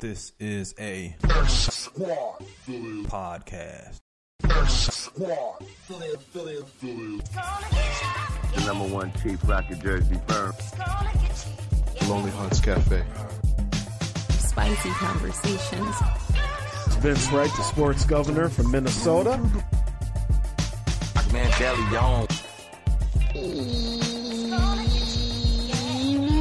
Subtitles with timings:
[0.00, 1.16] This is a
[3.08, 3.98] podcast.
[8.54, 10.52] The number one cheap rocket jersey firm.
[12.08, 13.02] Lonely Hearts Cafe.
[14.38, 15.96] Spicy conversations.
[16.86, 19.36] It's Vince Wright, the sports governor from Minnesota.
[21.32, 22.28] Man, Deli on.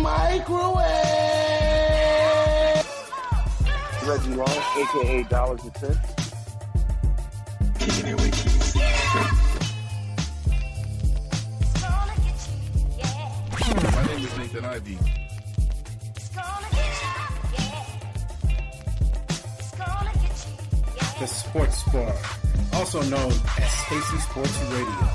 [0.04, 1.27] Microwave.
[4.08, 6.00] Reggie Long, aka Dollars and Cents.
[13.92, 14.98] My name is Nathan Ivy.
[21.20, 22.16] The Sports Bar,
[22.76, 25.08] also known as Stacy Sports Radio.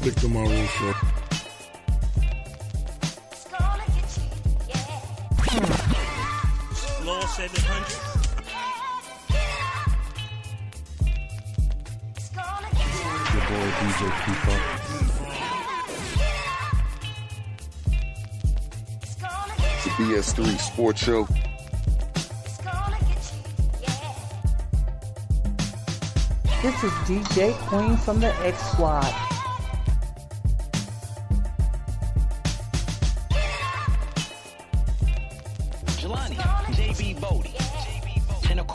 [0.00, 0.66] Victor Maroon
[5.48, 5.60] Show.
[7.04, 8.18] Law 700.
[13.32, 14.58] Your boy DJ Keeper.
[19.74, 21.26] It's the BS3 Sports Show.
[26.62, 29.27] This is DJ Queen from the X Squad.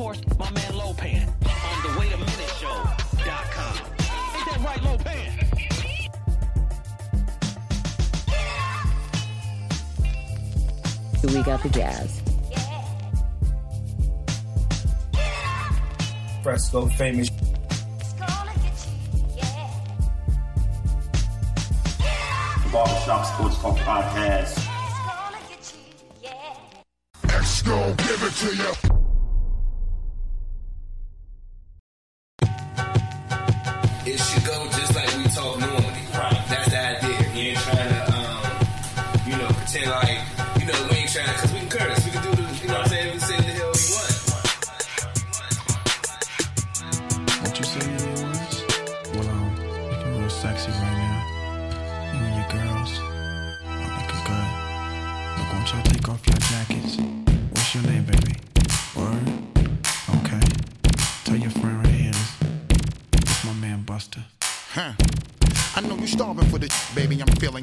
[0.03, 3.77] Course, my man Lopan on the Wait a Minute Show.com.
[4.35, 5.29] Ain't that right, Lopan?
[11.33, 12.21] We got the jazz.
[16.43, 17.29] Fresco famous.
[22.73, 24.67] Barbershop Sports Talk Podcast.
[27.29, 29.02] X gon' give it to you.
[34.05, 34.42] It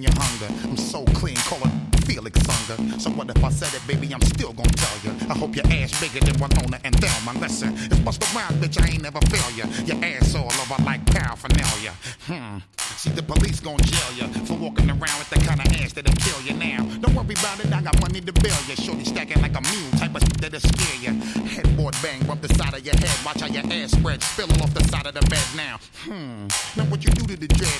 [0.02, 0.52] your hunger.
[0.64, 2.98] I'm so clean, call it Felix Unger.
[2.98, 4.12] So what if I said it, baby?
[4.12, 5.12] I'm still gonna tell you.
[5.30, 7.38] I hope your ass bigger than Winona and Thelma.
[7.38, 8.82] Listen, it's bust around, bitch.
[8.82, 9.66] I ain't never fail ya.
[9.84, 11.92] Your ass all over like paraphernalia.
[12.26, 12.58] Hmm.
[12.96, 16.14] See, the police gon' jail ya for walking around with that kind of ass that'll
[16.16, 16.84] kill you now.
[17.00, 18.74] Don't worry about it, I got money to bail ya.
[18.74, 21.12] Shorty stacking like a mule, type of shit that'll scare ya.
[21.46, 23.16] Headboard bang, rub the side of your head.
[23.24, 25.78] Watch how your ass spread, spill off the side of the bed now.
[26.04, 26.48] Hmm.
[26.76, 27.79] Now what you do to the dread,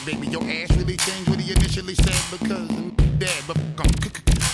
[1.81, 3.93] initially said because I'm dead, but I'm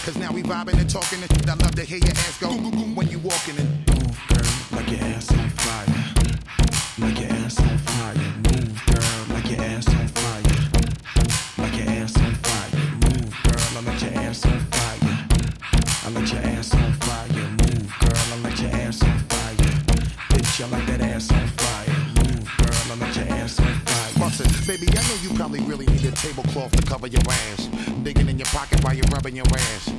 [0.05, 1.49] Cause now we vibing and talking and shit.
[1.49, 5.01] I love to hear your ass go when you walking and Move, girl, like your
[5.01, 5.87] ass on fire.
[6.99, 8.15] Like your ass on fire.
[8.47, 10.43] Move, girl, like your ass on fire.
[11.59, 12.71] Like your ass on fire.
[13.03, 15.19] Move, girl, I let your ass on fire.
[16.05, 17.29] I let your ass on fire.
[17.59, 19.57] Move, girl, I let your ass on fire.
[20.31, 21.97] Bitch, I like that ass on fire.
[22.23, 24.13] Move, girl, I let your ass on fire.
[24.21, 24.67] Bust.
[24.69, 25.87] Baby, I know you probably really
[26.17, 27.67] tablecloth to cover your ass.
[28.03, 29.93] Digging in your pocket while you're rubbing your ass.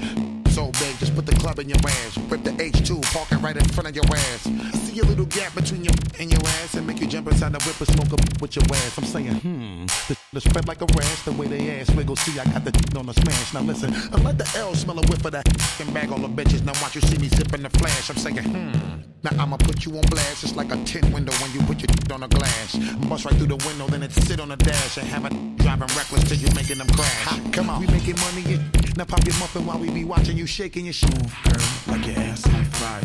[0.58, 2.18] So big, just put the club in your ass.
[2.30, 4.42] Rip the H2, park it right in front of your ass.
[4.88, 7.64] See a little gap between your and your ass and make you jump inside the
[7.64, 8.98] whip and smoke up with your ass.
[8.98, 11.24] I'm saying, hmm, the, the spread like a rash.
[11.24, 13.54] The way they ass wiggle, see, I got the deep on the smash.
[13.54, 15.48] Now listen, I let the L smell a whiff of that
[15.82, 16.64] and bag all the bitches.
[16.64, 18.10] Now watch you see me zipping the flash.
[18.10, 19.02] I'm saying, hmm.
[19.24, 20.44] Now I'ma put you on blast.
[20.44, 22.76] It's like a tin window when you put your deep on a glass.
[23.10, 25.90] Bust right through the window, then it sit on the dash and have it driving
[25.98, 27.24] reckless till you making them crash.
[27.26, 28.62] Ha, come on, we making money.
[28.96, 31.18] Now pop your muffin while we be watching you shaking your shit.
[31.46, 33.02] Girl, like your ass on fire.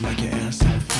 [0.00, 0.93] Like your ass on fire.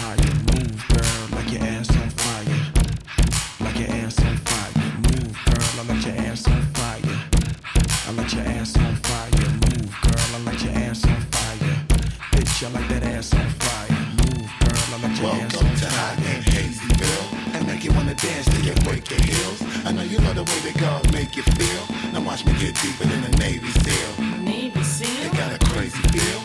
[12.64, 13.92] I like that ass on fire.
[14.24, 17.54] Move, girl, I light your ass on Welcome to Hot and Hazyville.
[17.54, 19.60] And make you wanna dance till you break your heels.
[19.84, 21.84] I know you love the way that God make you feel.
[22.14, 24.40] Now watch me get deeper than a Navy SEAL.
[24.40, 25.26] Navy SEAL?
[25.28, 26.40] It got a crazy feel.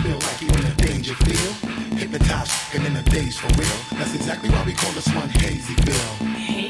[0.00, 1.54] Feel like you in a danger field.
[2.00, 3.78] Hypnotized and in the days for real.
[4.00, 6.61] That's exactly why we call this one Hazyville.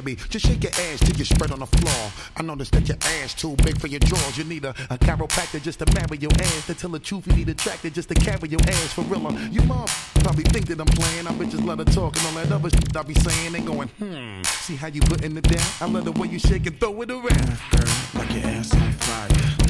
[0.00, 2.10] Baby, just shake your ass till you spread on the floor.
[2.34, 4.38] I noticed that your ass too big for your drawers.
[4.38, 6.68] You need a, a chiropractor just to marry your ass.
[6.68, 9.30] To tell the truth, you need a tractor just to carry your ass for real.
[9.50, 11.26] You mom probably think that I'm playing.
[11.26, 13.88] I bitches love to talk and all that other shit I be saying and going,
[13.88, 14.42] hmm.
[14.42, 15.66] See how you putting it down?
[15.82, 17.58] I love the way you shake and throw it around.
[17.70, 19.60] Girl, like your ass on fire.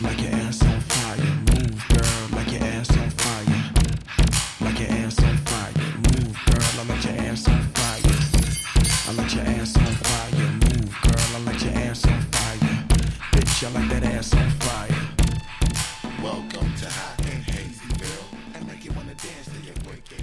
[0.00, 0.69] Like your ass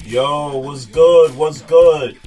[0.07, 1.35] Yo, what's good?
[1.35, 2.17] What's good?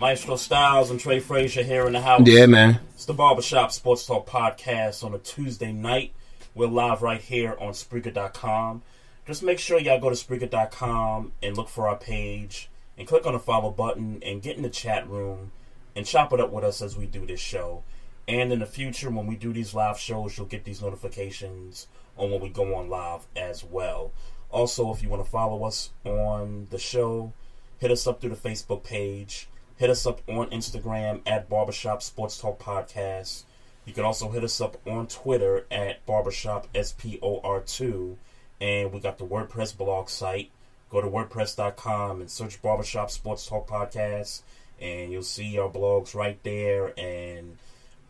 [0.00, 2.22] Maestro Styles and Trey Frazier here in the house.
[2.24, 2.80] Yeah, man.
[2.94, 6.14] It's the Barbershop Sports Talk podcast on a Tuesday night.
[6.54, 8.80] We're live right here on Spreaker.com.
[9.26, 13.34] Just make sure y'all go to Spreaker.com and look for our page and click on
[13.34, 15.52] the follow button and get in the chat room
[15.94, 17.82] and chop it up with us as we do this show.
[18.26, 21.86] And in the future, when we do these live shows, you'll get these notifications
[22.16, 24.12] on when we go on live as well.
[24.50, 27.32] Also, if you want to follow us on the show,
[27.78, 29.48] hit us up through the Facebook page.
[29.76, 33.44] Hit us up on Instagram at Barbershop Sports Talk Podcast.
[33.84, 38.16] You can also hit us up on Twitter at Barbershop SPOR2.
[38.60, 40.50] And we got the WordPress blog site.
[40.90, 44.42] Go to WordPress.com and search Barbershop Sports Talk Podcast.
[44.80, 46.98] And you'll see our blogs right there.
[46.98, 47.58] And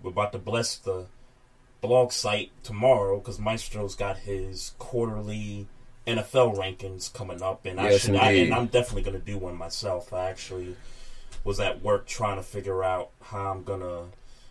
[0.02, 1.06] we're about to bless the
[1.80, 5.66] blog site tomorrow because Maestro's got his quarterly
[6.06, 7.66] NFL rankings coming up.
[7.66, 10.12] And, I Yes, should, I, and I'm definitely going to do one myself.
[10.12, 10.76] I actually
[11.44, 14.04] was at work trying to figure out how I'm gonna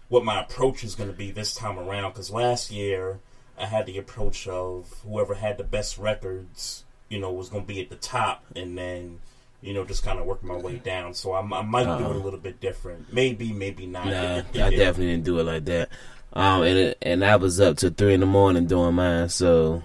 [0.08, 3.20] what my approach is gonna be this time around because last year
[3.60, 7.82] I had the approach of whoever had the best records you know was gonna be
[7.82, 9.20] at the top and then
[9.62, 12.02] you know just kind of work my way down so I, I might do it
[12.02, 12.20] a Uh-huh.
[12.20, 15.44] little bit different maybe maybe not Nah, It- it- I it- definitely didn't do it
[15.44, 15.90] like that.
[16.32, 19.84] Um, and it, and I was up to three in the morning doing mine, so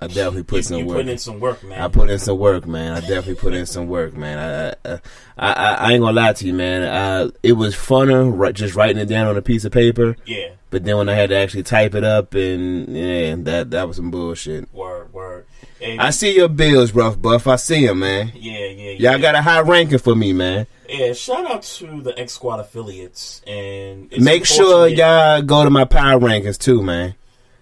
[0.00, 0.96] I definitely put You- some you work.
[0.98, 1.80] put in some work, man.
[1.80, 2.92] I put in some work, man.
[2.92, 4.38] I definitely put in some work, man.
[4.84, 4.98] I I,
[5.38, 6.82] I, I, I ain't gonna lie to you, man.
[6.82, 10.16] Uh, it was funner ri- just writing it down on a piece of paper.
[10.26, 10.48] Yeah.
[10.68, 13.96] But then when I had to actually type it up, and yeah, that that was
[13.96, 14.72] some bullshit.
[14.74, 15.46] word word
[15.82, 17.46] I see your bills, rough buff.
[17.46, 18.32] I see them, man.
[18.34, 20.66] yeah yeah yeah Y'all got a high ranking for me, man.
[20.88, 25.70] yeah shout out to the X Squad affiliates and it's Make sure y'all go to
[25.70, 27.14] my power rankings too, man.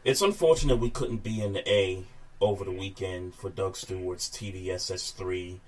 [0.04, 2.04] It's unfortunate we couldn't be in the A
[2.44, 5.58] over the weekend for Doug Stewart's TDSS3.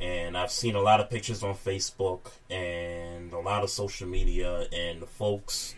[0.00, 4.66] And I've seen a lot of pictures on Facebook and a lot of social media,
[4.72, 5.76] and the folks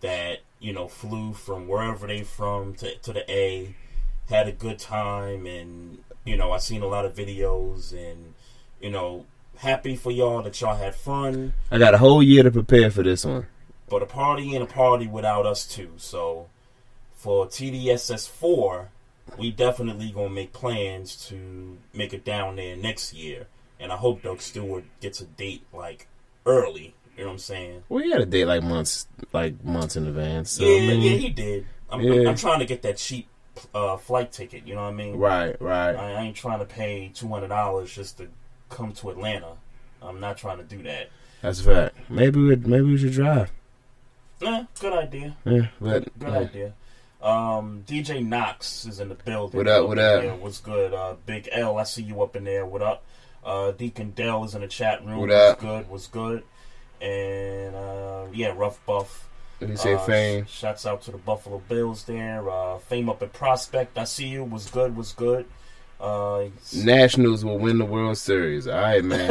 [0.00, 3.74] that, you know, flew from wherever they from to, to the A
[4.28, 5.46] had a good time.
[5.46, 8.34] And, you know, I've seen a lot of videos and,
[8.80, 9.26] you know,
[9.56, 11.52] happy for y'all that y'all had fun.
[11.70, 13.46] I got a whole year to prepare for this one.
[13.88, 15.92] But a party ain't a party without us too.
[15.96, 16.48] So
[17.12, 18.88] for TDSS four,
[19.38, 23.46] we definitely gonna make plans to make it down there next year.
[23.78, 26.06] And I hope Doug Stewart gets a date like
[26.44, 26.94] early.
[27.16, 27.82] You know what I'm saying?
[27.88, 30.52] Well, We had a date like months, like months in advance.
[30.52, 31.66] So, yeah, I mean, yeah, he did.
[31.90, 32.28] I'm, Yeah.
[32.28, 33.28] I'm trying to get that cheap
[33.74, 34.66] uh, flight ticket.
[34.66, 35.16] You know what I mean?
[35.16, 35.94] Right, right.
[35.94, 38.28] I, I ain't trying to pay two hundred dollars just to
[38.68, 39.54] come to Atlanta.
[40.02, 41.10] I'm not trying to do that.
[41.42, 41.96] That's a fact.
[42.08, 43.50] Maybe we maybe we should drive.
[44.40, 45.36] Nah, good idea.
[45.44, 46.38] Yeah, but good yeah.
[46.38, 46.74] idea.
[47.22, 49.58] Um, DJ Knox is in the building.
[49.58, 50.24] What up, what up?
[50.24, 50.94] Yeah, what's good?
[50.94, 52.64] Uh, Big L, I see you up in there.
[52.64, 53.04] What up?
[53.44, 55.18] Uh, Deacon Dell is in the chat room.
[55.20, 55.58] What what's up?
[55.60, 55.88] good?
[55.90, 56.42] What's good?
[57.00, 59.28] And uh, yeah, Rough Buff.
[59.60, 60.46] Do you say, Uh, Fame?
[60.46, 62.48] sh- Shouts out to the Buffalo Bills there.
[62.48, 63.98] Uh, Fame up at Prospect.
[63.98, 64.44] I see you.
[64.44, 64.96] Was good.
[64.96, 65.44] Was good.
[66.00, 68.66] Uh, Nationals will win the World Series.
[68.66, 69.28] All right, man.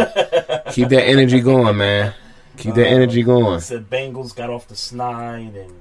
[0.71, 2.13] Keep that energy going, man.
[2.57, 3.59] Keep that energy going.
[3.59, 5.73] Said Bengals got off the snide and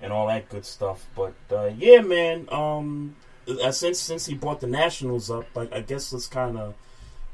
[0.00, 1.06] and all that good stuff.
[1.14, 2.48] But uh, yeah, man.
[2.50, 3.16] Um,
[3.48, 6.74] uh, since since he brought the Nationals up, like I guess let's kind of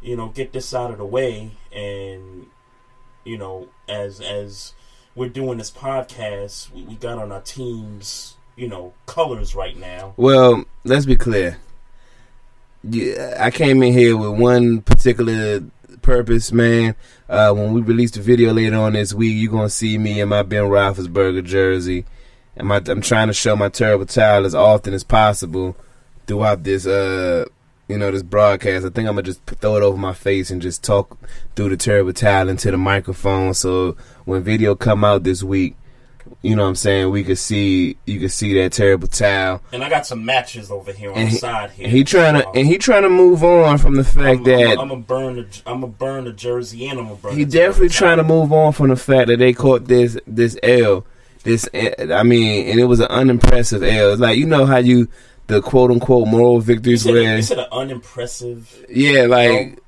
[0.00, 2.47] you know get this out of the way and
[3.25, 4.75] you know as as
[5.16, 10.14] we're doing this podcast, we, we got on our teams you know colors right now.
[10.16, 11.59] Well, let's be clear.
[12.83, 15.64] Yeah, I came in here with one particular
[16.02, 16.94] purpose, man.
[17.28, 20.28] Uh, when we release the video later on this week, you're gonna see me in
[20.28, 22.04] my Ben Roethlisberger jersey,
[22.56, 25.76] and my, I'm trying to show my terrible towel as often as possible
[26.26, 27.44] throughout this, uh,
[27.88, 28.87] you know, this broadcast.
[28.87, 31.18] I think I'm gonna just throw it over my face and just talk
[31.56, 33.54] through the terrible towel into the microphone.
[33.54, 35.76] So when video come out this week,
[36.40, 39.61] you know what I'm saying, we could see you could see that terrible towel.
[39.73, 41.88] And I got some matches over here on And the he, side here.
[41.88, 44.70] he trying to Um, and he trying to move on from the fact I'm, that
[44.78, 47.37] I'm, gonna burn the I'm gonna burn the jersey and I'm gonna burn.
[47.37, 51.04] he definitely trying to move on from the fact that they caught this this L.
[51.44, 54.16] This I mean, and it was an unimpressive L.
[54.16, 55.08] Like you know how you
[55.46, 58.84] the quote unquote moral You victories said, where you said an unimpressive.
[58.88, 59.78] yeah, like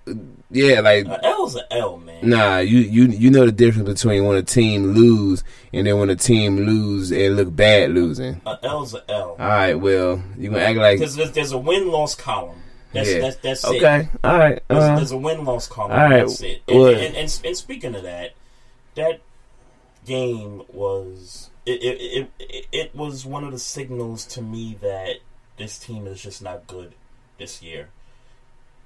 [0.50, 2.28] yeah, like Uh, L's a L, man.
[2.28, 6.10] Nah, you you you know the difference between when a team lose and then when
[6.10, 8.40] a team lose and look bad losing.
[8.46, 9.30] A L's a L.
[9.30, 12.58] All right, well you gonna act like There's, there's, there's a win loss column.
[12.92, 13.20] That's Yeah.
[13.20, 13.76] that's that's it.
[13.76, 15.92] Okay, all right, There's, uh, there's a win loss column.
[15.92, 16.62] all right, That's it.
[16.68, 18.32] And, well- and, and, and speaking of that,
[18.94, 19.20] that
[20.06, 25.16] game was it, it it it was one of the signals to me that
[25.58, 26.94] this team is just not good
[27.38, 27.88] this year.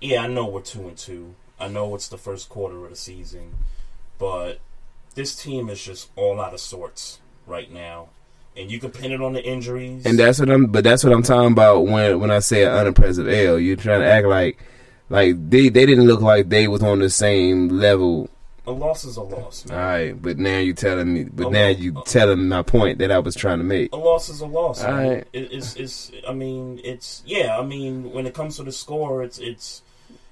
[0.00, 1.34] Yeah, I know we're two and two.
[1.58, 3.54] I know it's the first quarter of the season,
[4.18, 4.60] but
[5.14, 8.08] this team is just all out of sorts right now.
[8.56, 10.04] And you can pin it on the injuries.
[10.04, 10.66] and that's what I'm.
[10.66, 13.58] But that's what I'm talking about when when I say an unimpressive L.
[13.58, 14.58] You're trying to act like
[15.08, 18.28] like they they didn't look like they was on the same level.
[18.70, 19.78] A loss is a loss, man.
[19.78, 21.24] All right, but now you're telling me.
[21.24, 23.92] But A now lo- you telling my point that I was trying to make.
[23.92, 24.82] A loss is a loss.
[24.84, 25.08] All man.
[25.08, 25.26] right.
[25.32, 26.12] It, it's, it's.
[26.28, 27.22] I mean, it's.
[27.26, 27.58] Yeah.
[27.58, 29.38] I mean, when it comes to the score, it's.
[29.38, 29.82] It's.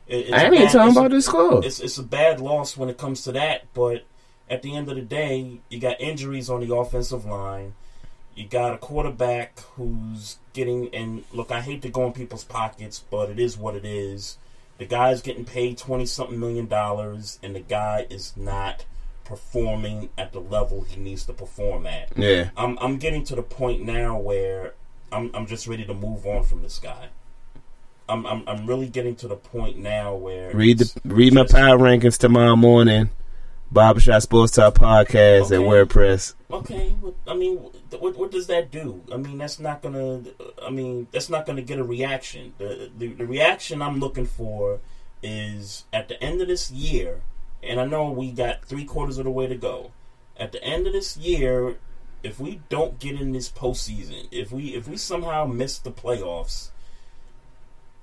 [0.06, 1.64] it- it's I ain't even talking about the score.
[1.64, 1.80] It's.
[1.80, 3.64] It's a bad loss when it comes to that.
[3.74, 4.04] But
[4.48, 7.74] at the end of the day, you got injuries on the offensive line.
[8.34, 10.94] You got a quarterback who's getting.
[10.94, 14.38] And look, I hate to go in people's pockets, but it is what it is.
[14.78, 18.84] The guy's getting paid twenty something million dollars, and the guy is not
[19.24, 22.16] performing at the level he needs to perform at.
[22.16, 22.50] Yeah.
[22.56, 24.74] I'm I'm getting to the point now where
[25.12, 27.08] I'm I'm just ready to move on from this guy.
[28.08, 31.76] I'm I'm I'm really getting to the point now where Read the read my power
[31.76, 33.10] rankings tomorrow morning.
[33.70, 36.34] Barbershop Sports Talk podcast at WordPress.
[36.50, 36.94] Okay,
[37.26, 37.58] I mean,
[37.98, 39.02] what what does that do?
[39.12, 40.22] I mean, that's not gonna.
[40.40, 42.54] Uh, I mean, that's not gonna get a reaction.
[42.56, 44.80] The, the the reaction I'm looking for
[45.22, 47.20] is at the end of this year,
[47.62, 49.90] and I know we got three quarters of the way to go.
[50.38, 51.76] At the end of this year,
[52.22, 56.70] if we don't get in this postseason, if we if we somehow miss the playoffs,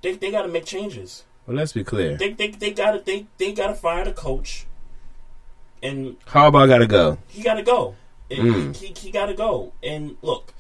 [0.04, 1.24] they they got to make changes.
[1.48, 2.18] Well, let's be clear.
[2.18, 4.68] They they they got to they they got to fire the coach,
[5.86, 7.18] and Harbaugh got to go.
[7.27, 7.96] he got to go.
[8.30, 8.75] Mm.
[8.75, 9.74] He, he got to go.
[9.84, 10.54] And look,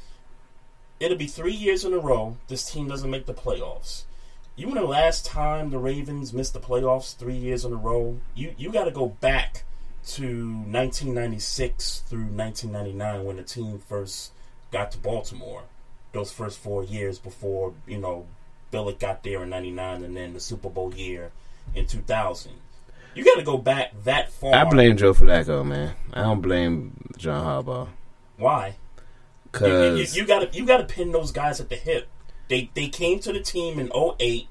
[0.99, 4.03] it'll be three years in a row this team doesn't make the playoffs.
[4.55, 8.19] You know the last time the Ravens missed the playoffs three years in a row?
[8.35, 9.63] You you got to go back
[10.07, 14.31] to 1996 through 1999 when the team first
[14.71, 15.63] got to Baltimore.
[16.13, 18.27] Those first four years before you know
[18.71, 21.31] Billick got there in '99 and then the Super Bowl year
[21.73, 22.53] in 2000.
[23.15, 24.53] You got to go back that far.
[24.53, 25.95] I blame Joe Flacco, man.
[26.13, 27.87] I don't blame John Harbaugh.
[28.37, 28.75] Why?
[29.61, 32.09] You, you, you gotta you gotta pin those guys at the hip.
[32.49, 34.49] They they came to the team in 08.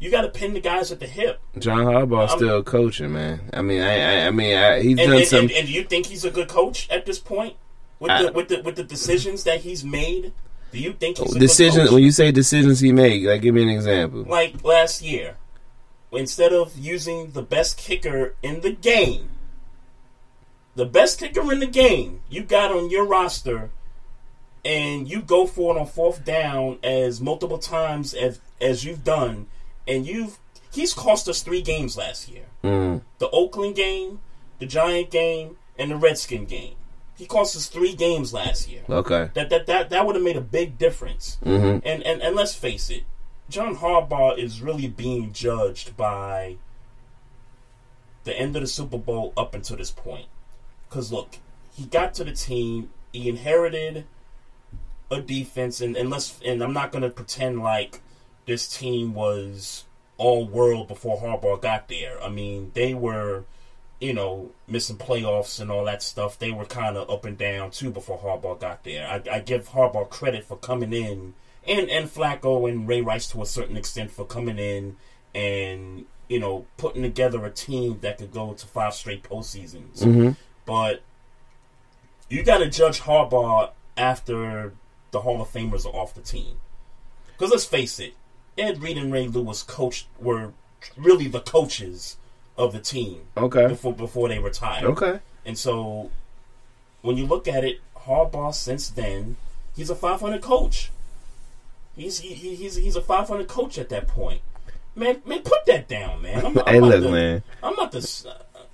[0.00, 1.40] You gotta pin the guys at the hip.
[1.58, 3.40] John Harbaugh's I'm- still coaching, man.
[3.52, 5.40] I mean, I, I, I mean, I, he's And, done and, some.
[5.42, 7.54] and, and do you think he's a good coach at this point
[8.00, 10.32] with I- the with the with the decisions that he's made?
[10.72, 11.84] Do you think he's a good decisions.
[11.88, 11.94] coach?
[11.94, 14.24] When you say decisions he made, like give me an example.
[14.24, 15.36] like last year,
[16.12, 19.30] instead of using the best kicker in the game,
[20.74, 23.70] the best kicker in the game you got on your roster,
[24.64, 29.46] and you go for it on fourth down as multiple times as as you've done,
[29.88, 30.38] and you've
[30.72, 33.02] he's cost us three games last year: Mm.
[33.18, 34.20] the Oakland game,
[34.58, 36.74] the Giant game, and the Redskin game.
[37.16, 38.82] He cost us three games last year.
[38.88, 39.30] Okay.
[39.34, 41.38] That that that, that would have made a big difference.
[41.44, 41.82] Mhm.
[41.84, 43.04] And, and and let's face it,
[43.50, 46.56] John Harbaugh is really being judged by
[48.24, 50.26] the end of the Super Bowl up until this point.
[50.88, 51.36] Because look,
[51.72, 54.06] he got to the team, he inherited
[55.10, 58.00] a defense, and and let's and I'm not gonna pretend like
[58.46, 59.84] this team was
[60.16, 62.22] all world before Harbaugh got there.
[62.22, 63.44] I mean, they were
[64.00, 67.70] you know, missing playoffs and all that stuff, they were kind of up and down
[67.70, 69.06] too before Harbaugh got there.
[69.06, 71.34] I, I give Harbaugh credit for coming in,
[71.66, 74.96] and and Flacco and Ray Rice to a certain extent for coming in
[75.34, 79.98] and you know putting together a team that could go to five straight postseasons.
[80.00, 80.36] Mhm.
[80.66, 81.02] But
[82.28, 84.72] you got to judge Harbaugh after
[85.10, 86.60] the Hall of Famers are off the team,
[87.26, 88.14] because let's face it,
[88.56, 90.52] Ed Reed and Ray Lewis coached were
[90.96, 92.16] really the coaches
[92.56, 93.22] of the team.
[93.36, 93.66] Okay.
[93.66, 94.84] Before before they retired.
[94.84, 95.20] Okay.
[95.44, 96.10] And so
[97.02, 99.36] when you look at it, Harbaugh since then,
[99.74, 100.90] he's a 500 coach.
[101.96, 104.40] He's he, he- he's he's a 500 coach at that point.
[104.94, 106.44] Man, man, put that down, man.
[106.44, 107.42] I'm, I'm Hey, about look, to, man.
[107.62, 108.26] I'm about to s-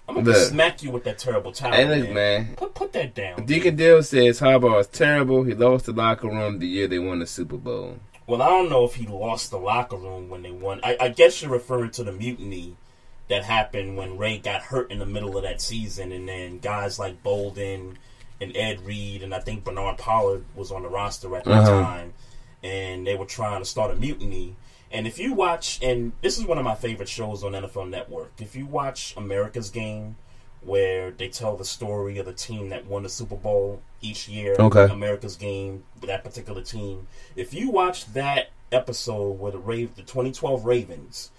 [0.09, 0.49] I'm about to Look.
[0.51, 1.73] smack you with that terrible towel.
[1.73, 2.55] Hey, look, man.
[2.57, 3.45] Put put that down.
[3.45, 5.43] Deacon Dill says Harbaugh is terrible.
[5.45, 7.97] He lost the locker room the year they won the Super Bowl.
[8.27, 10.81] Well, I don't know if he lost the locker room when they won.
[10.83, 12.77] I, I guess you're referring to the mutiny
[13.29, 16.99] that happened when Ray got hurt in the middle of that season, and then guys
[16.99, 17.97] like Boldin
[18.41, 21.83] and Ed Reed, and I think Bernard Pollard was on the roster at that Uh-huh.
[21.83, 22.15] time,
[22.67, 24.57] and they were trying to start a mutiny.
[24.91, 28.33] And if you watch, and this is one of my favorite shows on NFL Network,
[28.41, 30.17] if you watch America's Game,
[30.63, 34.57] where they tell the story of the team that won the Super Bowl each year,
[34.59, 34.85] Okay.
[34.93, 37.07] America's Game, that particular team.
[37.37, 41.31] If you watch that episode where the Rave, the 2012 Ravens,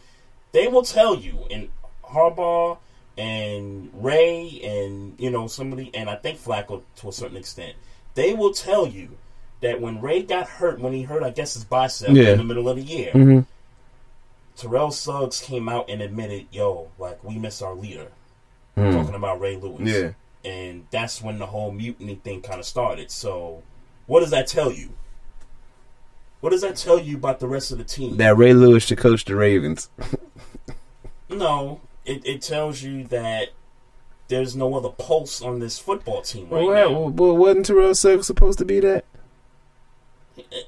[0.53, 1.69] they will tell you, and
[2.05, 2.77] Harbaugh
[3.17, 7.75] and Ray and you know somebody, and I think Flacco to a certain extent,
[8.13, 9.17] they will tell you
[9.61, 12.31] that when Ray got hurt, when he hurt, I guess his bicep Yeah.
[12.33, 13.45] in the middle of the year, Mhm.
[14.55, 18.07] Terrell Suggs came out and admitted, "Yo, like we miss our leader."
[18.75, 18.91] Hmm.
[18.91, 20.11] Talking about Ray Lewis, Yeah.
[20.49, 23.11] and that's when the whole mutiny thing kind of started.
[23.11, 23.61] So,
[24.05, 24.89] what does that tell you?
[26.41, 28.17] What does that tell you about the rest of the team?
[28.17, 29.89] That Ray Lewis should coach the Ravens.
[31.29, 33.49] No, it, it tells you that
[34.29, 36.99] there's no other pulse on this football team right well, now.
[36.99, 39.03] well, well, wasn't Terrell Suggs supposed to be that?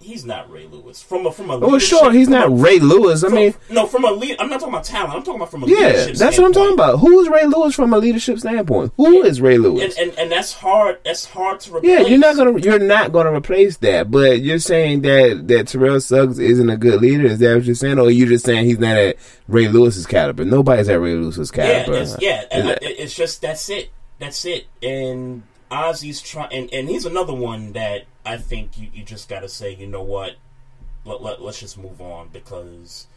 [0.02, 1.02] He's not Ray Lewis.
[1.02, 3.24] From a from a Well, leadership- sure, he's not a- Ray Lewis.
[3.24, 4.36] I from- mean, no, from a lead.
[4.40, 5.14] I'm not talking about talent.
[5.14, 6.16] I'm talking about from a yeah, leadership.
[6.16, 6.56] that's what I'm standpoint.
[6.56, 7.00] talking about.
[7.00, 8.92] Who is Ray Lewis from a leadership standpoint?
[8.98, 9.98] Who is Ray Lewis?
[9.98, 10.98] And, and and that's hard.
[11.06, 11.90] That's hard to replace.
[11.92, 14.10] Yeah, you're not gonna you're not gonna replace that.
[14.12, 17.26] But you're saying that that Terrell Suggs isn't a good leader.
[17.28, 19.16] Is that what you're saying, or you're you just saying he's not at
[19.48, 20.44] Ray Lewis's caliber?
[20.46, 22.02] Nobody's at Ray Lewis's Yeah, caliber.
[22.04, 22.42] it's, yeah.
[22.42, 23.90] Is and I- it's just that's it.
[24.20, 24.66] That's it.
[24.84, 29.42] And Ozzie's trying, and, and he's another one that I think you, you just got
[29.42, 30.36] to say, you know what?
[31.06, 33.08] Let, let, let's just move on because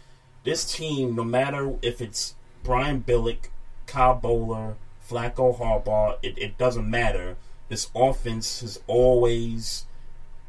[0.45, 3.49] this team, no matter if it's Brian Billick,
[3.87, 4.75] Kyle Boller,
[5.09, 7.37] Flacco, Harbaugh, it, it doesn't matter.
[7.69, 9.87] This offense has always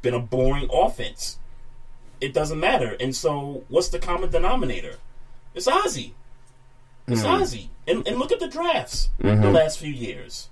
[0.01, 1.39] been a boring offense.
[2.21, 2.95] It doesn't matter.
[2.99, 4.95] And so, what's the common denominator?
[5.53, 6.13] It's Ozzie.
[7.07, 7.27] It's Hmm.
[7.27, 7.69] Ozzie.
[7.87, 9.53] And, and look at the drafts the Mhm.
[9.53, 10.49] last few years.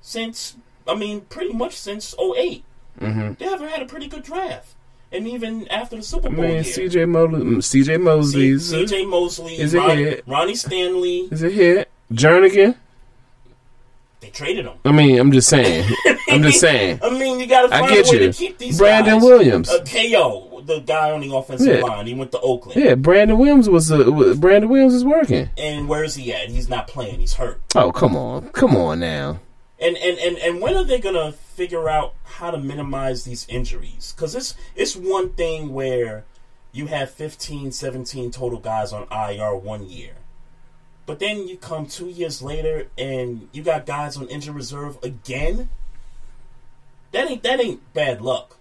[0.00, 0.56] Since,
[0.88, 2.64] I mean, pretty much since 8
[3.00, 3.38] Mhm.
[3.38, 4.74] They haven't had a pretty good draft.
[5.10, 6.64] And even after the Super Bowl, I mean.
[6.64, 10.24] CJ Mosley, CJ Mosley, C- CJ Mosley, is a Ron- hit.
[10.26, 11.88] Ronnie Stanley, Is a hit.
[12.12, 12.76] Jernigan.
[14.20, 14.74] they traded him.
[14.84, 15.84] I mean, I'm just saying.
[16.30, 17.00] I'm just saying.
[17.02, 18.32] I mean, you got to I find get a way you.
[18.32, 19.22] to keep these Brandon guys.
[19.24, 19.68] Williams.
[19.68, 21.82] Uh, KO, the guy on the offensive Yeah.
[21.82, 22.06] line.
[22.06, 22.80] He went to Oakland.
[22.80, 24.04] Yeah, Brandon Williams was uh,
[24.38, 25.50] Brandon Williams is working.
[25.58, 26.48] And where is he at?
[26.50, 27.18] He's not playing.
[27.20, 27.60] He's hurt.
[27.74, 29.40] Oh, come on, come on now.
[29.82, 34.14] And and, and, and when are they gonna figure out how to minimize these injuries?
[34.16, 36.24] Because it's it's one thing where
[36.72, 40.14] you have 15, 17 total guys on IR one year,
[41.04, 45.68] but then you come two years later and you got guys on injury reserve again.
[47.10, 48.56] That ain't that ain't bad luck.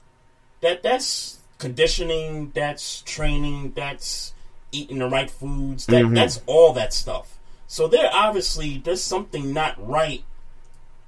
[0.61, 2.51] That that's conditioning.
[2.55, 3.73] That's training.
[3.75, 4.33] That's
[4.71, 5.85] eating the right foods.
[5.85, 6.15] That Mhm.
[6.15, 7.37] that's all that stuff.
[7.67, 10.23] So there obviously there's something not right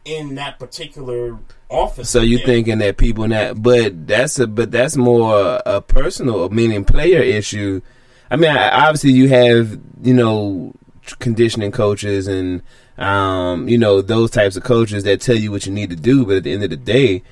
[0.06, 1.38] in that particular
[1.70, 2.10] office.
[2.10, 2.46] So you there.
[2.46, 7.82] thinking that people not, but that's a, but that's more a personal, meaning player issue.
[8.30, 10.74] I mean, obviously you have you know
[11.20, 12.62] conditioning coaches and
[12.98, 16.26] um, you know those types of coaches that tell you what you need to do,
[16.26, 17.24] but at the end of the day,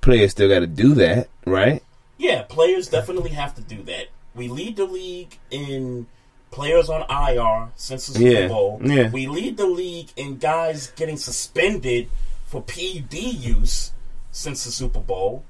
[0.00, 1.82] players still got to do that, right?
[2.18, 4.08] Yeah, players definitely have to do that.
[4.34, 6.06] We lead the league in
[6.50, 8.80] players on IR since the Super Yeah, Bowl.
[8.82, 9.10] yeah.
[9.10, 12.08] We lead the league in guys getting suspended
[12.46, 13.92] for PED use
[14.32, 15.44] since the Super Bowl.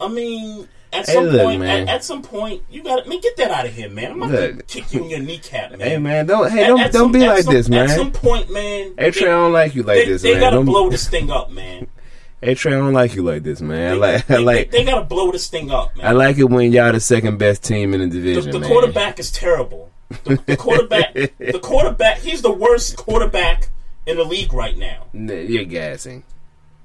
[0.00, 3.20] I mean, at Hey, some look, point, at, at some point, you got to man,
[3.20, 4.12] get that out of here, man.
[4.12, 5.80] I'm not gonna kick you in your kneecap, man.
[5.80, 7.90] Hey man, don't hey At- don't at don't some- be like some- this, man.
[7.90, 8.94] At some point, man.
[8.96, 10.40] Hey Trey, I don't like you like they, this, they man.
[10.40, 11.88] gotta Don't- blow this thing up, man.
[12.40, 13.94] Hey Trey, I don't like you like this, man.
[13.94, 16.06] I like I They, like they gotta blow this thing up, man.
[16.06, 18.70] I like it when y'all the second best team in the The, division, the man.
[18.70, 19.87] quarterback is terrible.
[20.24, 23.68] The, the quarterback, the quarterback, he's the worst quarterback
[24.06, 25.06] in the league right now.
[25.12, 26.24] You're gassing.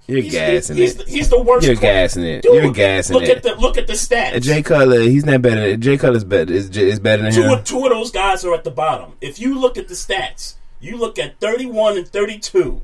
[0.05, 1.05] You're He's, gassing he's, it.
[1.05, 1.65] the, he's the worst.
[1.65, 2.41] You're quar- gassing it.
[2.41, 3.37] Dude, You're gassing look it.
[3.37, 4.41] at the look at the stats.
[4.41, 5.71] Jay Cutler, he's not better.
[5.71, 6.51] Than, Jay Cutler's better.
[6.51, 7.63] Is, is better than two, him.
[7.63, 9.13] two of those guys are at the bottom.
[9.21, 12.81] If you look at the stats, you look at thirty-one and thirty-two.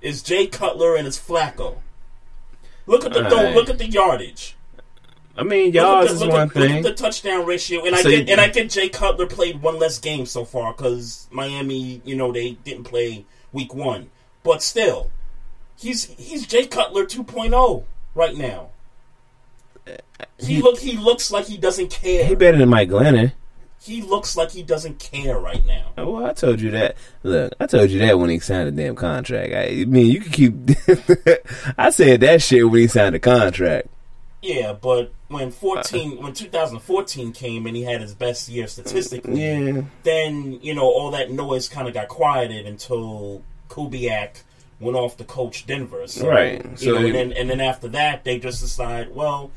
[0.00, 1.78] Is Jay Cutler and it's Flacco.
[2.86, 3.54] Look at the don't right.
[3.56, 4.54] look at the yardage.
[5.40, 6.82] I mean, Look at yards the- is one at thing.
[6.82, 9.98] the touchdown ratio, and I So you- and I get Jay Cutler played one less
[9.98, 14.10] game so far because Miami, you know, they didn't play week one,
[14.44, 15.10] but still,
[15.78, 18.68] he's he's Jay Cutler 2.0 right now.
[20.38, 22.24] He look he looks like he doesn't care.
[22.26, 23.32] He better than Mike Glennon.
[23.82, 25.86] He looks like he doesn't care right now.
[25.96, 26.96] Oh, Well, I told you that.
[27.22, 29.54] Look, I told you that when he signed a damn contract.
[29.54, 30.54] I, I mean, you can keep.
[31.78, 33.88] I said that shit when he signed the contract.
[34.42, 35.50] Yeah, but when uh-uh.
[35.50, 39.82] 14 when 2014 came and he had his best year statistically, Yeah.
[40.02, 44.42] then you know all that noise kind of got quieted until Kubiak
[44.80, 46.06] went off to coach Denver.
[46.06, 46.64] So, Right.
[46.64, 49.50] You So know, he- and then and then after that, they just decide, well,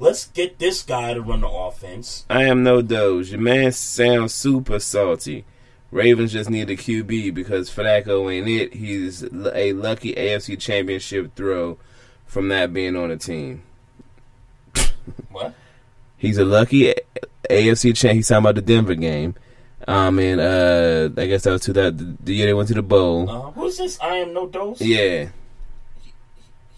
[0.00, 2.24] let's get this guy to run the offense.
[2.28, 3.30] I am no Doge.
[3.30, 5.44] Your man sounds super salty.
[5.90, 8.74] Ravens just need a QB because Flacco ain't it.
[8.74, 11.78] He's a lucky AFC Championship throw
[12.26, 13.62] from not being on the team.
[15.30, 15.54] What?
[16.16, 16.94] He's a lucky
[17.48, 18.14] AFC champ.
[18.16, 19.34] He's talking about the Denver game.
[19.86, 22.82] Um, and uh, I guess that was two that the year they went to the
[22.82, 23.30] bowl.
[23.30, 23.98] Uh, who's this?
[24.00, 24.80] I am no dose.
[24.80, 25.28] Yeah,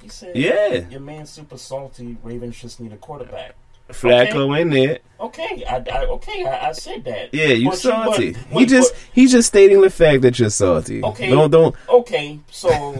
[0.02, 0.88] He said, Yeah.
[0.90, 2.16] your man super salty.
[2.22, 3.54] Ravens just need a quarterback.
[3.92, 5.05] Flacco ain't it.
[5.20, 7.35] Okay, I, I okay, I, I said that.
[7.35, 8.33] Yeah, you But salty.
[8.33, 11.03] but- he just he's just stating the fact that you're salty.
[11.05, 11.29] Okay.
[11.29, 11.76] Don't don't.
[11.88, 12.92] Okay, so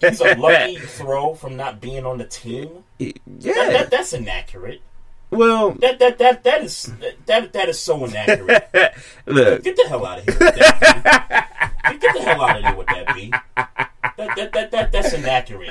[0.00, 2.84] he's a lucky throw from not being on the team.
[2.98, 3.12] Yeah.
[3.26, 4.82] That, that, that's inaccurate.
[5.30, 6.92] Well, That that that that is
[7.24, 8.68] that that is so inaccurate.
[9.26, 9.62] look.
[9.62, 10.36] Get the hell out of here.
[10.38, 11.70] With that.
[11.88, 13.32] Get, get the hell out of here with that, B.
[14.26, 15.70] That, that, that, that, that's inaccurate.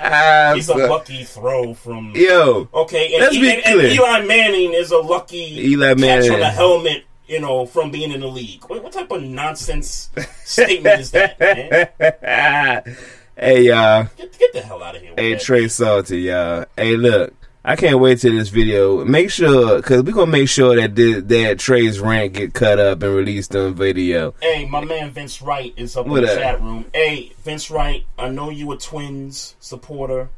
[0.55, 2.13] He's a lucky throw from.
[2.15, 3.81] Yo, Okay, and, let's be and, and.
[3.81, 8.19] Eli Manning is a lucky Eli catch on a helmet, you know, from being in
[8.19, 8.63] the league.
[8.65, 10.09] What, what type of nonsense
[10.43, 12.97] statement is that, man?
[13.37, 14.07] hey y'all.
[14.17, 15.13] Get, get the hell out of here.
[15.15, 15.37] Hey.
[15.37, 16.65] Trey Salty, y'all.
[16.75, 19.05] Hey, look, I can't wait till this video.
[19.05, 23.03] Make sure, cause we gonna make sure that this, that Trey's rant get cut up
[23.03, 24.33] and released on video.
[24.41, 26.39] Hey, my man Vince Wright is up What in the up?
[26.39, 26.85] chat room.
[26.91, 30.29] Hey, Vince Wright, I know you a Twins supporter.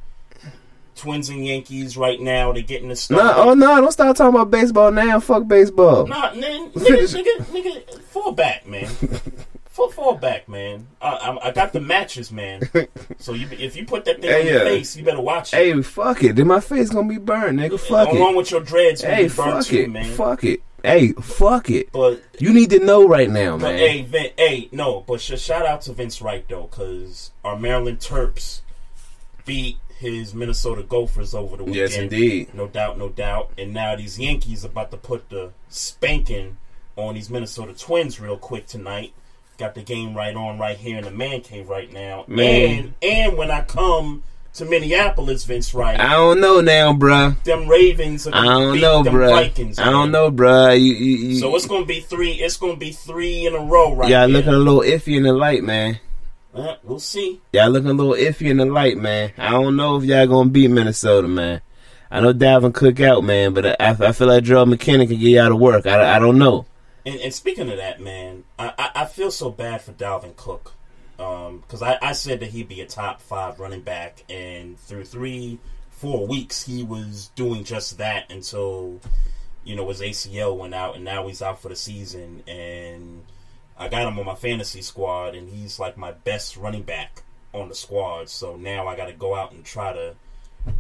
[0.96, 2.52] Twins and Yankees right now.
[2.52, 3.38] They're getting the No, start.
[3.38, 5.20] oh no, don't start talking about baseball now.
[5.22, 6.06] Fuck baseball.
[6.06, 8.90] Nah, man, nigga, nigga, nigga, fall back, man.
[9.74, 10.88] Fall back, man.
[11.02, 12.62] I, I, I got the matches, man.
[13.18, 14.64] So you, if you put that thing Hey, on your yeah.
[14.70, 15.58] face, you better watch it.
[15.58, 16.36] Hey, fuck it.
[16.36, 17.80] Then my face gonna be burned, nigga.
[17.80, 18.20] Fuck Along it.
[18.20, 19.90] Along with your dreads, Hey, be burnt fuck too, it.
[19.90, 20.16] man.
[20.16, 20.62] Fuck it.
[20.84, 21.92] Hey, fuck it.
[21.92, 23.78] But You need to know right now, But man.
[23.80, 28.00] hey, Vin, hey, no, but sh- shout out to Vince Wright though, because our Maryland
[28.00, 28.62] Terps
[29.46, 31.76] beat his Minnesota Gophers over the weekend.
[31.92, 32.54] Yes, indeed.
[32.54, 33.52] no doubt, no doubt.
[33.58, 36.58] And now these Yankees about to put the spanking
[36.96, 39.14] on these Minnesota Twins real quick tonight.
[39.58, 42.26] Got the game right on right here in the man cave right now.
[42.28, 42.70] Man.
[42.86, 44.24] And and when I come
[44.56, 47.42] to Minneapolis, Vince Wright, I don't know now, bruh.
[47.44, 49.30] them Ravens are I gonna don't beat know, them bruh.
[49.30, 49.80] Vikings.
[49.80, 50.80] I don't know, bruh.
[50.80, 52.32] You, you, you, So it's gonna be three.
[52.34, 55.34] It's gonna be three in a row right y'all looking a little iffy in the
[55.34, 56.00] light, man.
[56.54, 57.42] Uh, we'll see.
[57.52, 59.34] Y'all looking a little iffy in the light, man.
[59.38, 61.62] I don't know if y'all gonna beat Minnesota, man.
[62.12, 65.30] I know Dalvin Cook out, man, but I, I feel like Joe McKinnon can get
[65.30, 65.88] y'all to work.
[65.88, 66.66] I, I don't know.
[67.06, 70.74] And, and speaking of that, man, I, I, I feel so bad for Dalvin Cook
[71.18, 75.60] because I, I said that he'd be a top five running back, and through three,
[75.90, 79.00] four weeks, he was doing just that until
[79.64, 82.44] you know his ACL went out, and now he's out for the season.
[82.48, 83.24] And
[83.78, 87.70] I got him on my fantasy squad, and he's like my best running back on
[87.70, 88.30] the squad.
[88.30, 90.16] So now I got to go out and try to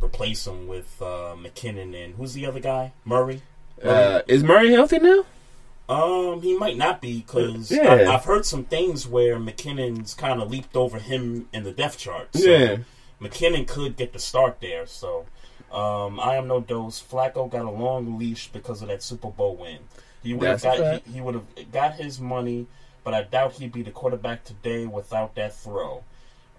[0.01, 2.93] replace him with uh, McKinnon and who's the other guy?
[3.05, 3.41] Murray.
[3.83, 5.25] Uh, is Murray healthy now?
[5.93, 8.11] Um, he might not be because Yeah.
[8.11, 12.29] I've heard some things where McKinnon's kind of leaped over him in the depth chart.
[12.35, 12.77] So Yeah.
[13.21, 14.85] McKinnon could get the start there.
[14.85, 15.25] So,
[15.71, 17.01] um, I am no dose.
[17.01, 19.79] Flacco got a long leash because of that Super Bowl win.
[20.21, 22.67] He would have got he, he would have got his money,
[23.03, 26.03] but I doubt he'd be the quarterback today without that throw.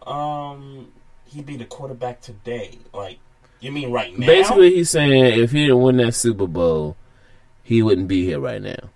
[0.06, 0.88] Um,
[1.26, 2.78] he'd be the quarterback today.
[2.92, 3.18] Like,
[3.60, 4.26] you mean right now?
[4.26, 6.96] Basically, he's saying if he didn't win that Super Bowl,
[7.62, 8.90] he wouldn't be here right now.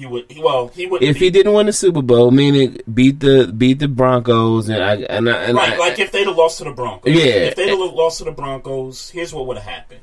[0.00, 0.30] He would.
[0.32, 1.02] He, well, he would.
[1.02, 4.94] If he didn't win the Super Bowl, meaning beat the beat the Broncos, and I
[4.96, 7.12] and I, and right, I, like if they'd have lost to the Broncos.
[7.14, 7.24] Yeah.
[7.50, 10.00] If they'd have lost to the Broncos, here's what would have happened.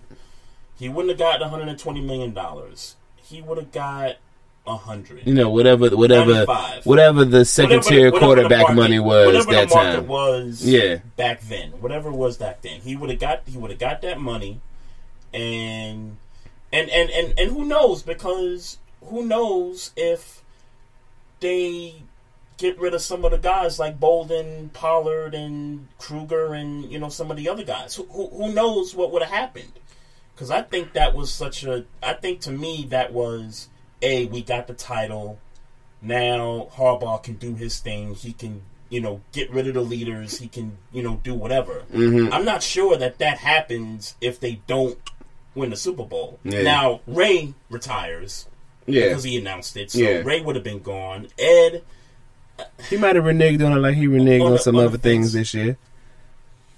[0.78, 2.96] He wouldn't have got 120 million dollars.
[3.16, 4.18] He would have got
[4.68, 5.26] a hundred.
[5.26, 6.86] you know whatever whatever 95.
[6.86, 10.06] whatever the second tier quarterback market- money was that time.
[10.08, 10.98] was Yeah.
[11.16, 11.72] back then.
[11.80, 14.60] Whatever it was back then, he would have got he would have got that money,
[15.34, 16.18] and
[16.72, 18.78] and and and and who knows because
[19.10, 20.44] who knows if
[21.40, 21.96] they
[22.58, 27.10] get rid of some of the guys like Boldin, Pollard, and Kruger, and you know
[27.10, 27.96] some of the other guys.
[27.96, 29.72] Who who, who knows what would have happened?
[30.34, 31.86] because I think that was such a.
[32.04, 33.70] I think to me that was
[34.04, 35.40] a we got the title.
[36.00, 38.14] Now Harbaugh can do his thing.
[38.14, 40.38] He can you know get rid of the leaders.
[40.40, 41.86] He can you know do whatever.
[41.92, 42.32] Mhm.
[42.32, 45.00] I'm not sure that that happens if they don't
[45.56, 46.40] win the Super Bowl.
[46.44, 46.62] Yeah.
[46.62, 48.46] Now Ray retires.
[48.88, 49.10] Yeah.
[49.10, 49.92] because he announced it.
[49.92, 50.22] So Yeah.
[50.26, 51.28] Ray would have been gone.
[51.38, 51.84] Ed,
[52.90, 54.88] He might have reneged on it like he reneged On on, the- some on the
[54.90, 55.78] other things this year.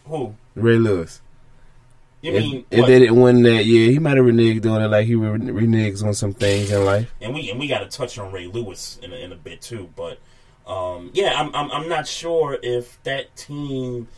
[0.06, 0.36] who?
[0.56, 1.22] Ray Lewis.
[2.22, 2.88] You if, mean if what?
[2.88, 6.04] they didn't win that year, he might have reneged on it like he re- reneges
[6.04, 7.14] on some things in life.
[7.22, 9.62] and we and we got to touch on Ray Lewis in a, in a bit
[9.62, 9.88] too.
[9.96, 10.20] But
[10.68, 14.10] um, yeah, I'm, I'm I'm not sure if that team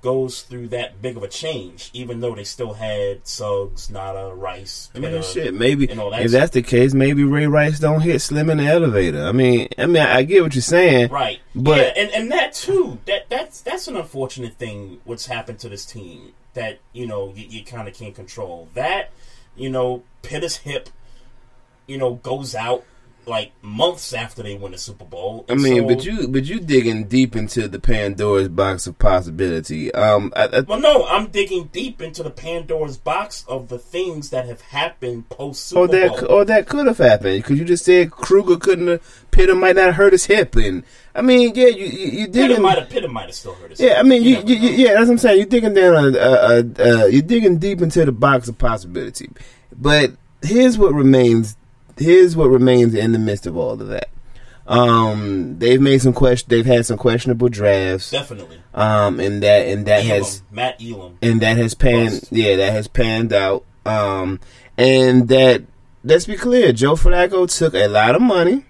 [0.00, 4.90] goes through that big of a change, even though they still had Suggs, Ngata, Rice.
[4.94, 5.54] I mean, shit.
[5.54, 8.58] Maybe and all that if that's the case, maybe Ray Rice don't hit Slim in
[8.58, 9.24] the elevator.
[9.24, 11.40] I mean, I mean, I get what you're saying, Right.
[11.54, 12.98] But yeah, and, and that too.
[13.06, 15.00] That that's that's an unfortunate thing.
[15.04, 18.68] What's happened to this team that you know you, you kind of can't control.
[18.74, 19.10] That
[19.58, 20.88] you know, Pitta's hip,
[21.86, 22.84] you know, goes out
[23.28, 25.44] like months after they win the Super Bowl.
[25.48, 29.92] I mean, so- but you but you digging deep into the Pandora's box of possibility.
[29.94, 34.30] Um, I, I, Well, no, I'm digging deep into the Pandora's box of the things
[34.30, 36.26] that have happened post Super or that Bowl.
[36.32, 39.86] or that could have happened because you just said Kruger couldn't have Pitta might not
[39.86, 40.82] have hurt his hip, and
[41.14, 42.62] I mean, yeah, you you, you Pitta digging.
[42.62, 43.80] might have Pitta might have still hurt his.
[43.80, 45.36] Yeah, I mean, you, you, you, yeah, that's what I'm saying.
[45.38, 49.28] You're digging down, uh, uh, uh, you're digging deep into the box of possibility.
[49.76, 50.12] But
[50.42, 51.56] here's what remains.
[51.98, 54.08] Here's what remains in the midst of all of that.
[54.66, 56.46] Um, they've made some question.
[56.50, 58.10] They've had some questionable drafts.
[58.10, 58.60] Definitely.
[58.74, 61.16] Um, and that and that Elam, has Matt Elam.
[61.22, 62.22] and that has panned.
[62.30, 63.64] Yeah, that has panned out.
[63.86, 64.40] Um,
[64.76, 65.62] and that
[66.04, 68.66] let's be clear, Joe Flacco took a lot of money,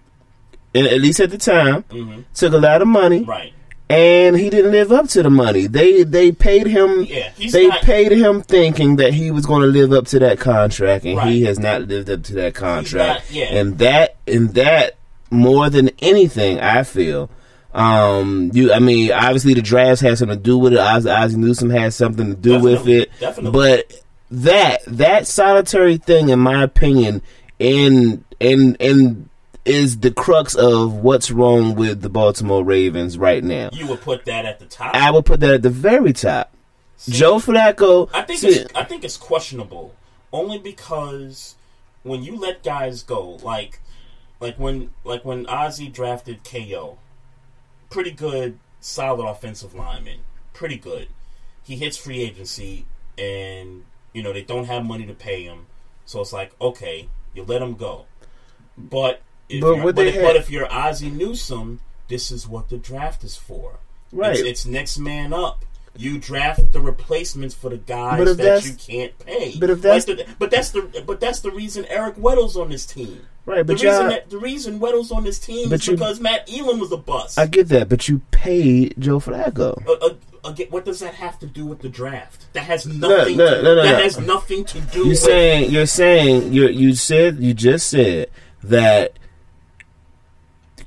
[0.74, 2.24] and at least at the time, Mhm.
[2.32, 3.52] took a lot of money, Right.
[3.90, 5.66] And he didn't live up to the money.
[5.66, 7.02] They they paid him.
[7.04, 10.38] Yeah, they not- paid him thinking that he was going to live up to that
[10.38, 13.24] contract, and he has not lived up to that contract.
[13.24, 13.46] not- yeah.
[13.54, 14.96] And that and that
[15.30, 17.30] more than anything, I feel.
[17.74, 20.78] Um, you, I mean, obviously the drafts had something to do with it.
[20.78, 23.10] Ozzy, Ozzie Newsome had something to do with it.
[23.20, 23.52] definitely.
[23.52, 23.92] But
[24.30, 27.22] that that solitary thing, in my opinion,
[27.58, 29.27] in in in
[29.68, 33.70] is the crux of what's wrong with the Baltimore Ravens right now.
[33.72, 34.94] You would put that at the top.
[34.94, 36.52] I would put that at the very top.
[37.08, 38.10] Joe Flacco.
[38.12, 39.94] I think see, it's, I think it's questionable
[40.32, 41.54] only because
[42.02, 43.80] when you let guys go, like
[44.40, 46.98] like when like when Ozzie drafted KO,
[47.90, 50.20] pretty good, solid offensive lineman,
[50.52, 51.08] pretty good.
[51.62, 55.66] He hits free agency, and you know they don't have money to pay him,
[56.04, 58.06] so it's like okay, you let him go.
[58.76, 62.46] But if But what but, they if, had- but if you're Ozzie Newsome, this is
[62.48, 63.78] what the draft is for.
[64.12, 64.32] Right.
[64.36, 65.64] It's, it's next man up.
[65.96, 69.56] You draft the replacements for the guys that you can't pay.
[69.58, 72.68] but if that's- Like the, but that's the but that's the reason Eric Weddle's on
[72.70, 73.20] this team.
[73.46, 76.48] Right, but the reason that, the reason Weddle's on this team is you- because Matt
[76.52, 77.38] Elam was a bust.
[77.38, 79.84] I get that, but you paid Joe Flacco.
[79.88, 80.14] Uh, uh,
[80.48, 82.46] again, what does that have to do with the draft?
[82.52, 83.36] That has nothing.
[83.38, 84.02] no, to, no, no, that no.
[84.02, 84.98] has nothing to do.
[85.00, 88.30] You're with saying you're saying you you said you just said
[88.62, 89.18] that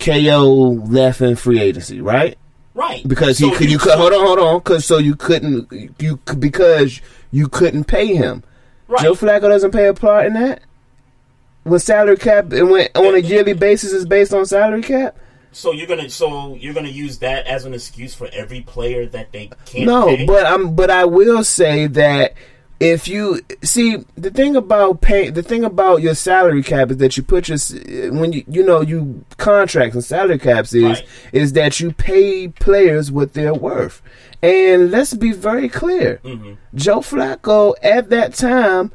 [0.02, 2.38] KO left in free agency, right?
[2.74, 6.18] right Because he could you could hold on hold on because so you couldn't you
[6.38, 8.44] because you couldn't pay him.
[8.88, 9.04] Right.
[9.04, 10.64] Joe Flacco doesn't pay a part in that.
[11.64, 15.16] With salary cap and when on a yearly basis is based on salary cap.
[15.52, 19.32] So you're gonna so you're gonna use that as an excuse for every player that
[19.32, 19.86] they can't.
[19.86, 20.26] No, pay?
[20.26, 22.34] but I'm but I will say that
[22.82, 27.16] if you see the thing about pay the thing about your salary cap is that
[27.16, 27.60] you put your
[28.12, 31.06] when you you know you contracts and salary caps is Right.
[31.32, 34.02] is that you pay players what they're worth.
[34.44, 36.20] And let's be very clear.
[36.26, 36.58] Mhm.
[36.74, 38.92] Joe Flacco at that time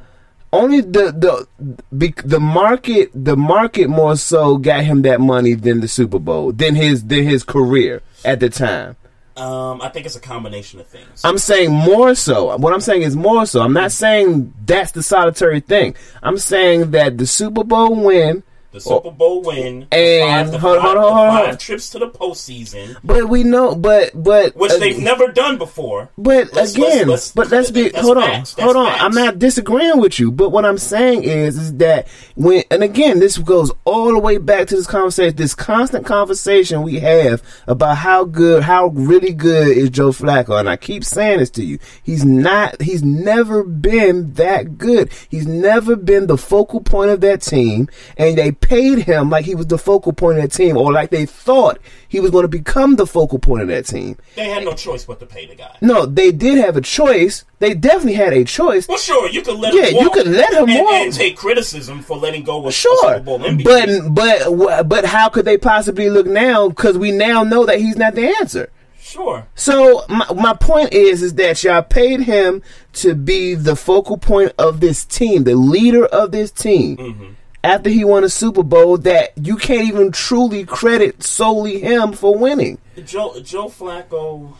[0.52, 5.88] only the the the market the market more so got him that money than the
[5.88, 8.96] Super Bowl than his than his career at the time.
[9.36, 11.20] Um, I think it's a combination of things.
[11.22, 12.56] I'm saying more so.
[12.56, 13.60] What I'm saying is more so.
[13.60, 15.94] I'm not saying that's the solitary thing.
[16.22, 18.42] I'm saying that the Super Bowl win.
[18.72, 21.44] The Super Bowl win And- five, the hold five, hold hold on.
[21.46, 23.74] five trips to the postseason, But we know.
[23.74, 26.10] But but which uh, they've never done before.
[26.18, 28.86] But Let's- again, let's- let's- but let's be hold on, facts, hold on.
[28.86, 29.02] facts.
[29.02, 33.18] I'm not disagreeing with you, but what I'm saying is, is that when and again,
[33.20, 37.96] this goes all the way back to this conversation, this constant conversation we have about
[37.98, 41.78] how good, how really good is Joe Flacco, and I keep saying this to you.
[42.02, 42.80] He's not.
[42.82, 45.10] He's never been that good.
[45.28, 49.54] He's never been the focal point of that team, and they paid him like he
[49.54, 52.48] was the focal point of that team, or like they thought he was going to
[52.48, 54.18] become the focal point of that team.
[54.34, 55.76] They had no choice but to pay the guy.
[55.80, 57.44] No, they did have a choice.
[57.60, 58.88] They definitely had a choice.
[58.88, 59.78] Well, sure, you could let him.
[59.80, 60.94] Yeah, him you could let him and, walk.
[60.94, 65.28] and take criticism for letting go of a Sure, Super Bowl but but but how
[65.28, 66.68] could they possibly look now?
[66.68, 68.68] Because we now know that he's not the answer.
[68.98, 72.62] sure, So my my point is is that y'all paid him
[72.94, 76.96] to be the focal point of this team, the leader of this team.
[76.96, 77.26] Mm-hmm.
[77.66, 82.38] After he won a Super Bowl, that you can't even truly credit solely him for
[82.38, 82.78] winning.
[83.04, 84.54] Joe Joe Flacco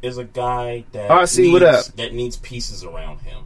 [0.00, 1.84] is a guy that RC, needs, what up?
[1.96, 3.44] that needs pieces around him.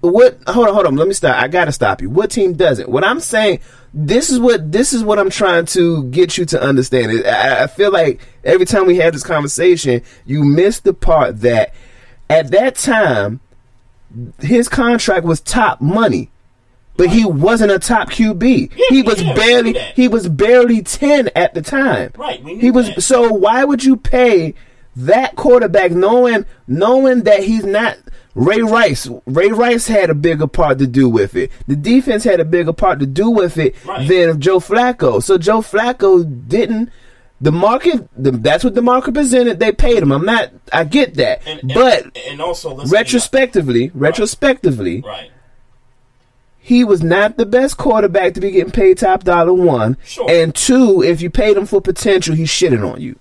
[0.00, 0.38] What?
[0.46, 0.94] Hold on, hold on.
[0.94, 1.42] Let me stop.
[1.42, 2.08] I gotta stop you.
[2.08, 2.88] What team doesn't?
[2.88, 3.58] What I'm saying.
[3.92, 7.26] This is what this is what I'm trying to get you to understand.
[7.26, 11.74] I, I feel like every time we have this conversation, you miss the part that
[12.28, 13.40] at that time
[14.38, 16.30] his contract was top money.
[17.00, 18.72] But he wasn't a top QB.
[18.90, 22.12] he was yeah, barely he was barely ten at the time.
[22.16, 23.00] Right, he was that.
[23.00, 24.54] so why would you pay
[24.96, 27.96] that quarterback knowing knowing that he's not
[28.34, 29.08] Ray Rice?
[29.26, 31.50] Ray Rice had a bigger part to do with it.
[31.66, 34.06] The defense had a bigger part to do with it Right.
[34.06, 35.22] than Joe Flacco.
[35.22, 36.90] So Joe Flacco didn't.
[37.42, 39.58] The market, the, that's what the market presented.
[39.60, 40.12] They paid him.
[40.12, 40.50] I'm not.
[40.74, 45.30] I get that, And, and- but and also let's be- retrospectively, retrospectively, right?
[46.62, 49.52] He was not the best quarterback to be getting paid top dollar.
[49.52, 50.30] One Sure.
[50.30, 53.16] and two, if you paid him for potential, he's shitting on you.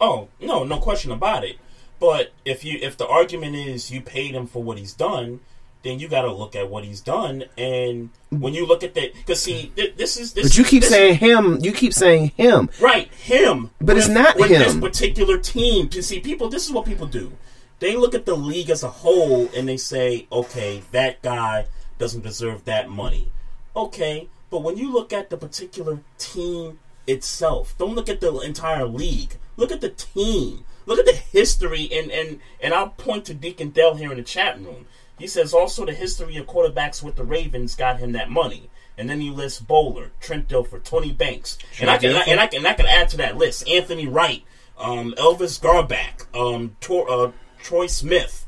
[0.00, 1.56] Oh no, no question about it.
[2.00, 5.40] But if you if the argument is you paid him for what he's done,
[5.82, 7.44] then you got to look at what he's done.
[7.56, 10.44] And when you look at that, because see, th- this is this.
[10.48, 11.58] But you keep this- saying him.
[11.62, 12.68] You keep saying him.
[12.80, 14.60] right him, But it's with- not with him.
[14.62, 15.88] This particular team.
[15.90, 17.32] To see people, this is what people do.
[17.80, 21.66] They look at the league as a whole and they say, okay, that guy
[21.98, 23.30] doesn't deserve that money.
[23.76, 28.86] Okay, but when you look at the particular team itself, don't look at the entire
[28.86, 29.36] league.
[29.56, 30.64] Look at the team.
[30.86, 34.22] Look at the history, and and and I'll point to Deacon Dell here in the
[34.22, 34.86] chat room.
[35.18, 38.68] He says also the history of quarterbacks with the Ravens got him that money.
[38.96, 42.40] And then he lists Boller, Trent Dilfer, Tony Banks, and I can and I, and
[42.40, 44.44] I can and I can add to that list Anthony Wright,
[44.78, 48.43] um, Elvis Grbac, um, Tor, uh, Troy Smith.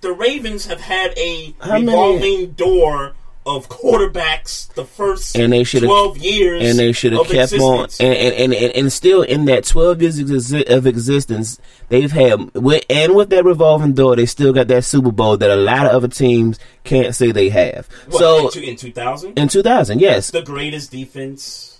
[0.00, 3.14] The Ravens have had a How many- revolving door
[3.46, 7.54] of quarterbacks the first And they should have twelve years, And they should have kept
[7.54, 7.84] on.
[7.84, 8.00] existence.
[8.00, 11.58] And, and, and, and, and still in that twelve years of existence,
[11.88, 15.50] they've had with, and with that revolving door, they still got that Super Bowl that
[15.50, 17.88] a lot of other teams can't say they have.
[18.08, 18.18] What,
[18.54, 19.38] so in 2000?
[19.38, 20.30] in 2000, yes.
[20.30, 21.77] the greatest defense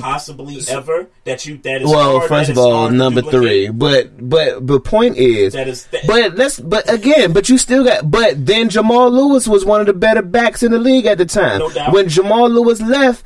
[0.00, 3.68] possibly ever that you that is Well, hard, first of all, number three.
[3.68, 7.84] But but the point is, That is that- but let's but again, but you still
[7.84, 8.10] got.
[8.10, 11.26] But then Jamal Lewis was one of the better backs in the league at the
[11.26, 11.58] time.
[11.60, 11.92] No doubt.
[11.92, 13.24] When Jamal Lewis left.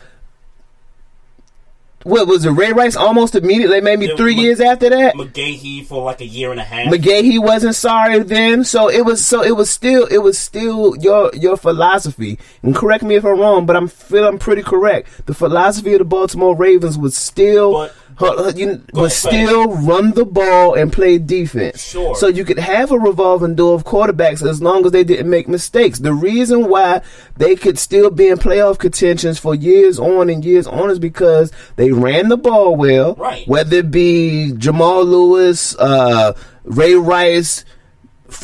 [2.04, 2.50] What was it?
[2.50, 5.14] Ray Rice almost immediately, maybe three years after that.
[5.14, 6.92] McGahee for like a year and a half.
[6.92, 11.30] McGahee wasn't sorry then, so it was so it was still it was still your
[11.34, 12.38] your philosophy.
[12.62, 15.26] And correct me if I'm wrong, but I'm feel I'm pretty correct.
[15.26, 19.12] The philosophy of the Baltimore Ravens was still But- you, ahead.
[19.12, 21.82] still run the ball and play defense.
[21.82, 22.14] Sure.
[22.16, 25.48] So you could have a revolving door of quarterbacks as long as they didn't make
[25.48, 25.98] mistakes.
[25.98, 27.02] The reason why
[27.36, 31.52] they could still be in playoff contentions for years on and years on is because
[31.76, 33.14] they ran the ball well.
[33.14, 33.46] Right.
[33.46, 37.64] Whether it be Jamal Lewis, uh, Ray Rice,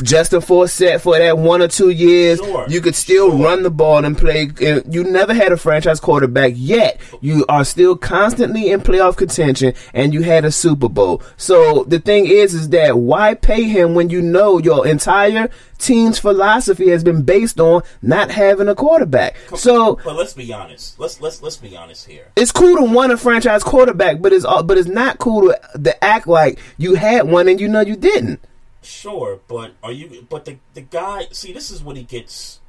[0.02, 2.64] Justin Forsett for that one or two years, Sure.
[2.68, 3.38] you could still Sure.
[3.38, 4.50] run the ball and play.
[4.60, 7.00] You never had a franchise quarterback yet.
[7.20, 11.22] You are still constantly in playoff contention, and you had a Super Bowl.
[11.36, 15.48] So the thing is, is that why pay him when you know your entire
[15.78, 19.36] team's philosophy has been based on not having a quarterback?
[19.56, 20.98] So but let's be honest.
[20.98, 22.26] Let's let's let's be honest here.
[22.36, 25.80] it's cool to want a franchise quarterback, but it's all- but it's not cool to,
[25.82, 28.40] to act like you had one and you know you didn't.
[28.88, 30.26] Sure, but are you?
[30.30, 31.26] But the the guy.
[31.30, 32.60] See, this is what he gets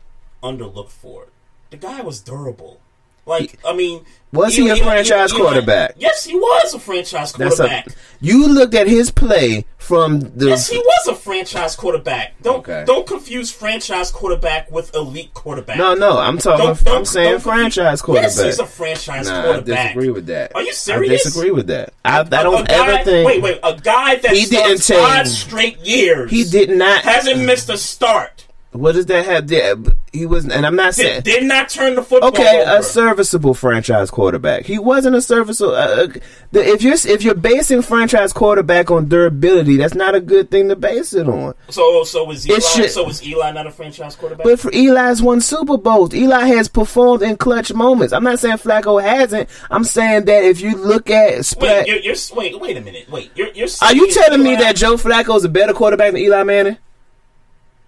[0.43, 1.29] underlooked for.
[1.69, 2.81] The guy was durable.
[3.29, 5.95] Like I mean, Was he a franchise quarterback?
[5.97, 7.87] Yes, he was a franchise That's quarterback.
[7.87, 12.39] a, you looked at his play from the Yes, he was a franchise quarterback.
[12.41, 12.83] Don't Okay.
[12.85, 15.77] don't confuse franchise quarterback with elite quarterback.
[15.77, 16.65] No, no, I'm talking.
[16.67, 18.31] Don't- don't- I'm saying don't franchise quarterback.
[18.35, 19.79] Yes, he's a franchise nah, quarterback.
[19.79, 20.55] I disagree with that.
[20.55, 21.11] Are you serious?
[21.11, 21.93] I disagree with that.
[22.05, 23.27] I don't a guy, ever think.
[23.27, 23.59] Wait, wait.
[23.63, 26.29] A guy that He didn't five straight years.
[26.31, 27.03] He did not.
[27.03, 28.45] hasn't missed a start.
[28.71, 29.49] What does that have?
[29.49, 29.73] Yeah,
[30.13, 32.77] he was, and I'm not saying Did, did not turn the football okay, over.
[32.77, 34.65] a serviceable franchise quarterback.
[34.65, 35.73] He wasn't a serviceable.
[35.73, 36.07] Uh, uh,
[36.51, 40.69] the, if you're if you're basing franchise quarterback on durability, that's not a good thing
[40.69, 41.55] to base it on.
[41.69, 44.45] so so was Eli should- so was Eli not a franchise quarterback?
[44.45, 46.13] But for Eli's won Super Bowls.
[46.13, 48.13] Eli has performed in clutch moments.
[48.13, 49.49] I'm not saying Flacco hasn't.
[49.71, 53.09] I'm saying that if you look at wait, you're, you're wait wait a minute.
[53.09, 56.21] Wait, you're you're are you telling me that Joe Flacco is a better quarterback than
[56.21, 56.77] Eli Manning?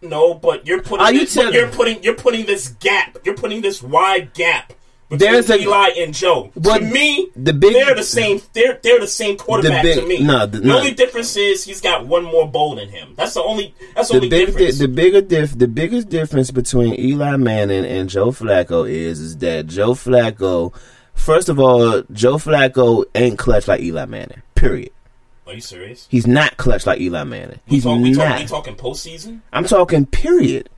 [0.02, 3.18] No, but you're putting Are you this, telling- you're putting you're putting this gap.
[3.24, 4.74] You're putting this wide gap
[5.10, 6.52] between There's a- Eli and Joe.
[6.56, 8.42] But to me, the big- they're the same.
[8.54, 10.24] They're they're the same quarterback big- to me.
[10.24, 10.78] no, the- the no.
[10.80, 13.14] only difference is he's got one more bowl than him.
[13.16, 13.76] That's the only.
[13.96, 14.78] That's the, the only big, difference.
[14.80, 19.38] the, the bigger diff, the biggest difference between Eli Manning and Joe Flacco is is
[19.38, 20.74] that Joe Flacco,
[21.14, 24.42] first of all, Joe Flacco ain't clutch like Eli Manning.
[24.56, 24.92] Period.
[25.52, 26.08] Are you serious?
[26.10, 27.60] He's not clutch like Eli Manning.
[27.68, 28.30] We He's talk, we, not.
[28.30, 29.42] talk, we talking postseason.
[29.52, 30.70] I'm talking period.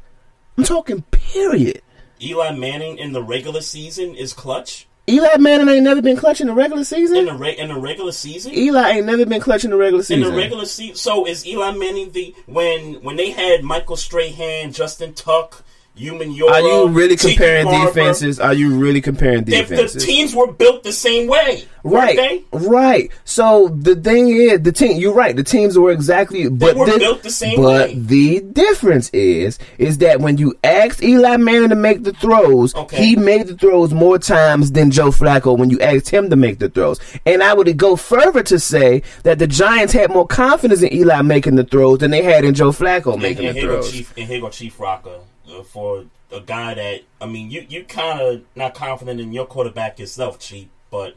[0.57, 1.83] I'm talking period.
[2.19, 4.87] Eli Manning in the regular season is clutch.
[5.07, 7.17] Eli Manning ain't never been clutch in the regular season.
[7.17, 8.51] In the re- in the regular season.
[8.51, 10.23] Eli ain't never been clutch in the regular season.
[10.23, 14.73] In the regular season, so is Eli Manning the when when they had Michael Strahan,
[14.73, 15.63] Justin Tuck,
[15.95, 16.29] Human?
[16.49, 18.39] Are you really comparing defenses?
[18.39, 19.93] Are you really comparing If defenses?
[19.93, 23.11] the teams were built the same way, Right, right.
[23.25, 24.97] So the thing is, the team.
[24.99, 25.35] You're right.
[25.35, 27.95] The teams were exactly, but were the, built the same But way.
[27.99, 33.05] the difference is, is that when you asked Eli Manning to make the throws, Okay.
[33.05, 36.59] he made the throws more times than Joe Flacco when you asked him to make
[36.59, 36.99] the throws.
[37.25, 41.21] And I would go further to say that the Giants had more confidence in Eli
[41.21, 43.91] making the throws than they had in Joe Flacco And, making and the throws.
[43.91, 45.19] Chief, and here go Chief Rocker
[45.61, 49.99] for a guy that I mean, you you kind of not confident in your quarterback
[49.99, 51.15] yourself, Chief, but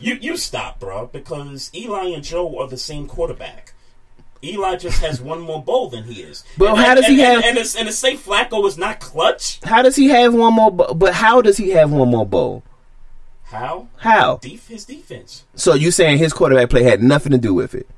[0.00, 3.74] you you stop, bro, because Eli and Joe are the same quarterback.
[4.42, 6.44] Eli just has one more bowl than he is.
[6.56, 8.78] But and, how does he and, have- And, and, to, and to say Flacco is
[8.78, 9.58] not clutch?
[9.64, 10.70] How does he have one more?
[10.70, 12.62] Bo- but how does he have one more bowl?
[13.44, 13.88] How?
[13.96, 14.36] How?
[14.36, 15.44] Def- his defense.
[15.56, 17.88] So you saying his quarterback play had nothing to do with it?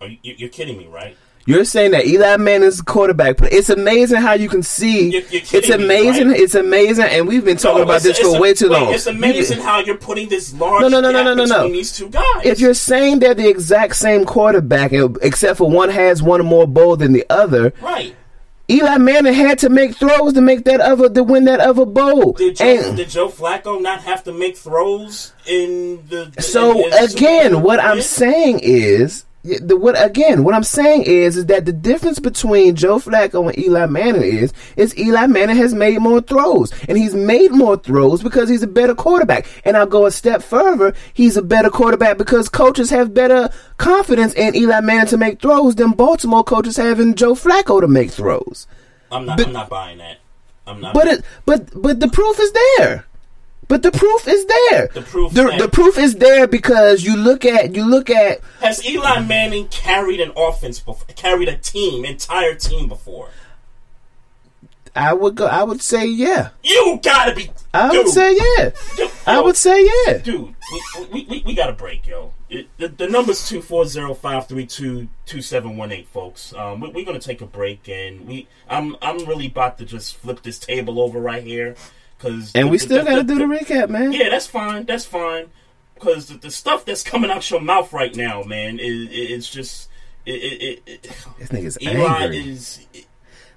[0.00, 1.16] Are you, you're kidding me, right?
[1.46, 3.48] You're saying that Eli Manning's quarterback play.
[3.52, 5.10] It's amazing how you can see.
[5.10, 6.28] You're- you're it's kidding me, amazing.
[6.30, 6.40] right?
[6.40, 8.92] It's amazing, and we've been talking No, about this for a- way too wait, long.
[8.92, 11.54] It's amazing how you're putting this large No, no, no, no, no, no, no.
[11.58, 12.24] between these two guys.
[12.42, 14.92] If you're saying they're the exact same quarterback,
[15.22, 18.14] except for one has one more bowl than the other, right.
[18.68, 22.32] Eli Manning had to make throws to make that other to win that other bowl.
[22.32, 26.32] Did Joe, And did Joe Flacco not have to make throws in the?
[26.42, 29.22] so in- in again, what I'm saying is.
[29.46, 30.44] The, what again?
[30.44, 34.52] What I'm saying is, is that the difference between Joe Flacco and Eli Manning is,
[34.76, 38.66] is Eli Manning has made more throws, and he's made more throws because he's a
[38.66, 39.46] better quarterback.
[39.64, 44.34] And I'll go a step further: he's a better quarterback because coaches have better confidence
[44.34, 48.10] in Eli Manning to make throws than Baltimore coaches have in Joe Flacco to make
[48.10, 48.66] throws.
[49.12, 49.38] I'm not.
[49.38, 50.18] but- I'm not buying that.
[50.66, 50.94] I'm not.
[50.94, 53.06] But it, but but the proof is there.
[53.68, 54.88] But the proof is there.
[54.88, 58.84] The proof The, the proof is there because you look at you look at has
[58.86, 61.06] Eli Manning carried an offense before?
[61.16, 63.30] Carried a team, entire team before?
[64.94, 66.50] I would go I would say yeah.
[66.62, 67.50] You gotta be.
[67.74, 68.70] I dude, would say yeah.
[68.96, 70.18] dude, I would say yeah.
[70.18, 70.54] dude.
[70.72, 72.32] We, we, we, we got to break, yo.
[72.48, 76.54] It, the, the number's two four zero five three two two seven one eight, folks.
[76.54, 80.16] Um, we, we're gonna take a break, and we I'm I'm really about to just
[80.16, 81.76] flip this table over right here,
[82.18, 84.12] cause And the- we still got to do the recap, man.
[84.12, 84.84] Yeah, that's fine.
[84.84, 85.46] That's fine.
[85.94, 89.88] Because the, the stuff that's coming out your mouth right now, man, is it's just
[90.26, 91.02] it, it, it,
[91.38, 92.50] This nigga's Eli angry.
[92.50, 92.86] is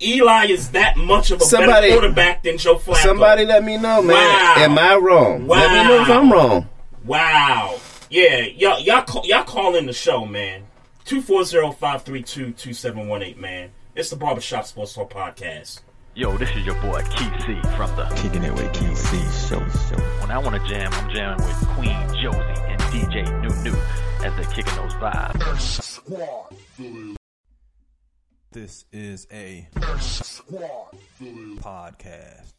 [0.02, 2.96] Eli is that much of a Somebody- better quarterback than Joe Flacco.
[2.98, 4.16] Somebody let me know, man.
[4.16, 4.54] Wow.
[4.58, 5.46] Am I wrong?
[5.48, 6.70] Let me know if I'm wrong.
[7.04, 7.78] Wow.
[8.10, 10.64] Yeah, y'all y'all call, y'all call in the show, man.
[11.06, 13.72] 240-532-2718, man.
[13.96, 15.82] It's the Barbershop Sports Talk podcast.
[16.20, 19.18] Yo, this is your boy Keith C from the Kicking it with Keith C
[19.48, 19.96] show show.
[20.20, 23.78] When I want to jam, I'm jamming with Queen Josie and DJ New New
[24.26, 26.02] as they're kicking those vibes.
[28.52, 29.66] This is a
[31.62, 32.52] podcast.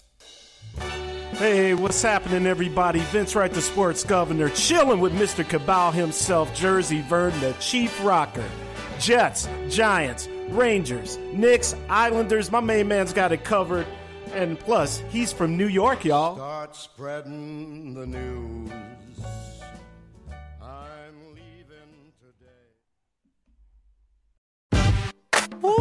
[1.32, 3.00] Hey, what's happening, everybody?
[3.00, 5.46] Vince Wright, the sports governor, chilling with Mr.
[5.46, 8.48] Cabal himself, Jersey Vern, the chief rocker.
[8.98, 12.51] Jets, Giants, Rangers, Knicks, Islanders.
[12.51, 13.86] My main man's got it covered.
[14.34, 16.36] And plus, he's from New York, y'all.
[16.36, 18.70] Start spreading the news.
[20.62, 22.70] I'm leaving today.
[25.61, 25.72] Woo!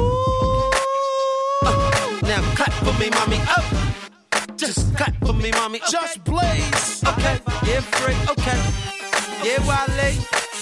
[1.62, 3.40] Uh, now clap for me, mommy.
[3.56, 3.64] Up.
[4.58, 5.80] Just clap for me, mommy.
[5.90, 7.04] Just blaze.
[7.08, 7.40] Okay.
[7.66, 8.30] Yeah, Frank.
[8.32, 8.60] Okay.
[9.44, 10.10] Yeah, Wale.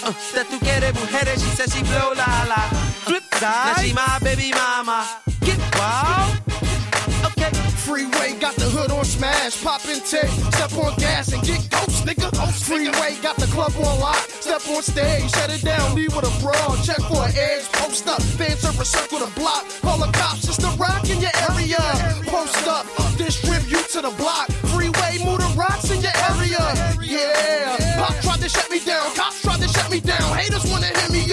[0.04, 2.68] Uh, that tú quieres mujeres, she said she blow la la.
[3.04, 3.76] Flip side.
[3.76, 5.06] Now she my baby mama.
[5.46, 6.42] Get wild.
[7.30, 7.52] Okay.
[7.86, 12.04] Freeway got the hood on smash, pop in tape, step on gas and get ghost,
[12.04, 12.28] nigga.
[12.68, 16.34] Freeway got the club on lock, step on stage, shut it down, leave with a
[16.42, 20.44] brawl, check for an edge, post up, fan server circle the block, call the cops,
[20.44, 21.80] it's the rock in your area.
[22.28, 22.84] Post up,
[23.16, 26.60] distribute to the block, freeway, move the rocks in your area.
[27.00, 30.92] Yeah, pop tried to shut me down, cops tried to shut me down, haters wanna
[30.92, 31.27] hit me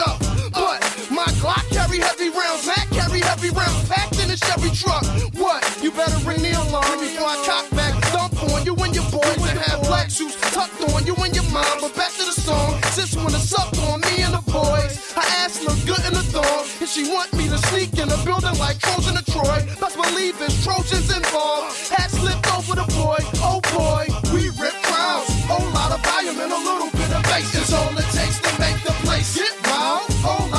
[3.45, 5.03] heavy rounds, packed in a Chevy truck.
[5.35, 5.61] What?
[5.81, 9.37] You better ring the alarm before I cock back, dump on you and your boys
[9.45, 11.81] that have black suits tucked on you and your mom.
[11.81, 15.13] But back to the song, sis wanna suck on me and the boys.
[15.13, 18.19] Her ass look good in the thong, and she want me to sneak in the
[18.25, 19.59] building like Trojan to Troy.
[19.79, 21.89] Best believe it's Trojans involved.
[21.89, 25.29] Hat slipped over the boy, oh boy, we rip crowds.
[25.45, 28.51] Whole lot of volume and a little bit of bass is all it takes to
[28.59, 30.09] make the place get wild.
[30.25, 30.54] Whole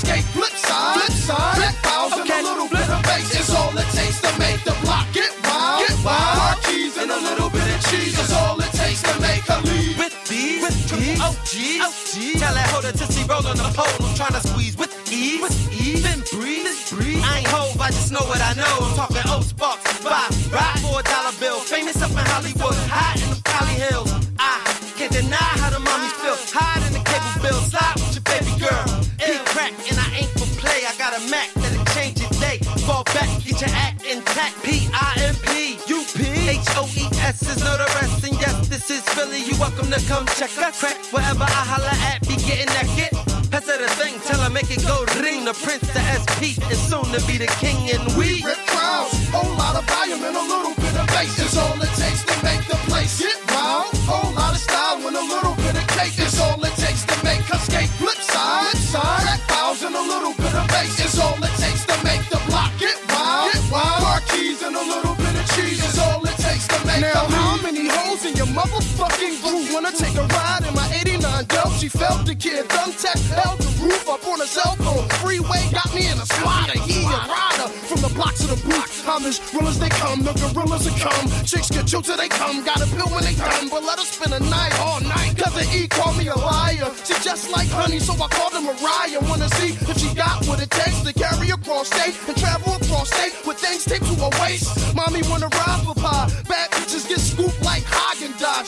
[0.00, 0.24] to make her skate.
[0.34, 3.88] Flip side, flip side, black files and a little bit of bass is all it
[3.94, 5.86] takes to make the block get wild.
[5.86, 6.62] Get wild.
[6.64, 9.98] Keys and a little bit of cheese is all it takes to make her leave.
[9.98, 12.40] With these, with these, oh geez, oh geez.
[12.40, 14.06] Tell that hoe to tootsie roll on the pole.
[14.06, 16.02] I'm trying to squeeze with ease, with ease.
[16.02, 17.22] Then breathe, breathe.
[17.22, 18.74] I ain't hove, I just know what I know.
[18.82, 21.60] I'm talking old sparks, five, ride for a dollar bill.
[21.60, 24.10] Famous up in Hollywood, high in the Cali Hills.
[24.38, 24.60] I
[24.96, 26.38] can't deny how the mommies feel.
[26.54, 26.83] Hide
[32.84, 34.62] Fall back, get your act intact.
[34.62, 36.20] P I M P U P
[36.52, 38.24] H O E S is know the rest.
[38.28, 39.40] And yes, this is Philly.
[39.40, 40.80] You welcome to come check us.
[40.80, 43.12] Crack wherever I holla at, be getting that get.
[43.48, 45.48] Pass the thing, tell her make it go ring.
[45.48, 47.88] The prince, the SP, and soon to be the king.
[47.88, 51.56] And we rip crowds, whole lot of volume and a little bit of bass is
[51.56, 53.96] all it takes to make the place get wild.
[54.04, 57.16] Whole lot of style and a little bit of cake is all it takes to
[57.24, 57.88] make her skate.
[57.96, 61.13] Flip side, side, files and a little bit of bass
[68.54, 71.70] motherfucking group wanna take a ride in my 89 Dell?
[71.74, 75.08] She felt the kid, thumbtack held the roof up on a cell phone.
[75.18, 79.04] Freeway got me in a slider, he a rider from the block to the booth.
[79.06, 81.26] I'm as real as they come, the gorillas that come.
[81.44, 84.08] Chicks get chilled till they come, got a pill when they done, but let us
[84.14, 85.34] spend a night all night.
[85.36, 86.88] Cause the E called me a liar.
[87.04, 89.20] She just like honey, so I called her Mariah.
[89.28, 93.10] Wanna see if she got what it takes to carry across state and travel across
[93.10, 94.94] state with things taped to her waist.
[94.94, 96.30] Mommy wanna ride for pie.
[96.48, 98.03] Bad bitches get scooped like Dodge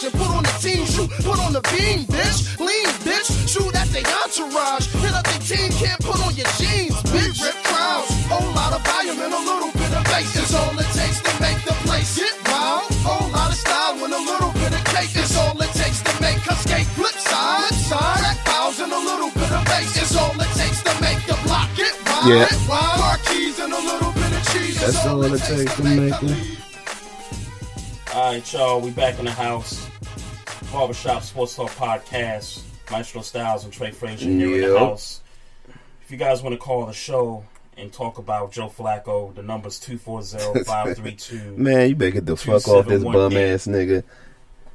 [0.06, 2.58] and put on the team shoe, put on the beam, bitch.
[2.62, 3.26] Lean, bitch.
[3.50, 4.86] Shoot at the entourage.
[5.02, 7.42] Hit up the team, can't put on your jeans, bitch.
[7.42, 10.90] Rip crowds, whole lot of volume and a little bit of bass is all it
[10.94, 12.86] takes to make the place get wild.
[13.02, 16.12] Whole lot of style and a little bit of cake is all it takes to
[16.22, 16.86] make her skate.
[16.94, 20.82] Flip side, side, black files and a little bit of bass is all it takes
[20.86, 22.30] to make the block get wild.
[22.30, 22.46] Yeah.
[22.70, 23.00] Wild.
[23.02, 24.78] Car keys and a little bit of cheese.
[24.78, 26.38] That's all it takes to make them.
[28.14, 29.90] Alright, y'all, we back in the house.
[30.72, 32.62] Barbershop Sports Talk Podcast.
[32.90, 35.20] Maestro Styles and Trey Frazier here in the house.
[36.02, 37.44] If you guys want to call the show
[37.76, 41.56] and talk about Joe Flacco, the number's 240-532.
[41.56, 44.04] Man, you better get the fuck off this bum ass nigga.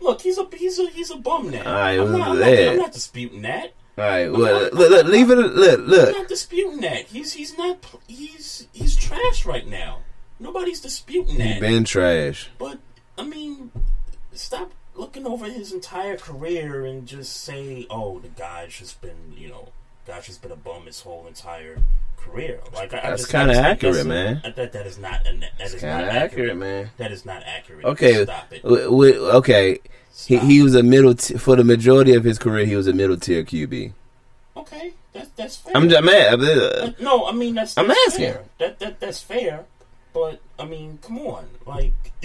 [0.01, 1.59] Look, he's a he's a he's a bum now.
[1.59, 2.49] Alright, I'm, what's not, I'm, not.
[2.49, 3.73] I'm not disputing that.
[3.97, 5.35] All right, well, look, look, leave it.
[5.35, 6.09] Look, look.
[6.09, 7.05] I'm not disputing that.
[7.05, 9.99] He's he's not he's he's trash right now.
[10.39, 11.43] Nobody's disputing that.
[11.43, 11.61] He that.
[11.61, 12.49] been trash.
[12.57, 12.79] But
[13.17, 13.71] I mean,
[14.33, 19.49] stop looking over his entire career and just say, "Oh, the guy's just been, you
[19.49, 19.69] know,
[20.07, 21.77] guy's just been a bum his whole entire
[22.17, 24.41] career." Like I, That's kinda accurate, that's man.
[24.55, 26.89] That that is not that is kinda not accurate, accurate, man.
[26.97, 27.85] That is not accurate.
[27.85, 28.63] Okay, stop it.
[28.63, 29.79] w- w- okay.
[30.27, 32.65] He, he was a middle t- for the majority of his career.
[32.65, 33.93] He was a middle tier QB.
[34.57, 35.75] Okay, that's that's fair.
[35.75, 36.41] I'm just mad.
[36.41, 37.77] Uh, no, I mean that's.
[37.77, 38.33] I'm asking.
[38.33, 38.43] Fair.
[38.59, 39.65] That that that's fair,
[40.13, 41.93] but I mean, come on, like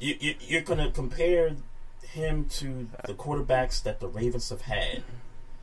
[0.00, 1.50] you, you you're gonna compare
[2.12, 5.02] him to the quarterbacks that the Ravens have had,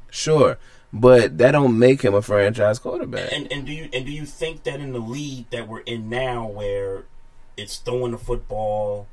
[0.10, 0.58] Sure,
[0.94, 3.32] but that don't make him a franchise quarterback.
[3.32, 6.10] and and do you and do you think that in the league that we're in
[6.10, 7.04] now, where
[7.58, 9.08] it's throwing the football,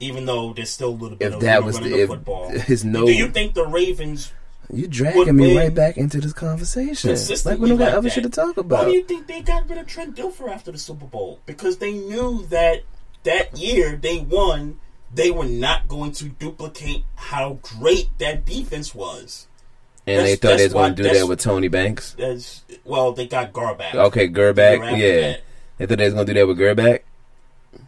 [0.00, 2.08] even though there's still a little bit If of that was running the- the if
[2.08, 4.32] football, his no- do you think the Ravens
[4.72, 7.10] You would dragging me right back into this conversation.
[7.44, 9.78] Like we don't got other shit to talk Why do you think they got rid
[9.78, 11.40] of Trent Dilfer after the Super Bowl?
[11.46, 12.82] Because they knew that
[13.24, 14.78] that year they won,
[15.14, 19.46] they were not going to duplicate how great that defense was.
[20.06, 22.14] and they thought they was going to do that with Tony Banks.
[22.84, 23.94] Well, they got Grbac.
[23.94, 24.80] Okay, The year Grbac.
[24.84, 25.40] after Yeah, that.
[25.78, 27.00] they thought they was going to do that with Grbac.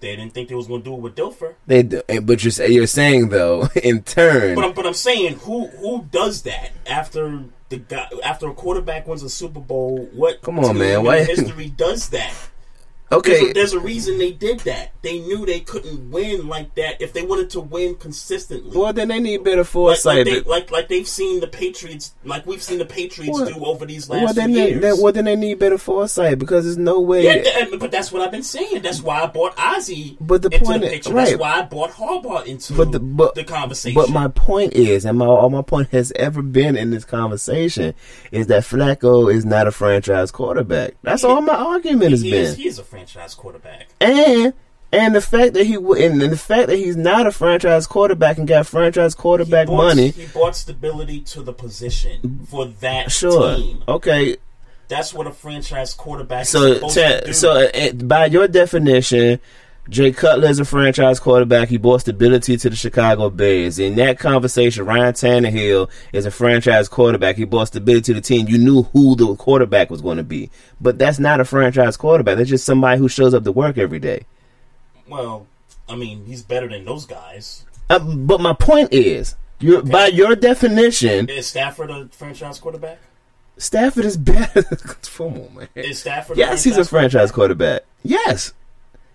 [0.01, 1.55] They didn't think they was going to do it with Dilfer.
[1.67, 5.67] They, do- but you're you're saying though, in turn, But I'm, but I'm saying, who
[5.69, 10.09] who does that after the guy after a quarterback wins a Super Bowl?
[10.13, 12.33] What Come on, man, why- history does that?
[13.13, 13.31] Okay.
[13.31, 14.93] There's a, there's a reason they did that.
[15.03, 18.77] They knew they couldn't win like that if they wanted to win consistently.
[18.79, 20.19] Well, then they need better foresight.
[20.19, 23.65] like, they, like like they've seen the Patriots, like we've seen the Patriots Well- do
[23.65, 24.81] over these last well, then they, years.
[24.83, 27.25] then, well, then they need better foresight because there's no way.
[27.25, 28.83] yeah, but that's what I've been saying.
[28.83, 31.13] That's why I bought Ozzie But the into point the is- picture.
[31.13, 31.27] right.
[31.31, 33.95] That's why I bought Harbaugh into but the but the conversation.
[34.01, 37.95] But my point is, and my all my point has ever been in this conversation
[38.31, 40.95] is that Flacco is not a franchise quarterback.
[41.03, 42.43] That's all my argument has he been.
[42.45, 43.00] is, he is a franchise
[43.37, 43.89] quarterback.
[44.01, 44.53] and
[44.93, 48.39] and the fact that he and, and the fact that he's not a franchise quarterback
[48.39, 50.09] and got franchise quarterback Bought- money.
[50.11, 53.57] He brought stability to the position for that Sure.
[53.57, 53.85] team.
[53.87, 54.37] Okay.
[54.89, 57.33] That's what a franchise quarterback is So supposed ta- to do.
[57.33, 59.39] so uh, by your definition,
[59.89, 61.69] Jay Cutler is a franchise quarterback.
[61.69, 63.79] He brought stability to the Chicago Bears.
[63.79, 67.37] In that conversation, Ryan Tannehill is a franchise quarterback.
[67.37, 68.47] He brought stability to the team.
[68.47, 70.51] You knew who the quarterback was going to be,
[70.81, 72.37] but that's not a franchise quarterback.
[72.37, 74.27] That's just somebody who shows up to work every day.
[75.09, 75.47] well,
[75.89, 77.65] I mean, he's better than those guys.
[77.89, 83.01] Uh, but my point is, you by your definition, Is Stafford a franchise quarterback?
[83.57, 84.63] Stafford is better.
[85.17, 85.69] Come on, man.
[85.75, 86.39] Is Stafford?
[86.39, 87.83] Yes, he's a franchise quarterback.
[88.05, 88.53] Yes,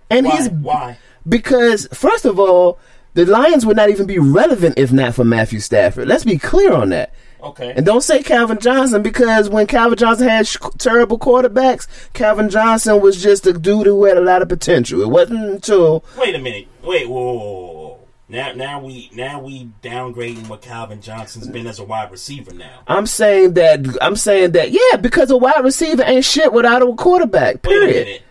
[0.10, 0.36] and Why?
[0.36, 0.98] he's Why?
[1.28, 2.80] because first of all,
[3.14, 6.08] the Lions would not even be relevant if not for Matthew Stafford.
[6.08, 7.14] Let's be clear on that.
[7.42, 7.74] Okay.
[7.76, 13.00] And don't say Calvin Johnson because when Calvin Johnson had sh- terrible quarterbacks, Calvin Johnson
[13.02, 15.02] was just a dude who had a lot of potential.
[15.02, 16.68] It wasn't until Wait a minute.
[16.84, 17.08] Wait.
[17.08, 17.34] Whoa.
[17.34, 18.00] whoa, whoa.
[18.28, 22.52] Now, now we now we downgrading what Calvin Johnson's been as a wide receiver.
[22.52, 26.82] Now, I'm saying that I'm saying that yeah, because a wide receiver ain't shit without
[26.82, 27.64] a quarterback.
[27.64, 28.06] wait a Period.
[28.08, 28.22] minute.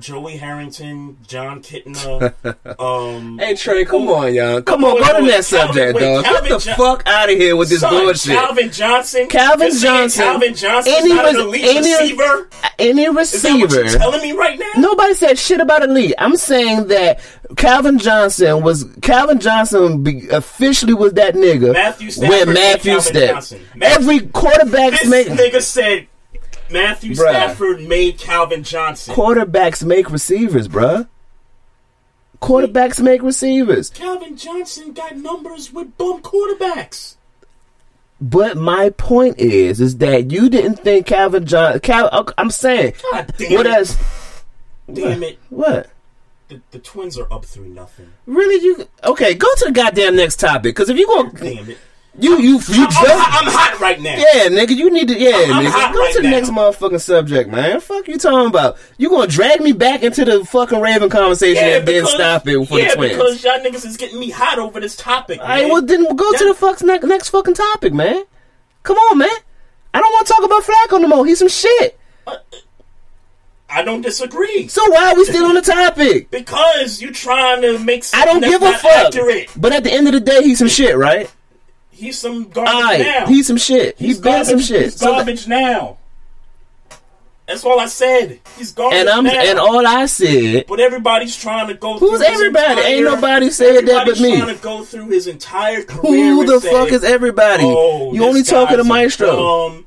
[0.00, 2.34] Joey Harrington, Jon Kitna.
[2.80, 4.62] um, Hey Trey, come on, y'all.
[4.62, 6.24] Come on, go to that subject, dog.
[6.24, 8.34] Get the Jo- fuck out of here with this Son, bullshit.
[8.36, 9.28] Calvin Johnson.
[9.28, 10.22] Calvin Johnson.
[10.24, 10.92] Calvin Johnson.
[10.96, 12.48] Any not an elite any- receiver.
[12.78, 13.74] Any Is receiver.
[13.84, 14.70] you're telling me right now?
[14.76, 16.14] Nobody said shit about elite.
[16.18, 17.20] I'm saying that
[17.56, 22.94] Calvin Johnson was Calvin Johnson be, officially was that nigga Matthew Stafford when Matthew.
[22.94, 26.06] Matthew- Every quarterback This make nigga said
[26.70, 27.30] Matthew Bruh.
[27.30, 29.14] Stafford made Calvin Johnson.
[29.14, 31.08] quarterbacks make receivers, bruh.
[32.40, 33.90] Quarterbacks make receivers.
[33.90, 37.16] Calvin Johnson got numbers with bum quarterbacks.
[38.20, 41.80] But my point is, is that you didn't think Calvin Johnson.
[41.80, 43.96] Cal, I'm saying, God damn what it.
[44.92, 45.38] Damn it.
[45.50, 45.90] What?
[46.48, 48.12] The, the Twins are up three nothing.
[48.24, 48.64] Really?
[48.64, 49.34] You okay?
[49.34, 50.74] Go to the goddamn next topic.
[50.76, 51.78] Because if you go, Damn it.
[52.18, 54.16] You you you I'm, just I'm, I'm hot right now.
[54.16, 55.18] Yeah, nigga, you need to.
[55.18, 56.30] Yeah, I'm nigga, go right to the now.
[56.30, 57.80] next motherfucking subject, man.
[57.80, 58.78] Fuck you talking about?
[58.98, 62.46] You gonna drag me back into the fucking Raven conversation Yeah, and then because- stop
[62.48, 63.12] it for yeah, the twins?
[63.12, 65.40] because y'all niggas is getting me hot over this topic.
[65.40, 65.70] All right, man.
[65.72, 68.24] well then go to the fuck next next fucking topic, man.
[68.82, 69.28] Come on, man.
[69.92, 71.26] I don't want to talk about Flacco no more.
[71.26, 71.98] He's some shit.
[72.26, 72.36] Uh,
[73.68, 74.68] I don't disagree.
[74.68, 76.30] So why are we still on the topic?
[76.36, 79.06] Because you're trying to make I don't give a fuck.
[79.06, 79.50] accurate.
[79.56, 81.30] But at the end of the day, he's some shit, right?
[81.96, 83.26] He's some garbage right, now.
[83.26, 83.96] he's some shit.
[83.98, 84.82] He's been garbage, some shit.
[84.84, 85.96] He's So that- garbage now.
[87.48, 88.40] That's all I said.
[88.58, 89.30] He's garbage and I'm now.
[89.40, 90.64] and all I said.
[90.66, 91.96] But everybody's trying to go.
[91.96, 92.80] Who's everybody?
[92.80, 94.36] Ain't nobody said that but me.
[94.36, 96.32] Trying to go through his entire career.
[96.32, 97.62] Who the say, fuck is everybody?
[97.64, 99.36] Oh, you only talking to Maestro.
[99.36, 99.86] bum,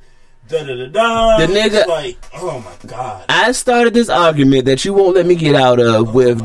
[0.49, 1.37] Da da da.
[1.37, 3.25] The nigga- like, oh my god.
[3.29, 6.41] I started this argument that you won't let me get out Oh of with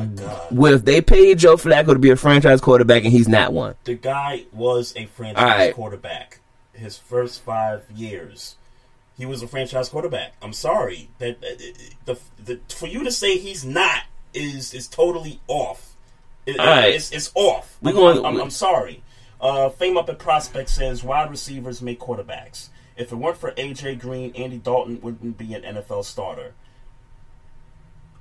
[0.51, 3.77] with they paid Joe Flacco to be a franchise quarterback and he's not one.
[3.85, 5.75] The guy was a franchise right.
[5.75, 6.41] quarterback.
[6.75, 8.57] His first five years,
[9.17, 10.35] he was a franchise quarterback.
[10.43, 11.75] I'm sorry that that-
[12.05, 14.03] the, the for you to say he's not
[14.35, 15.95] is is totally off.
[16.45, 16.95] It- All right.
[16.95, 17.79] it's, it's off.
[17.81, 19.03] We I'm, going- I'm, I'm sorry.
[19.41, 22.69] Uh, Fame up at prospect says wide receivers make quarterbacks.
[22.97, 26.53] If it weren't for AJ Green, Andy Dalton wouldn't be an NFL starter.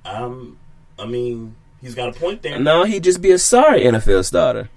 [0.04, 0.58] Um,
[0.98, 2.58] I mean, he's got a point there.
[2.58, 4.68] No, he'd just be a sorry NFL starter.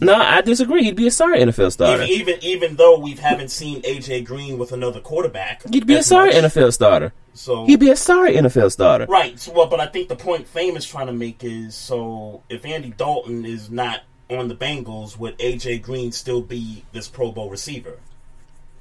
[0.00, 0.82] no, I disagree.
[0.84, 2.02] He'd be a sorry NFL starter.
[2.04, 6.02] Even, even even though we haven't seen AJ Green with another quarterback, He'd be a
[6.02, 6.52] sorry much.
[6.52, 7.12] NFL starter.
[7.34, 9.06] So He'd be a sorry NFL starter.
[9.06, 9.38] right.
[9.38, 12.64] So, well, but I think the point Fame is trying to make is so if
[12.64, 17.50] Andy Dalton is not on the Bengals, would AJ Green still be this Pro Bowl
[17.50, 17.98] receiver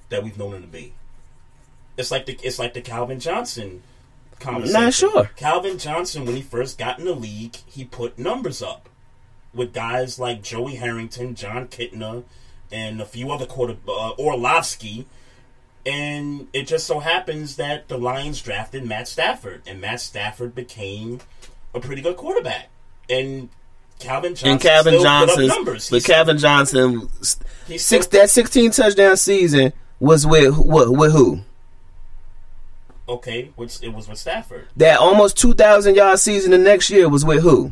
[0.09, 0.93] that we've known him to be?
[1.97, 3.83] It's like the it's like the Calvin Johnson
[4.39, 4.81] conversation.
[4.81, 5.29] Not sure.
[5.35, 8.89] Calvin Johnson, when he first got in the league, he put numbers up
[9.53, 12.23] with guys like Joey Harrington, Jon Kitna,
[12.71, 15.05] and a few other quarter uh, Orlovsky.
[15.85, 21.19] And it just so happens that the Lions drafted Matt Stafford, and Matt Stafford became
[21.73, 22.69] a pretty good quarterback.
[23.09, 23.49] And
[23.99, 25.89] Calvin Johnson and Calvin up numbers.
[25.89, 29.73] but Calvin Johnson, six that sixteen touchdown season
[30.03, 31.39] was with what with who?
[33.07, 34.67] Okay, which it was with Stafford.
[34.77, 37.71] That almost two thousand yard season the next year was with who?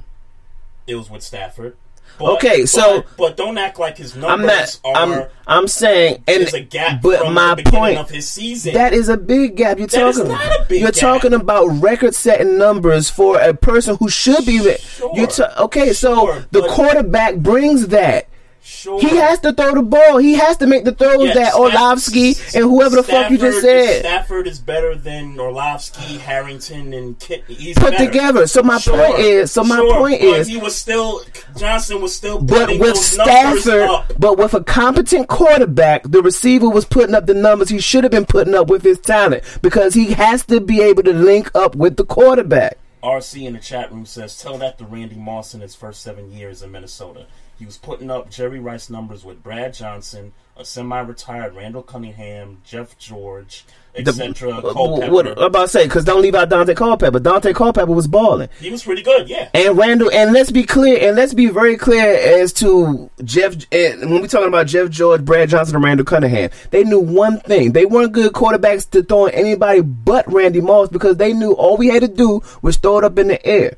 [0.88, 1.76] It was with Stafford.
[2.20, 4.96] Okay, so- but, but don't act like his I'm numbers not.
[4.96, 5.22] are.
[5.22, 5.28] I'm.
[5.48, 8.74] I'm saying, and there's a gap but from my the beginning point of his season.
[8.76, 9.78] that is a big gap.
[9.80, 10.32] You're That talking.
[10.32, 11.00] not a big you're gap.
[11.02, 14.60] talking about record-setting numbers for a person who should be.
[14.62, 14.78] Re-
[15.14, 18.28] you're ta- okay, so the quarterback brings that.
[18.64, 19.02] Sure.
[19.02, 20.18] He has to throw the ball.
[20.18, 23.40] He has to make the throws Yeah, that Staff- Orlovsky and whoever the fuck you
[23.40, 27.44] just said Stafford is better than Orlovsky, Harrington, and Kit.
[27.48, 28.06] He's put better.
[28.06, 28.46] together.
[28.48, 29.52] So my Sure, point is.
[29.52, 30.48] So my sure, point but is.
[30.48, 31.22] he was still
[31.58, 33.90] Johnson was still But with Stafford,
[34.20, 38.12] but with a competent quarterback, the receiver was putting up the numbers he should have
[38.12, 41.76] been putting up with his talent because he has to be able to link up
[41.76, 42.78] with the quarterback.
[43.04, 46.32] RC in the chat room says, "Tell that to Randy Moss in his first seven
[46.32, 47.26] years in Minnesota.
[47.62, 52.98] He was putting up Jerry Rice numbers with Brad Johnson, a semi-retired Randall Cunningham, Jeff
[52.98, 54.50] George, etc.
[54.50, 55.14] Uh, Culpepper.
[55.14, 57.20] what I'm about to say, because don't leave out Daunte Culpepper.
[57.20, 58.50] Daunte Culpepper was balling.
[58.60, 59.50] He was pretty good, yeah.
[59.54, 62.02] And Randall, and let's be clear, and let's be very clear
[62.42, 63.54] as to Jeff.
[63.72, 67.42] And when we're talking about Jeff George, Brad Johnson, and Randall Cunningham, they knew one
[67.42, 71.78] thing: they weren't good quarterbacks to throw anybody but Randy Moss because they knew all
[71.78, 73.78] we had to do was throw it up in the air.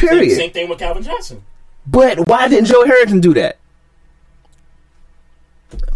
[0.00, 0.36] Same, Period.
[0.36, 1.44] same thing with Calvin Johnson.
[1.86, 3.58] But why didn't Joe Harrington do that?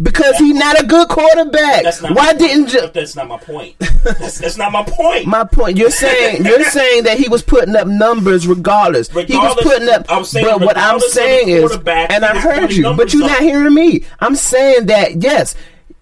[0.02, 1.82] Because he's not a good quarterback.
[1.84, 2.70] That's not Why didn't point.
[2.70, 3.78] Jo- That's not my point.
[3.78, 5.26] that's, that's not my point.
[5.26, 5.76] my point?
[5.76, 9.08] You're saying you're saying that he was putting up numbers regardless.
[9.08, 10.06] he was putting up.
[10.08, 13.30] I'm saying but what I'm regardless saying is, and I heard you, but you're up.
[13.30, 14.04] not hearing me.
[14.20, 15.54] I'm saying that yes.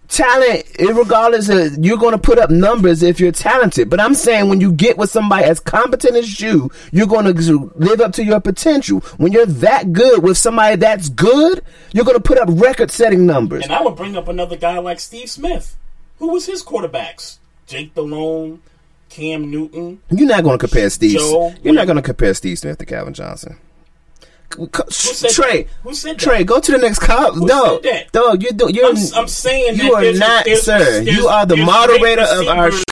[0.09, 3.90] Talent, regardless of you're going to put up numbers if you're talented.
[3.90, 7.72] But I'm saying when you get with somebody as competent as you, you're going to
[7.76, 9.00] live up to your potential.
[9.18, 13.64] When you're that good with somebody that's good, you're going to put up record-setting numbers.
[13.64, 15.76] And I would bring up another guy like Steve Smith.
[16.18, 17.36] Who was his quarterbacks?
[17.66, 18.62] Jake Delhomme,
[19.11, 20.00] Cam Newton.
[20.11, 21.18] You're not going to compare Steve.
[21.18, 23.59] Joe, you're not going to compare Steve Smith to Calvin Johnson.
[24.51, 25.66] Trey, that?
[25.82, 26.18] Who said that?
[26.18, 27.34] Trey, go to the next cop.
[27.34, 28.07] Who that?
[28.12, 28.70] dog, you do.
[28.72, 28.88] You're.
[28.90, 30.78] I'm, I'm saying you that are not, there's- sir.
[30.78, 32.70] there's- you are the moderator of our.
[32.72, 32.82] Sh-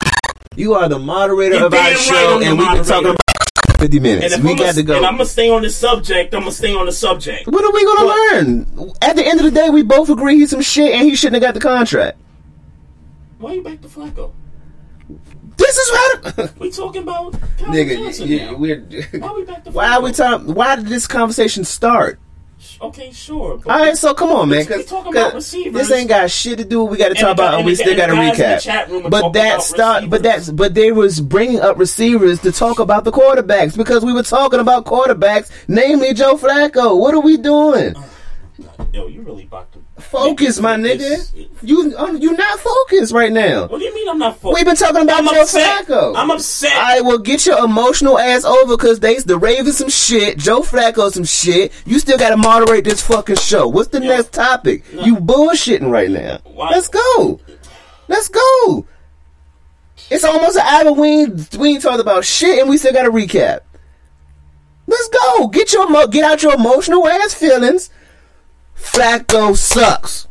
[0.55, 4.01] you are the moderator You're of our right show, and we've been talking about 50
[4.01, 4.35] minutes.
[4.35, 4.97] And We I'm got gonna, go.
[4.97, 6.33] And I'm gonna stay on this subject.
[6.35, 7.47] I'm gonna stay on the subject.
[7.47, 8.93] what are we going to learn?
[9.03, 11.43] At the end of the day, we both agree he's some shit, and he shouldn't
[11.43, 12.19] have got the contract.
[13.39, 14.33] Why you back to Flacco?
[15.57, 16.49] This is how.
[16.59, 18.55] We talking about Calvin Nigga, Johnson you- now.
[18.57, 18.81] we're.
[19.19, 20.55] Why we back to Why are we talking?
[20.55, 22.19] Why did this conversation start?
[22.81, 23.59] Okay, sure.
[23.59, 24.59] But All right, so come on, man.
[24.61, 25.89] We- 'cause- talking 'cause about receivers.
[25.89, 26.85] This ain't got shit to do.
[26.85, 28.31] We got to talk the about, and and we the- still and got to guys
[28.33, 28.61] in the recap.
[28.61, 31.79] chat room are But talking that about start, but that's, but they was bringing up
[31.79, 36.99] receivers to talk about the quarterbacks because we were talking about quarterbacks, namely Joe Flacco.
[36.99, 37.95] What are we doing?
[37.97, 41.49] Uh, yo, you really to Focus, my nigga.
[41.63, 43.67] You, um, you not focused right now.
[43.67, 44.55] What do you mean I'm not focused?
[44.55, 45.87] We've been talking about I'm Joe upset.
[45.87, 46.15] Flacco.
[46.17, 46.73] I'm upset.
[46.75, 51.11] Right, will get your emotional ass over because they the Ravens some shit, Joe Flacco
[51.11, 51.73] some shit.
[51.87, 53.69] You still got to moderate this fucking show.
[53.69, 54.85] What's the next topic?
[54.93, 56.41] You bullshitting right now.
[56.55, 57.41] Let's go.
[58.09, 58.87] Let's go.
[60.11, 60.93] It's almost an hour.
[60.93, 63.61] We ain't, we ain't talked about shit, and we still got to recap.
[64.87, 65.49] Let's go.
[65.49, 67.91] Get your get out your emotional ass feelings.
[68.77, 70.29] Flacco sucks.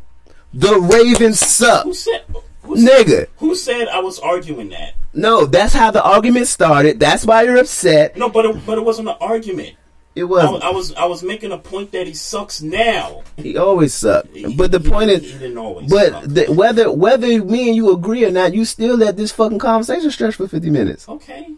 [0.54, 1.84] The Ravens suck.
[1.84, 2.24] Who said?
[2.64, 3.08] Who Nigga.
[3.08, 4.94] Said, who said I was arguing that?
[5.14, 7.00] No, that's how the argument started.
[7.00, 8.18] That's why you're upset.
[8.18, 9.76] No, but it, but it wasn't an argument.
[10.16, 10.62] It was.
[10.64, 13.24] I was I was making a point that he sucks now.
[13.36, 14.30] He always sucked.
[14.56, 15.90] But the point is, He didn't always.
[15.92, 19.60] but the, whether whether me and you agree or not, you still let this fucking
[19.60, 21.08] conversation stretch for fifty minutes.
[21.10, 21.50] Okay.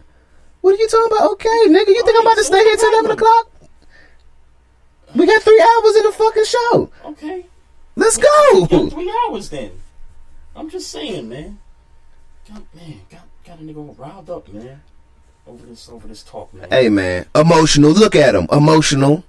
[0.61, 1.31] What are you talking about?
[1.33, 3.51] Okay, nigga, you think I'm about to stay here till eleven o'clock?
[5.18, 6.89] We got three hours in the fucking show.
[7.05, 7.45] Okay.
[7.95, 8.89] Let's Got go.
[8.89, 9.72] three hours then.
[10.55, 11.59] I'm just saying, man.
[12.47, 14.82] Got man, got got a nigga all riled up, man.
[15.47, 16.70] Over this over this talk, man.
[16.70, 17.91] Hey man, emotional.
[17.91, 18.47] Look at him.
[18.51, 19.24] Emotional.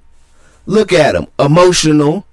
[0.66, 1.26] Look at him.
[1.38, 2.26] Emotional.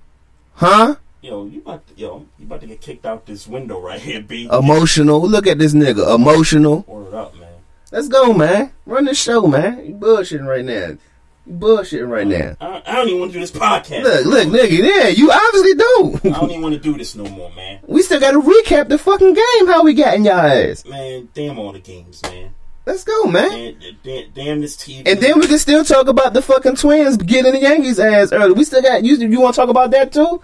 [0.55, 0.95] Huh?
[1.21, 4.21] Yo, you about to, yo, you about to get kicked out this window right here,
[4.21, 4.47] B.
[4.51, 5.21] Emotional.
[5.21, 6.13] Look at this nigga.
[6.15, 6.83] Emotional.
[6.87, 7.53] Order up, man.
[7.91, 8.71] Let's go, man.
[8.85, 9.85] Run the show, man.
[9.85, 10.97] You bullshitting right now.
[11.45, 12.55] You bullshitting right now.
[12.59, 14.03] I, I don't even want to do this podcast.
[14.03, 14.79] Look, look, nigga.
[14.79, 16.19] Yeah, you obviously do.
[16.35, 17.79] I don't even want to do this no more, man.
[17.87, 19.67] we still got to recap the fucking game.
[19.67, 20.85] How we got in y'all ass?
[20.85, 22.53] Man, damn all the games, man.
[22.85, 23.49] Let's go, man.
[23.79, 25.07] Damn, damn, damn this TV.
[25.07, 28.53] And then we can still talk about the fucking twins getting the Yankees ass early.
[28.53, 29.15] We still got you.
[29.15, 30.41] You want to talk about that too?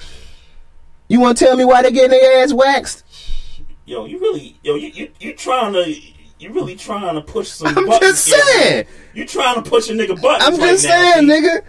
[1.08, 3.04] You want to tell me why they getting their ass waxed?
[3.86, 5.95] yo, you really, yo, you you, you trying to.
[6.41, 8.87] You really trying to push some I'm buttons just saying.
[9.13, 11.33] You trying to push a nigga buttons I'm just now, saying, B.
[11.33, 11.63] nigga.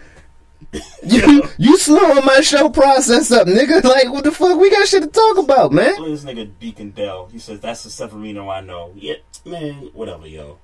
[1.02, 3.84] you you slowing my show process up, nigga.
[3.92, 4.58] Like what the fuck?
[4.58, 5.90] We got shit to talk about, man.
[5.96, 7.28] Look at this nigga Deacon Dell.
[7.30, 8.92] He says that's the Severino I know.
[8.94, 10.58] Yeah, man, whatever, yo.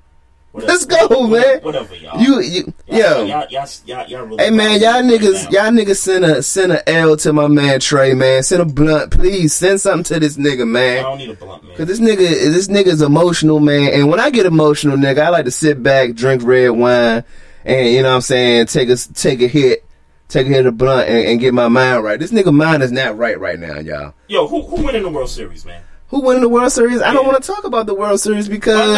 [0.53, 1.61] Whatever, Let's go, whatever, man.
[1.63, 2.21] Whatever, y'all.
[2.21, 3.25] You, you Y'all- yo.
[3.27, 6.73] y'all, y'all, y'all, y'all really Hey man, y'all right niggas, y'all niggas send a send
[6.73, 8.43] a L to my man Trey, man.
[8.43, 9.53] Send a blunt, please.
[9.53, 10.99] Send something to this nigga, man.
[11.01, 11.77] I don't need a blunt, man.
[11.77, 13.93] Cause this nigga, this nigga's emotional, man.
[13.93, 17.25] And when I get emotional, nigga, I like to sit back, drink red wine,
[17.67, 19.85] and you know what I'm saying, take a take a hit,
[20.29, 22.19] take a hit of blunt, and, and get my mind right.
[22.19, 24.15] This nigga mind is not right right now, y'all.
[24.29, 25.83] Yo, who who winning the World Series, man?
[26.09, 27.03] Who won in the World Series?
[27.03, 28.97] I don't want to talk about the World Series because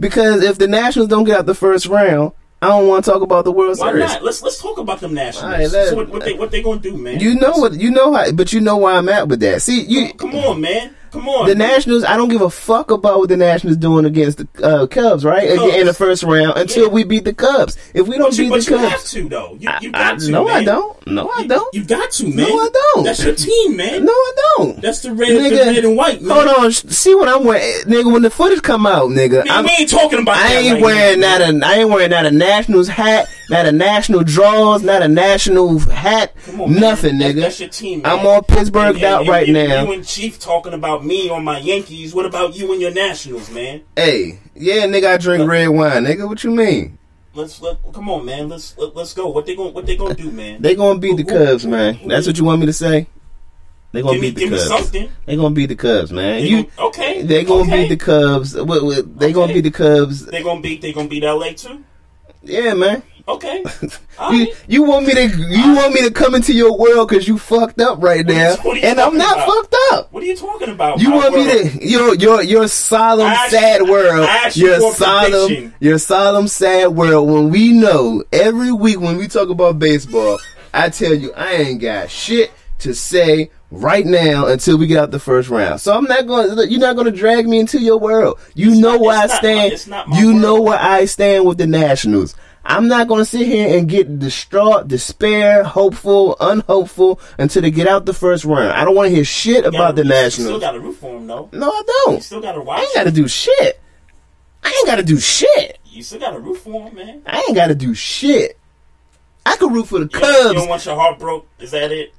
[0.00, 3.22] because if the Nationals don't get out the first round, I don't want to talk
[3.22, 4.08] about the World Why Series.
[4.12, 4.22] not?
[4.22, 5.52] Let's let's talk about them Nationals.
[5.52, 7.18] Right, let- so what, what they what they gonna do, man?
[7.18, 7.74] You know what?
[7.74, 9.62] You know how, but you know why I'm at with that.
[9.62, 10.94] See, you Come on, man.
[11.12, 11.46] Come on.
[11.46, 12.04] the Nationals.
[12.04, 15.48] I don't give a fuck about what the Nationals doing against the uh, Cubs, right?
[15.48, 15.74] In- Cubs.
[15.74, 17.76] In the first round until we beat the Cubs.
[17.94, 19.56] If we don't But you, beat but the you have Cubs, to though.
[19.60, 20.30] You, you I- got to.
[20.30, 20.54] no, man.
[20.56, 21.06] I don't.
[21.06, 21.74] No, I don't.
[21.74, 22.36] You got to, man.
[22.48, 23.04] No, I don't.
[23.04, 24.04] That's your team, man.
[24.04, 24.80] No, I don't.
[24.80, 26.30] That's the red, the red and white, man.
[26.46, 28.12] Hold on, see what I'm wearing, nigga.
[28.12, 30.82] When the footage come out, nigga, Man, I'm, we ain't talking about I ain't right
[30.82, 34.82] wearing now, not a, I ain't wearing not a Nationals hat, not a national draws,
[34.82, 37.40] not a national hat, nothing, That- nigga.
[37.42, 38.02] That's your team.
[38.02, 38.20] Man.
[38.20, 39.84] I'm on Pittsburgh And- and- out and right you, now.
[39.84, 42.14] You and Chief talking about me on my Yankees.
[42.14, 43.82] What about you and your Nationals, man?
[43.96, 46.28] Hey, yeah, nigga, I drink red wine, nigga.
[46.28, 46.98] What you mean?
[47.34, 48.48] Let's let come on, man.
[48.48, 49.28] Let's let, let's go.
[49.28, 50.60] What they going what they gonna do, man?
[50.60, 51.98] They gonna beat the Cubs, man.
[52.06, 53.06] That's what you want me to say.
[53.92, 54.68] They gonna Give me- beat the give Cubs.
[54.68, 55.08] something.
[55.26, 56.42] They gonna beat the Cubs, man.
[56.42, 57.22] They You gon- okay?
[57.22, 57.82] They gonna okay.
[57.82, 58.54] beat the Cubs.
[58.54, 59.54] What, what, they gonna Okay.
[59.54, 60.26] beat the Cubs.
[60.26, 60.80] They gonna beat.
[60.82, 61.82] They gonna beat LA too.
[62.42, 63.02] Yeah, man.
[63.28, 63.64] Okay.
[64.30, 67.38] You, you want me to you want me to come into your world because you
[67.38, 69.48] fucked up right now, what are you and I'm not about?
[69.48, 70.12] fucked up.
[70.12, 71.00] What are you talking about?
[71.00, 74.92] You want me to your your your solemn asked sad world, I asked you your
[74.92, 75.74] solemn prediction.
[75.80, 77.28] your solemn sad world.
[77.28, 80.38] When we know every week when we talk about baseball,
[80.72, 85.10] I tell you I ain't got shit to say right now until we get out
[85.10, 85.80] the first round.
[85.80, 86.70] So I'm not going.
[86.70, 88.38] You're not going to drag me into your world.
[88.54, 89.88] You know where I not stand.
[89.88, 90.42] not you world.
[90.42, 92.36] know where I stand with the Nationals.
[92.64, 97.88] I'm not going to sit here and get distraught, despair, hopeful, unhopeful until they get
[97.88, 98.70] out the first round.
[98.72, 100.48] I don't want to hear shit You about the you Nationals.
[100.48, 101.48] Still got to root for them, though.
[101.52, 102.14] No, I don't.
[102.16, 102.78] You still got to watch.
[102.78, 103.80] I ain't got to do shit.
[104.62, 105.78] I ain't got to do shit.
[105.86, 107.22] You still got to root for them, man.
[107.26, 108.58] I ain't got to do shit.
[109.44, 111.48] I could root for the You don't, you don't want your heart broke.
[111.58, 112.14] Is that it?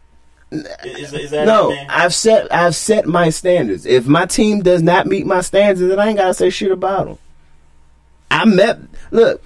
[0.51, 1.87] Is, is that No, it?
[1.89, 3.85] I've set I've set my standards.
[3.87, 7.07] If my team does not meet my standards, then I ain't gotta say shit about
[7.07, 7.17] them.
[8.29, 8.79] I met
[9.09, 9.41] look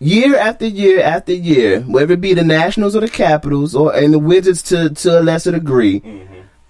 [0.00, 4.12] year after year after year, whether it be the Nationals or the Capitals or and
[4.12, 6.26] the Wizards to to a lesser degree, Mm-hmm.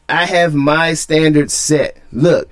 [0.09, 1.97] I have my standards set.
[2.13, 2.51] Look.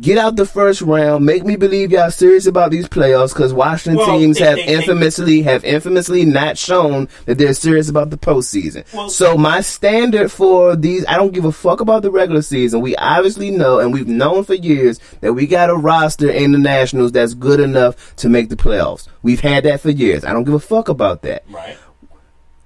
[0.00, 1.24] Get out the first round.
[1.24, 4.66] Make me believe y'all serious about these playoffs because Washington Well, teams they- have they-
[4.66, 8.82] they- infamously have infamously not shown that they're serious about the postseason.
[8.92, 12.80] Well- so my standard for these, I don't give a fuck about the regular season.
[12.80, 16.58] We obviously know, and we've known for years that we got a roster in the
[16.58, 19.06] Nationals that's good enough to make the playoffs.
[19.22, 20.24] We've had that for years.
[20.24, 21.44] I don't give a fuck about that.
[21.52, 21.76] Right.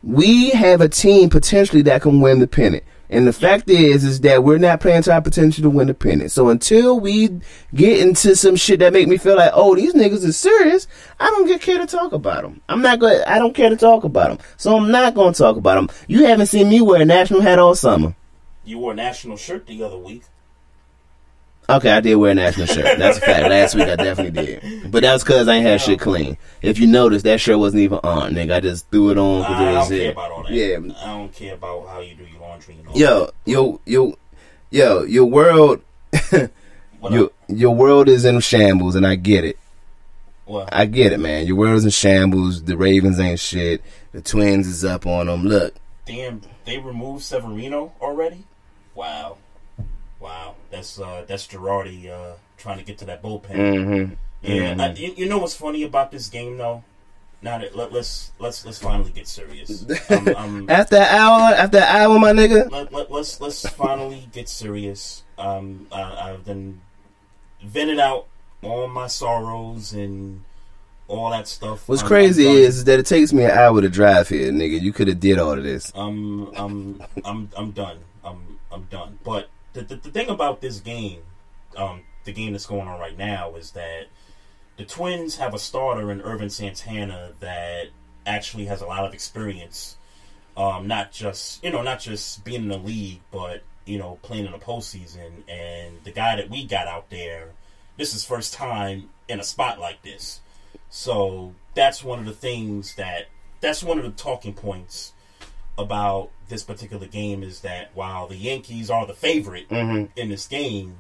[0.03, 2.85] We have a team potentially that can win the pennant.
[3.11, 5.95] And the fact is, is that we're not playing to our potential to win the
[5.95, 6.31] pennant.
[6.31, 7.41] So until we
[7.75, 10.87] get into some shit that make me feel like, oh, these niggas is serious,
[11.19, 12.61] I don't get care to talk about them.
[12.69, 13.23] I'm not going.
[13.27, 14.39] I don't care to talk about them.
[14.59, 15.89] So I'm not going to talk about them.
[16.07, 18.15] You haven't seen me wear a national hat all summer.
[18.65, 20.23] You wore a national shirt the other week.
[21.71, 22.99] Okay, I did wear a national shirt.
[22.99, 23.47] That's a fact.
[23.47, 26.39] Last week I definitely did, but that was because I ain't had shit clean.
[26.63, 28.55] If you notice, that shirt wasn't even on, nigga.
[28.55, 30.13] I just threw it on I, I it was don't care it.
[30.13, 30.53] about all that.
[30.53, 33.35] Yeah, I don't care about how you do your laundry and all yo, that.
[33.45, 34.19] yo, yo,
[34.71, 35.83] yo, your world,
[37.11, 39.59] your your world is in shambles, and I get it.
[40.45, 40.69] What?
[40.75, 41.47] I get it, man.
[41.47, 42.63] Your world is in shambles.
[42.65, 43.83] The Ravens ain't shit.
[44.13, 45.45] The Twins is up on them.
[45.45, 45.75] Look,
[46.07, 48.45] Damn, they removed Severino already.
[48.95, 49.37] Wow,
[50.21, 50.55] wow.
[50.71, 53.51] That's uh, that's Girardi uh, trying to get to that bullpen.
[53.51, 54.17] Mhm.
[54.43, 54.81] Yeah, Mhm.
[54.81, 56.83] I, you know what's funny about this game though?
[57.41, 59.85] Now that let, let's let's let's finally get serious.
[60.11, 62.71] Um, um, after hour, after hour, my nigga.
[62.71, 65.23] let, let, let's let's finally get serious.
[65.39, 66.81] Um, I, I've been
[67.63, 68.27] vented out
[68.63, 70.43] all my sorrows and
[71.07, 71.89] all that stuff.
[71.89, 72.63] What's I'm- crazy I'm done.
[72.65, 74.81] is, is that it takes me an hour to drive here, nigga.
[74.81, 75.93] You could have did all of this.
[75.95, 77.99] I'm I'm I'm I'm done.
[78.25, 79.19] I'm I'm done.
[79.25, 81.21] But the the, the thing about this game,
[81.77, 84.07] um, the game that's going on right now is that
[84.79, 87.89] the Twins have a starter in Ervin Santana that
[88.25, 89.97] actually has a lot of experience.
[90.57, 94.47] Um, not just you know, not just being in the league, but you know, playing
[94.47, 95.43] in the postseason.
[95.49, 97.51] And the guy that we got out there,
[97.97, 100.41] this is first time in a spot like this.
[100.91, 103.29] So that's one of the things that
[103.61, 105.13] that's one of the talking points
[105.77, 110.09] about this particular game is that while the Yankees are the favorite Mhm.
[110.17, 110.99] in this game,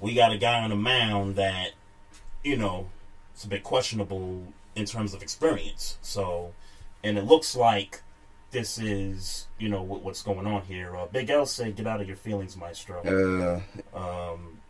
[0.00, 1.70] we got a guy on the mound that,
[2.46, 2.86] you know,
[3.34, 4.44] it's a bit questionable
[4.76, 5.98] in terms of experience.
[6.00, 6.52] So,
[7.02, 8.02] and it looks like
[8.52, 10.96] this is, you know, what, what's going on here.
[10.96, 14.60] Uh, Big L said, "Get out of your feelings, Maestro." Uh, um,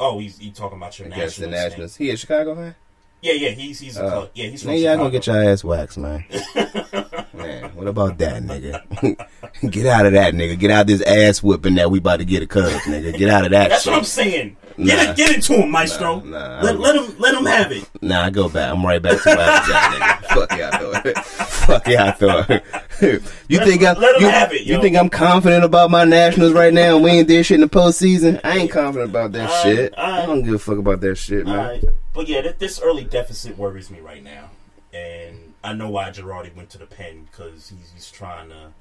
[0.00, 1.96] oh, he's he talking about your Against the nationals.
[1.96, 2.06] thing.
[2.06, 2.74] He a Chicago fan?
[3.20, 5.62] Yeah, yeah, he's he's a Uh, yeah he's from man, y'all gonna get your ass
[5.62, 6.24] waxed, man.
[7.34, 9.70] man, what about that, nigga?
[9.70, 10.58] get out of that, nigga.
[10.58, 13.16] Get out of this ass whooping that we about to get a cuz, nigga.
[13.16, 13.70] Get out of that.
[13.70, 13.90] That's shit.
[13.92, 14.56] what I'm saying.
[14.78, 14.84] Nah.
[14.86, 16.20] Get it, get it to him, Maestro.
[16.20, 17.88] Nah, let, let him let him have it.
[18.02, 18.72] Nah, I go back.
[18.72, 20.26] I'm right back to where I was at, nigga.
[20.36, 21.26] Fuck yeah, I thought.
[21.26, 22.50] Fuck yeah, I thought.
[23.48, 23.98] you Let- think I'm?
[23.98, 26.96] let 'em you, have it, you think I'm confident about my Nationals right now?
[26.96, 28.38] and We ain't did shit in the postseason.
[28.44, 29.94] I ain't confident about that shit.
[29.96, 31.80] I don't give a fuck about that shit, man.
[32.12, 34.50] But yeah, th- this early deficit worries me right now,
[34.92, 38.72] and I know why Girardi went to the pen because he's he's trying to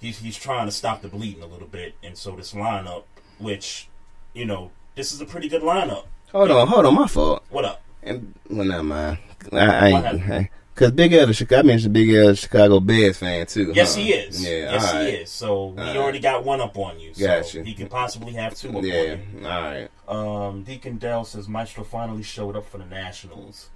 [0.00, 3.04] he's he's trying to stop the bleeding a little bit, and so this lineup,
[3.38, 3.88] which
[4.34, 6.04] you know, this is a pretty good lineup.
[6.32, 7.44] Hold on, hold on, my fault.
[7.50, 7.82] What up?
[8.02, 9.18] And well, not mine.
[9.52, 10.48] I, I ain't.
[10.74, 13.72] Cause Big L, Chicago, I mentioned Big L, Chicago Bears fan too.
[13.74, 14.00] Yes, huh?
[14.00, 14.42] he is.
[14.42, 15.06] Yeah, yes, alright.
[15.06, 15.30] he is.
[15.30, 17.12] So we already got one up on you.
[17.12, 17.62] So Gotcha.
[17.62, 19.46] he can possibly have two up Yeah, on you.
[19.46, 19.88] all right.
[20.08, 23.68] Um, Deacon Dell says Maestro finally showed up for the Nationals.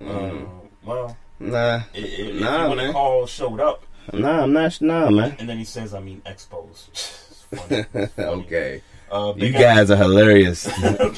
[0.00, 0.42] Mm.
[0.42, 0.46] Uh,
[0.84, 2.92] well, Nah, i- i- if nah, to man.
[2.92, 4.80] call showed up, Nah, I'm not.
[4.80, 5.36] Nah, man.
[5.38, 6.88] and then he says, I mean, expos.
[7.52, 7.84] It's funny.
[7.94, 8.28] It's funny.
[8.44, 8.82] okay.
[9.10, 10.66] Uh, you guys are hilarious.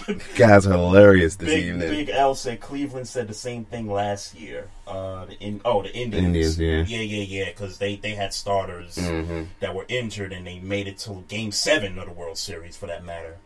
[0.09, 1.91] you guys are hilarious this Big, evening.
[1.91, 4.69] Big L said Cleveland said the same thing last year.
[4.87, 6.59] Uh, the in, oh, the Indians.
[6.59, 6.99] Indians, yeah.
[6.99, 7.51] yeah, yeah, yeah.
[7.51, 9.49] Because they they had starters Mhm.
[9.61, 12.87] that were injured and they made it to Game Seven of the World Series, for
[12.87, 13.37] that matter.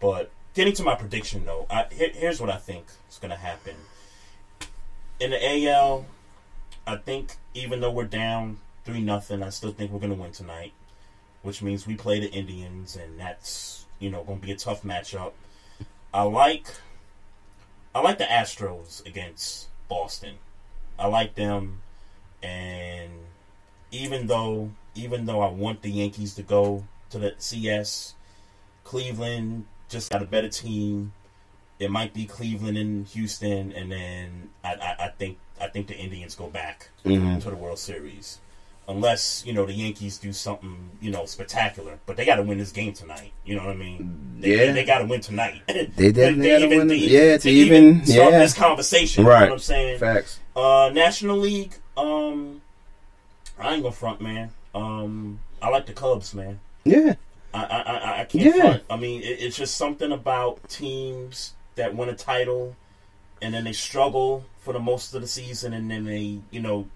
[0.00, 3.38] But getting to my prediction, though, I, here, here's what I think is going to
[3.38, 3.74] happen
[5.18, 6.04] in the AL.
[6.86, 10.32] I think even though we're down three nothing, I still think we're going to win
[10.32, 10.72] tonight,
[11.40, 14.82] which means we play the Indians, and that's you know going to be a tough
[14.82, 15.32] matchup.
[16.12, 16.66] I like
[17.94, 20.34] I like the Astros against Boston.
[20.98, 21.82] I like them,
[22.42, 23.10] and
[23.90, 28.14] even though even though I want the Yankees to go to the CS,
[28.84, 31.12] Cleveland just got a better team.
[31.80, 35.96] It might be Cleveland and Houston, and then I, I, I think I think the
[35.96, 37.42] Indians go back Mhm.
[37.42, 38.38] to the World Series,
[38.88, 41.98] unless you know the Yankees do something you know spectacular.
[42.06, 43.32] But they got to win this game tonight.
[43.44, 44.36] You know what I mean?
[44.40, 44.56] They, Yeah.
[44.66, 45.62] they, they got to win tonight.
[45.68, 46.96] They definitely gotta even- win they.
[46.96, 48.38] Yeah, to they even- start yeah.
[48.38, 49.22] this conversation.
[49.22, 49.42] You know Right.
[49.48, 49.98] what I'm saying?
[49.98, 50.40] Facts.
[50.56, 51.74] Uh, National League.
[51.96, 52.60] Um,
[53.58, 54.50] I ain't gonna front, man.
[54.74, 56.60] Um, I like the Cubs, man.
[56.84, 57.14] Yeah.
[57.54, 58.60] I I, I, I can't Yeah.
[58.60, 58.82] front.
[58.90, 62.74] I mean, it, it's just something about teams that win a title
[63.42, 66.86] and then they struggle for the most of the season, and then they, you know,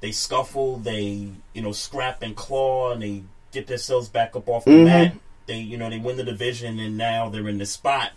[0.00, 3.22] they scuffle, they, you know, scrap and claw, and they
[3.52, 4.84] get themselves back up off the Mhm.
[4.84, 5.14] mat.
[5.46, 8.10] They, you know, they win the division, and now they're in the spot.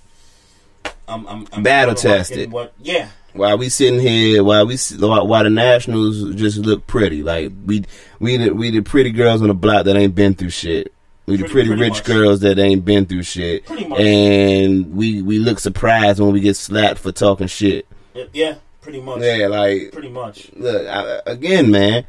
[1.07, 2.51] I'm, I'm, I'm Battle tested.
[2.51, 2.73] What?
[2.81, 7.83] Yeah, While we sitting here, while we while, the Nationals just look pretty, like we
[8.19, 10.93] we the, we the pretty girls on the block that ain't been through shit.
[11.25, 12.03] We the Pretty- pretty, pretty rich much.
[12.03, 13.99] girls that ain't been through shit, Pretty much.
[13.99, 17.87] and we we look surprised when we get slapped for talking shit.
[18.33, 19.21] yeah, pretty much.
[19.21, 20.51] Yeah, like pretty much.
[20.55, 22.05] look I, again, man.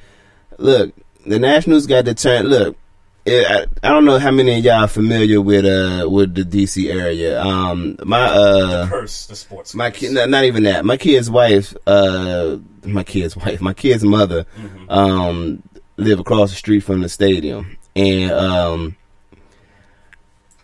[0.59, 0.93] Look,
[1.27, 2.47] the Nationals got to turn.
[2.47, 2.77] Look,
[3.25, 6.43] it, I, I don't know how many of y'all are familiar with uh with the
[6.43, 7.41] DC area.
[7.41, 9.75] Um, my uh, the curse, the sports.
[9.75, 10.85] my kid, not, not even that.
[10.85, 14.91] My kid's wife, uh, my kid's wife, my kid's mother, Mm-hmm.
[14.91, 15.63] um,
[15.97, 18.97] live across the street from the stadium, and um,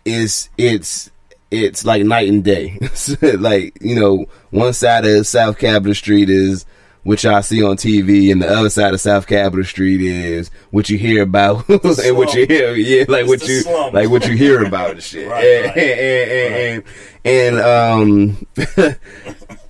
[0.05, 1.11] it's it's
[1.51, 2.77] it's like night and day.
[3.21, 6.65] like you know, one side of South Capitol Street is
[7.03, 10.89] what y'all see on TV, and the other side of South Capitol Street is what
[10.89, 13.93] you hear about, and what you hear, yeah, like It's what you slums.
[13.93, 15.27] like what you hear about and shit.
[15.29, 15.77] Right, and, right.
[15.77, 16.83] and, and,
[17.25, 18.95] and, and, um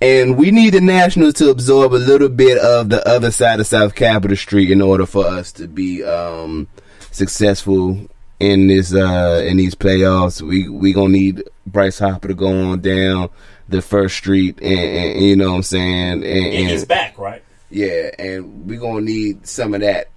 [0.02, 3.66] and we need the Nationals to absorb a little bit of the other side of
[3.66, 6.68] South Capitol Street in order for us to be um
[7.10, 7.98] successful
[8.40, 10.40] in this uh in these playoffs.
[10.42, 13.28] We we gonna need Bryce Harper to go on down
[13.68, 17.42] the first street and, and you know what I'm saying and, And he's back, right?
[17.70, 20.08] yeah, and we gonna need some of that.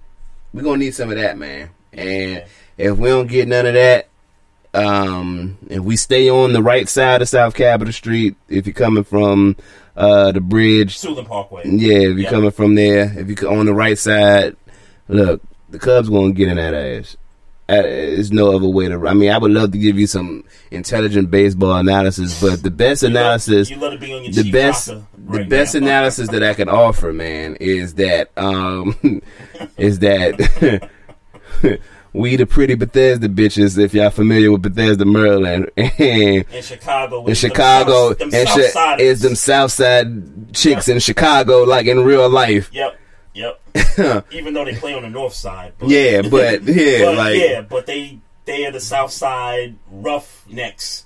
[0.52, 1.70] we gonna need some of that, man.
[1.92, 2.44] And
[2.76, 4.08] if we don't get none of that,
[4.72, 9.04] um, if we stay on the right side of South Capitol Street, if you're coming
[9.04, 9.56] from
[9.96, 11.62] uh the bridge, Suitland Parkway.
[11.66, 12.30] yeah, if you're Yep.
[12.32, 14.56] coming from there, if you are on the right side,
[15.08, 17.16] look, the Cubs gonna get in that ass.
[17.66, 19.08] Uh, there's no other way to.
[19.08, 23.02] I mean, I would love to give you some intelligent baseball analysis, but the best
[23.02, 25.78] analysis, you let it be on your the best, Rocker the right best now.
[25.86, 28.94] analysis that I can offer, man, is that um,
[29.78, 30.90] is that
[32.12, 33.78] we the pretty Bethesda bitches.
[33.78, 38.48] If y'all familiar with Bethesda, Maryland, and In Chicago, in them Chicago, South- them and
[38.50, 42.68] shit is them South Side chicks in Chicago, like in real life.
[42.74, 42.98] Yep,
[43.34, 43.60] yep.
[44.32, 45.74] Even though they play on the north side.
[45.78, 51.04] But, Yeah, but- yeah, But, like- yeah, but they they are the south side roughnecks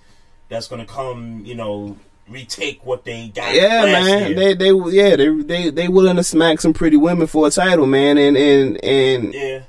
[0.48, 1.96] that's gonna come, you know,
[2.28, 3.54] retake what they got.
[3.54, 4.26] Yeah, man.
[4.30, 4.34] year.
[4.34, 7.86] They they yeah they they they willing to smack some pretty women for a title,
[7.86, 8.18] man.
[8.18, 9.62] And and and Yeah,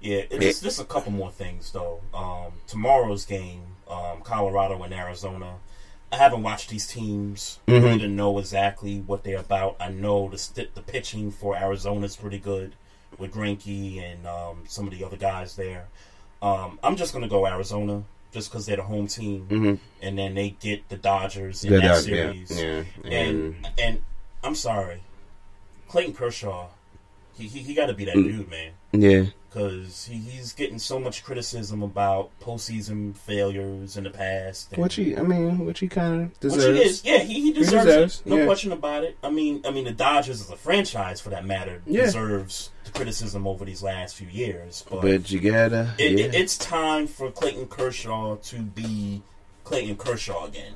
[0.00, 0.22] yeah.
[0.40, 2.00] Just, just a couple more things though.
[2.14, 5.54] Um, tomorrow's game, um, Colorado and Arizona.
[6.12, 7.82] I haven't watched these teams Mhm.
[7.82, 9.76] really to know exactly what they're about.
[9.80, 12.74] I know the st- the pitching for Arizona is pretty good
[13.18, 15.88] with Greinke and um, some of the other guys there.
[16.42, 19.78] Um, I'm just gonna go Arizona just because they're the home team, Mhm.
[20.02, 22.60] and then they get the Dodgers in The that Dodgers, yeah, series.
[23.04, 24.02] yeah, And and
[24.44, 25.02] I'm sorry,
[25.88, 26.68] Clayton Kershaw,
[27.36, 28.24] he he, he got to be that Mm.
[28.24, 28.72] dude, man
[29.02, 29.24] yeah.
[29.48, 34.72] because he, he's getting so much criticism about postseason failures in the past.
[34.72, 37.52] and- Which he I mean, which he kind of which he is, yeah, he, he
[37.52, 38.26] deserves, deserves, it.
[38.26, 38.44] No yeah.
[38.46, 39.16] question about it.
[39.22, 42.02] I mean, I mean, the Dodgers as a franchise, for that matter, Yeah.
[42.06, 44.84] deserves the criticism over these last few years.
[44.90, 46.24] But, But you gotta, it, yeah.
[46.26, 49.22] it, it's time for Clayton Kershaw to be
[49.64, 50.74] Clayton Kershaw again.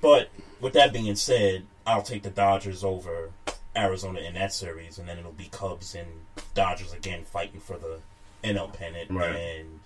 [0.00, 0.28] But
[0.60, 3.30] with that being said, I'll take the Dodgers over
[3.76, 6.08] Arizona in that series, and then it'll be Cubs and
[6.54, 7.98] Dodgers again fighting for the
[8.44, 9.10] NL pennant.
[9.10, 9.34] Right.
[9.34, 9.80] And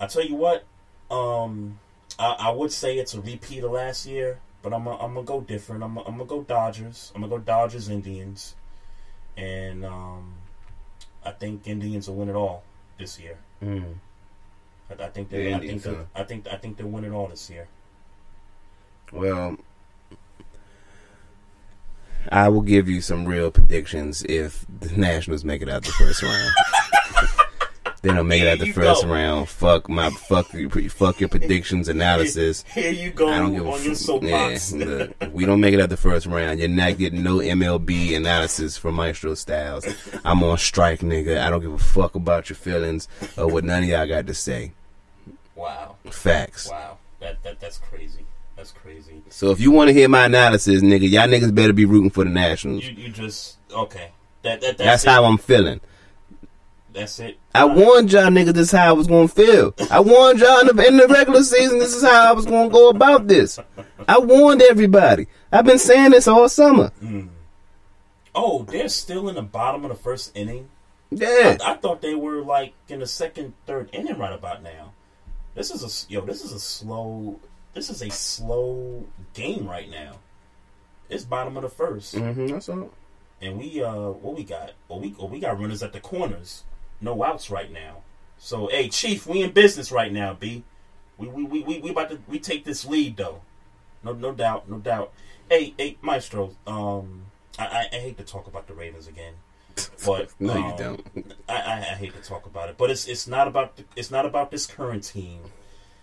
[0.00, 0.64] I tell you what,
[1.10, 1.78] um,
[2.18, 5.40] I, I would say it's a repeat of last year, but I'm I'm gonna go
[5.40, 5.82] different.
[5.82, 7.12] I'm I'm gonna go Dodgers.
[7.14, 8.54] I'm gonna go Dodgers Indians,
[9.36, 10.34] and um,
[11.24, 12.62] I think Indians will win it all
[12.98, 13.38] this year.
[13.62, 13.94] Mm.
[14.90, 15.54] I, I think The they.
[15.54, 15.82] I think.
[15.82, 15.96] They.
[16.14, 16.46] I think.
[16.50, 17.68] I think they'll win it all this year.
[19.12, 19.56] Well,
[22.30, 26.22] I will give you some real predictions if the Nationals make it out the first
[26.22, 26.50] round.
[28.02, 29.08] they don't make it out the first go.
[29.08, 29.48] round.
[29.48, 32.64] Fuck my fuck you, fuck your predictions analysis.
[32.72, 34.72] Here you go I don't give a on your soapbox.
[34.72, 36.60] Yeah, look, we don't make it out the first round.
[36.60, 39.86] You're not getting no MLB analysis from Maestro Styles.
[40.24, 41.40] I'm on strike, nigga.
[41.40, 44.34] I don't give a fuck about your feelings or what none of y'all got to
[44.34, 44.72] say.
[45.54, 45.96] Wow.
[46.10, 46.68] Facts.
[46.68, 46.98] Wow.
[47.20, 48.26] That that that's crazy.
[48.56, 49.22] That's crazy.
[49.28, 52.24] So if you want to hear my analysis, nigga, y'all niggas better be rooting for
[52.24, 52.84] the Nationals.
[52.84, 54.10] You you just okay.
[54.42, 55.80] That that That's that's, how I'm feeling.
[56.92, 57.38] That's it.
[57.54, 59.74] I warned y'all niggas this is how I was gonna feel.
[59.90, 62.68] I warned y'all in the, in the regular season this is how I was gonna
[62.68, 63.58] go about this.
[64.06, 65.26] I warned everybody.
[65.50, 66.92] I've been saying this all summer.
[67.02, 67.28] Mm.
[68.34, 70.68] Oh, they're still in the bottom of the first inning.
[71.10, 71.58] Yeah.
[71.64, 74.92] I, I thought they were like in the second, third inning right about now.
[75.54, 76.22] This is a yo.
[76.22, 77.38] This is a slow.
[77.74, 79.04] This is a slow
[79.34, 80.18] game right now.
[81.08, 82.90] It's bottom of the 1st Mm-hmm, that's all.
[83.40, 84.72] and we uh, what we got?
[84.88, 86.64] Well, we well, we got runners at the corners,
[87.00, 87.98] no outs right now.
[88.38, 90.64] So, hey, Chief, we in business right now, B.
[91.18, 93.42] We we we we, we about to we take this lead though.
[94.02, 95.12] No no doubt, no doubt.
[95.50, 97.22] Hey hey Maestro, um,
[97.58, 99.34] I, I, I hate to talk about the Ravens again,
[100.06, 101.34] but No, you um, don't.
[101.48, 104.10] I, I, I hate to talk about it, but it's it's not about the, it's
[104.10, 105.40] not about this current team.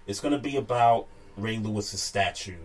[0.05, 1.07] It's going to be about
[1.41, 2.57] Ray Lewis's statue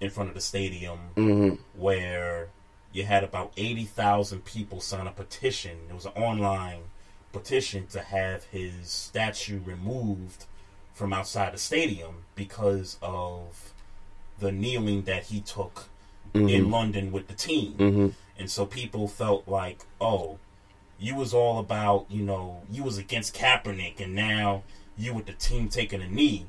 [0.00, 1.58] in front of the stadium, Mhm.
[1.74, 2.48] where
[2.92, 5.78] you had about eighty thousand people sign a petition.
[5.90, 6.82] It was an online
[7.32, 10.46] petition to have his statue removed
[10.94, 13.72] from outside the stadium because of
[14.38, 15.88] the kneeling that he took
[16.34, 16.70] in Mhm.
[16.70, 17.74] London with the team.
[17.74, 18.14] Mhm.
[18.38, 20.38] And so people felt like, oh,
[20.98, 24.62] you was all about, you know, you was against Kaepernick, and now
[24.96, 26.46] you with the team taking a knee.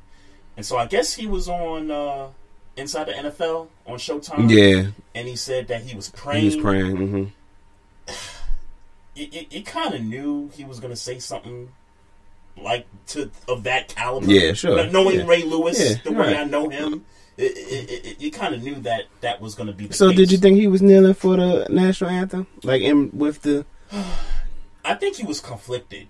[0.59, 2.27] And so I guess he was on uh,
[2.75, 4.49] Inside the NFL on Showtime.
[4.51, 4.91] Yeah.
[5.15, 6.41] And he said that he was praying.
[6.41, 6.97] He was praying.
[6.97, 7.23] hmm
[9.15, 11.69] You, you, you kind of knew he was going to say something
[12.61, 14.29] like to of that caliber.
[14.29, 14.85] Yeah, sure.
[14.87, 15.27] Knowing Yeah.
[15.27, 16.35] Ray Lewis Yeah, the way right.
[16.39, 17.05] I know him,
[17.37, 20.09] it, it, it, you kind of knew that that was going to be the So
[20.09, 20.17] case.
[20.17, 23.65] did you think he was kneeling for the national anthem, like in with the?
[24.83, 26.07] I think he was conflicted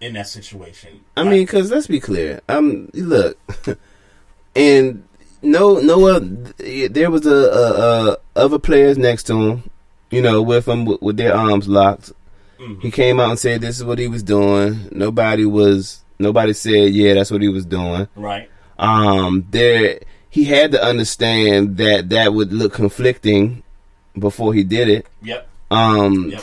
[0.00, 1.00] in that situation.
[1.16, 2.40] I mean, because let's be clear.
[2.48, 3.38] Um, look,
[4.56, 5.04] and
[5.42, 9.70] no, no, there was a, a, a other players next to him,
[10.10, 12.12] you know, with him with, with their arms locked.
[12.58, 12.82] Mhm.
[12.82, 14.88] He came out and said this is what he was doing.
[14.90, 18.08] Nobody was, nobody said, yeah, that's what he was doing.
[18.16, 18.50] Right.
[18.78, 20.00] Um, there,
[20.30, 23.62] he had to understand that that would look conflicting
[24.18, 25.06] before he did it.
[25.22, 25.48] Yep.
[25.70, 26.42] Um, Yep.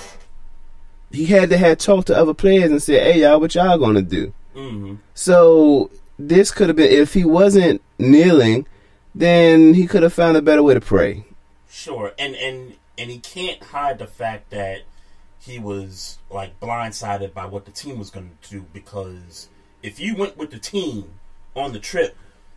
[1.15, 4.01] He had to have talked to other players and said, "Hey, y'all, what y'all gonna
[4.01, 5.89] do?" hmm So
[6.19, 8.65] this could have been if he wasn't kneeling,
[9.13, 11.25] then he could have found a better way to pray.
[11.69, 14.81] Sure, and and and he can't hide the fact that
[15.39, 19.47] he was like blindsided by what the team was going to do because
[19.83, 21.05] if you went with the team
[21.55, 22.15] on the trip,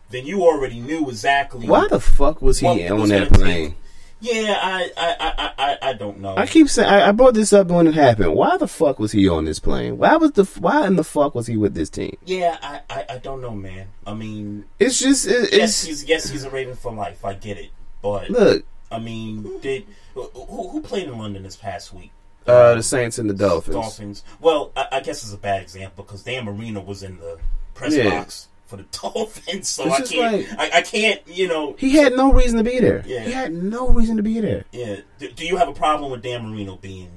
[0.09, 3.69] then you already knew exactly Why the fuck was he on was that plane?
[3.71, 3.77] take.
[4.21, 6.35] Yeah, I I, I, I, I don't know.
[6.35, 8.33] I keep saying I, I brought this up when it happened.
[8.35, 9.97] Why the fuck was he on this plane?
[9.97, 12.17] Why was the why in the fuck was he with this team?
[12.25, 13.87] Yeah, I, I, I don't know, man.
[14.05, 17.23] I mean, It's just it, yes, it's he's yes he's a Raven for life.
[17.23, 17.69] I get it,
[18.01, 18.65] but Look.
[18.91, 19.85] I mean, did
[20.15, 22.11] who, who played in London this past week?
[22.45, 23.75] uh, the Saints and the Dolphins.
[23.75, 24.23] Dolphins.
[24.41, 27.37] Well, I, I guess it's a bad example because Dan Marino was in the
[27.73, 28.09] press Yeah.
[28.09, 30.59] box for the Dolphins, so It's I can't.
[30.59, 31.21] I, I can't.
[31.27, 31.75] You know.
[31.77, 33.03] He had no reason to be there.
[33.05, 33.23] Yeah.
[33.25, 34.65] He had no reason to be there.
[34.71, 34.97] Yeah.
[35.17, 37.09] Do, do you have a problem with Dan Marino being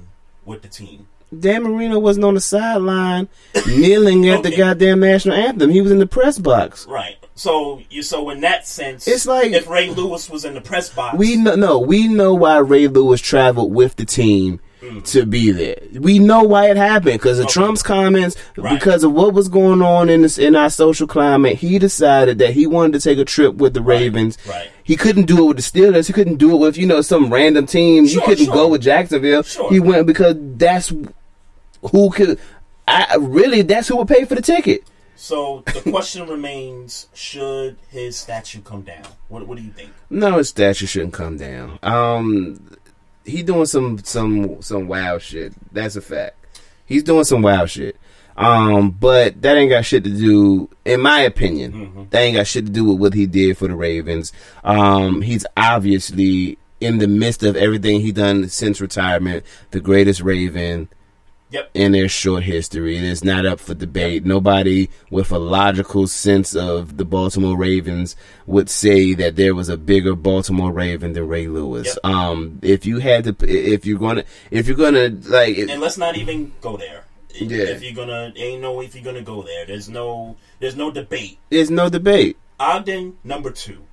[0.45, 1.07] with the team?
[1.37, 3.27] Dan Marino wasn't on the sideline
[3.67, 5.69] kneeling at the goddamn national anthem.
[5.71, 6.85] He was in the press box.
[6.87, 7.15] Right.
[7.35, 8.03] So you.
[8.03, 11.35] So in that sense, It's like- if Ray Lewis was in the press box, We
[11.37, 14.59] know, no, we know why Ray Lewis traveled with the team
[15.05, 15.77] to be there.
[15.99, 20.09] We know why it happened because of Trump's comments, because of what was going on
[20.09, 21.57] in this in our social climate.
[21.57, 24.37] He decided that he wanted to take a trip with the Ravens.
[24.47, 24.69] Right.
[24.83, 26.07] He couldn't do it with the Steelers.
[26.07, 28.07] He couldn't do it with you know some random team.
[28.07, 28.53] Sure, he couldn't sure.
[28.53, 29.43] go with Jacksonville.
[29.43, 29.71] Sure.
[29.71, 30.93] He went because that's
[31.91, 32.39] who could.
[32.87, 34.83] I really that's who would pay for the ticket.
[35.15, 39.05] So the question remains: Should his statue come down?
[39.29, 39.91] What What do you think?
[40.09, 41.79] No, his statue shouldn't come down.
[41.81, 42.59] Um,
[43.25, 45.53] he doing some some some wild shit.
[45.71, 46.35] That's a fact.
[46.85, 47.97] He's doing some wild shit.
[48.35, 52.07] Um, but that ain't got shit to do, in my opinion.
[52.09, 54.33] That ain't got shit to do with what he did for the Ravens.
[54.63, 60.89] Um, he's obviously in the midst of everything he done since retirement, the greatest Raven
[61.53, 61.69] Yep.
[61.75, 62.97] in their short history.
[62.97, 64.25] It is not up for debate.
[64.25, 68.15] Nobody with a logical sense of the Baltimore Ravens
[68.47, 71.95] would say that there was a bigger Baltimore Raven than Ray Lewis.
[72.03, 76.17] Um, if you had to, if you're gonna, if you're gonna like, And let's not
[76.17, 77.03] even go there.
[77.35, 77.65] Yeah.
[77.65, 79.67] If you're gonna, ain't no if you're gonna go there.
[79.67, 81.37] There's no, there's no debate.
[81.49, 82.35] there's no debate.
[82.59, 83.83] Ogden number two.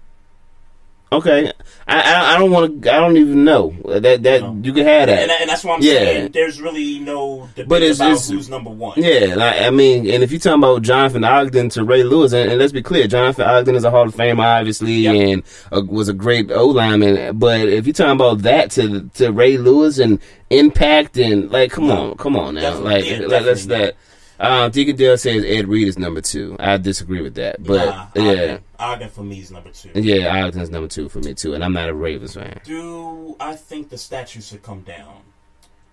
[1.13, 1.51] Okay,
[1.89, 2.93] I I, I don't want to.
[2.95, 5.23] I don't even know that that you can have that.
[5.23, 5.93] And, and that's why I'm yeah.
[5.95, 8.95] saying there's really no debate But it's- about it's- who's number one.
[8.97, 12.49] Yeah, like, I mean, and if you're talking about Jonathan Ogden to Ray Lewis, and,
[12.49, 15.43] and let's be clear, Jonathan Ogden is a Hall of Famer, obviously, and
[15.73, 17.37] uh, was a great O lineman.
[17.39, 20.21] But if you're talking about that to to Ray Lewis and
[20.51, 23.97] impact and like, come on, come on now, Definitely, like, yeah, like let's that.
[24.41, 26.57] Um, Deacon Dale says Ed Reed is number two.
[26.59, 29.91] I disagree with that, but Nah, yeah, Ogden, Ogden for me is number two.
[29.95, 32.59] yeah, Ogden's number two for me too, and I'm not a Ravens fan.
[32.65, 35.23] Do I think the statue should come down?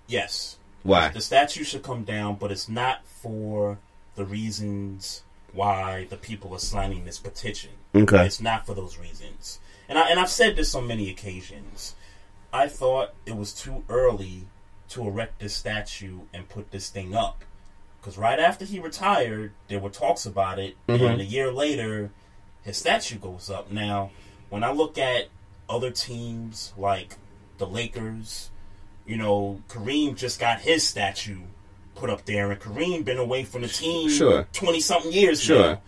[0.07, 0.57] Yes.
[0.83, 1.09] Why?
[1.09, 3.79] The statue should come down, but it's not for
[4.15, 7.71] the reasons why the people are signing this petition.
[7.93, 8.25] Okay.
[8.25, 9.59] It's not for those reasons.
[9.89, 11.95] And I and I've said this on many occasions.
[12.53, 14.43] I thought it was too early
[14.89, 17.43] to erect this statue and put this thing up.
[18.07, 21.11] Because right after he retired, there were talks about it, Mhm.
[21.11, 22.09] and a year later,
[22.63, 23.69] his statue goes up.
[23.69, 24.11] Now,
[24.47, 25.27] when I look at
[25.69, 27.17] other teams like
[27.57, 28.49] the Lakers,
[29.05, 31.41] you know, Kareem just got his statue
[31.95, 34.47] put up there, and Kareem been away from the team Sure.
[34.53, 35.71] twenty something years Sure.
[35.73, 35.81] now.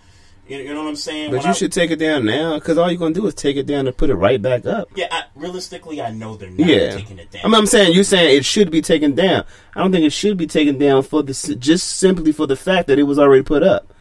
[0.49, 1.29] You, you know what I'm saying?
[1.29, 3.35] But When you I- should take it down now, because all you're gonna do is
[3.35, 4.89] take it down and put it right back up.
[4.95, 7.41] Yeah, I, realistically, I know they're not Yeah, taking it down.
[7.45, 9.45] I mean, I'm saying you're saying it should be taken down.
[9.75, 12.87] I don't think it should be taken down for the just simply for the fact
[12.87, 13.93] that it was already put up.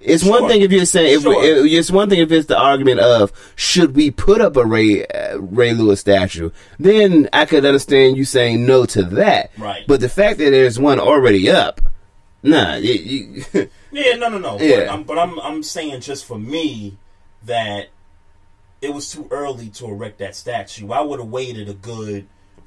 [0.00, 1.42] It's one thing if you're saying if Sure.
[1.42, 5.06] it, it's one thing if it's the argument of should we put up a Ray
[5.06, 9.50] uh, Ray Lewis statue, then I could understand you saying no to that.
[9.56, 9.82] Right.
[9.88, 11.80] But the fact that there's one already up,
[12.42, 12.92] nah, you,
[13.54, 14.58] you Yeah, no, no, no.
[14.58, 14.92] But, Yeah.
[14.92, 16.96] I'm, but I'm, I'm saying just for me
[17.44, 17.88] that
[18.82, 20.90] it was too early to erect that statue.
[20.90, 22.26] I would have waited a good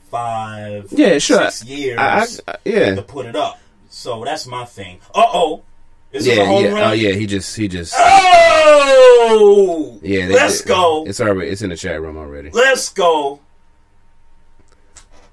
[0.10, 1.50] five, Yeah, sure.
[1.52, 2.96] six years I- I- yeah.
[2.96, 3.60] to put it up.
[3.90, 5.00] So that's my thing.
[5.14, 5.64] Uh oh,
[6.12, 6.90] is it yeah, a home yeah, run?
[6.90, 10.28] oh yeah, he just he just Oh, yeah.
[10.28, 11.04] they- let's they- go.
[11.06, 12.50] It's already it's in the chat room already.
[12.52, 13.40] Let's go.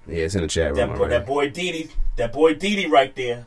[0.09, 1.11] Yeah, it's in the chat room That, already.
[1.15, 3.47] that boy Didi, that boy Didi right there.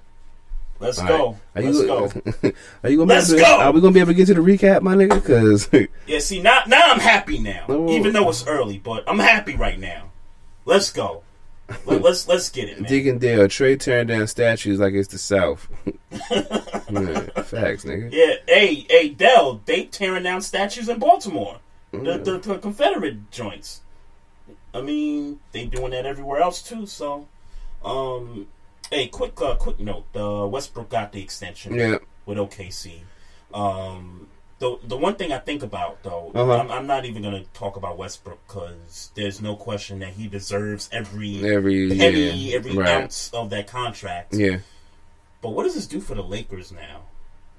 [0.79, 1.37] Let's All go.
[1.55, 1.65] right.
[1.65, 2.53] Are Let's you, go.
[2.83, 3.59] Are you gonna be Let's to, go.
[3.59, 5.15] Are we gonna be able to get to the recap, my nigga?
[5.15, 5.69] Because
[6.07, 7.65] Yeah, see now now I'm happy now.
[7.67, 7.89] Oh.
[7.89, 10.11] Even though it's early, but I'm happy right now.
[10.65, 11.23] Let's go.
[11.85, 12.89] Let, let's let's get it, man.
[12.89, 15.67] Deacon Dale, Trey tearing down statues like it's the South.
[16.11, 18.11] facts, nigga.
[18.11, 21.57] Yeah, hey, hey, Dell, they tearing down statues in Baltimore.
[21.91, 23.81] The, the, the Confederate joints.
[24.73, 26.85] I mean, they doing that everywhere else too.
[26.85, 27.27] So,
[27.83, 28.47] um,
[28.91, 31.75] hey, quick, uh, quick note: uh, Westbrook got the extension.
[31.75, 31.97] Yeah.
[32.25, 33.01] With OKC.
[33.53, 34.27] Um,
[34.59, 36.57] the the one thing I think about though, Uh-huh.
[36.57, 40.27] I'm, I'm not even going to talk about Westbrook because there's no question that he
[40.27, 43.03] deserves every Every- penny, yeah, every right.
[43.03, 44.33] ounce of that contract.
[44.33, 44.57] Yeah.
[45.41, 47.03] But what does this do for the Lakers now?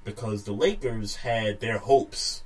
[0.05, 2.43] Because the Lakers had their hopes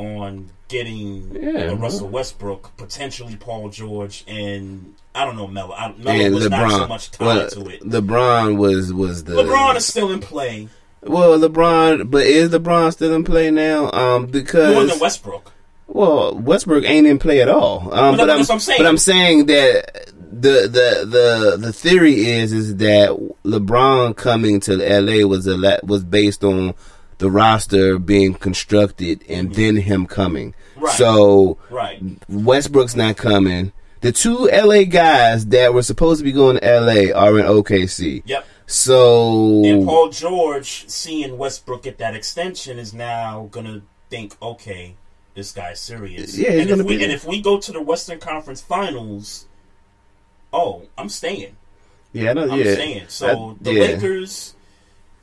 [0.00, 1.74] on getting Yeah.
[1.78, 5.72] Russell Westbrook, potentially Paul George, and I don't know Melo.
[5.74, 6.88] I, Melo and was not so LeBron.
[6.88, 7.82] much tied Well, to it.
[7.82, 10.68] LeBron was was the LeBron is still in play
[11.02, 13.90] Well, LeBron, but is LeBron still in play now?
[13.92, 15.52] Um, because more than Westbrook.
[15.88, 17.80] Well, Westbrook ain't in play at all.
[17.92, 18.78] Um, Well, but I'm, I'm saying.
[18.78, 23.08] but I'm saying that the the the the theory is is that
[23.44, 26.74] LeBron coming to LA was a la- was based on
[27.20, 30.54] the roster being constructed and then him coming.
[30.76, 30.92] Right.
[30.96, 32.02] So Right.
[32.28, 33.72] Westbrook's not coming.
[34.00, 38.22] The two LA guys that were supposed to be going to LA are in OKC.
[38.24, 38.46] Yep.
[38.66, 44.94] So And Paul George, seeing Westbrook get that extension, is now gonna think, okay,
[45.34, 46.38] this guy's serious.
[46.38, 49.46] Yeah, and if we be- and if we go to the Western Conference Finals,
[50.52, 51.56] oh, I'm staying.
[52.12, 52.74] yeah, I know, I'm yeah.
[52.74, 53.04] saying.
[53.08, 53.26] So
[53.60, 53.82] I- the yeah.
[53.82, 54.54] Lakers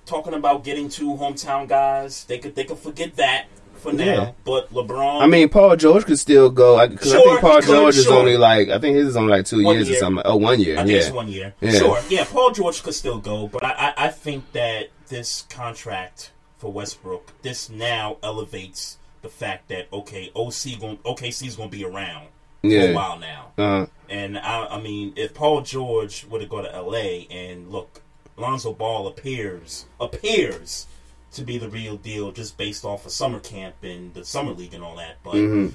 [0.08, 4.04] talking about getting two hometown guys, they could they could forget that for now.
[4.06, 4.32] Yeah.
[4.44, 7.98] But LeBron, I mean, Paul George could still go I Sure, think Paul could, George
[7.98, 8.14] is sure.
[8.16, 9.98] only like I think his is only like two One years year.
[9.98, 10.24] or something.
[10.26, 10.76] Oh, one year.
[10.76, 11.54] I think yeah, it's one year.
[11.62, 11.72] Yeah.
[11.72, 16.32] Sure, yeah, Paul George could still go, but I, I, I think that this contract
[16.58, 21.78] for Westbrook, this now elevates the fact that okay, OC going OKC is going to
[21.78, 22.28] be around
[22.62, 22.82] for Yeah.
[22.86, 23.52] a while now.
[23.58, 23.86] Uh-huh.
[24.10, 28.02] And I, I mean, if Paul George were to go to LA and look,
[28.38, 30.88] Lonzo Ball appears appears
[31.34, 34.74] to be the real deal just based off of summer camp and the summer league
[34.74, 35.18] and all that.
[35.24, 35.74] But Mhm.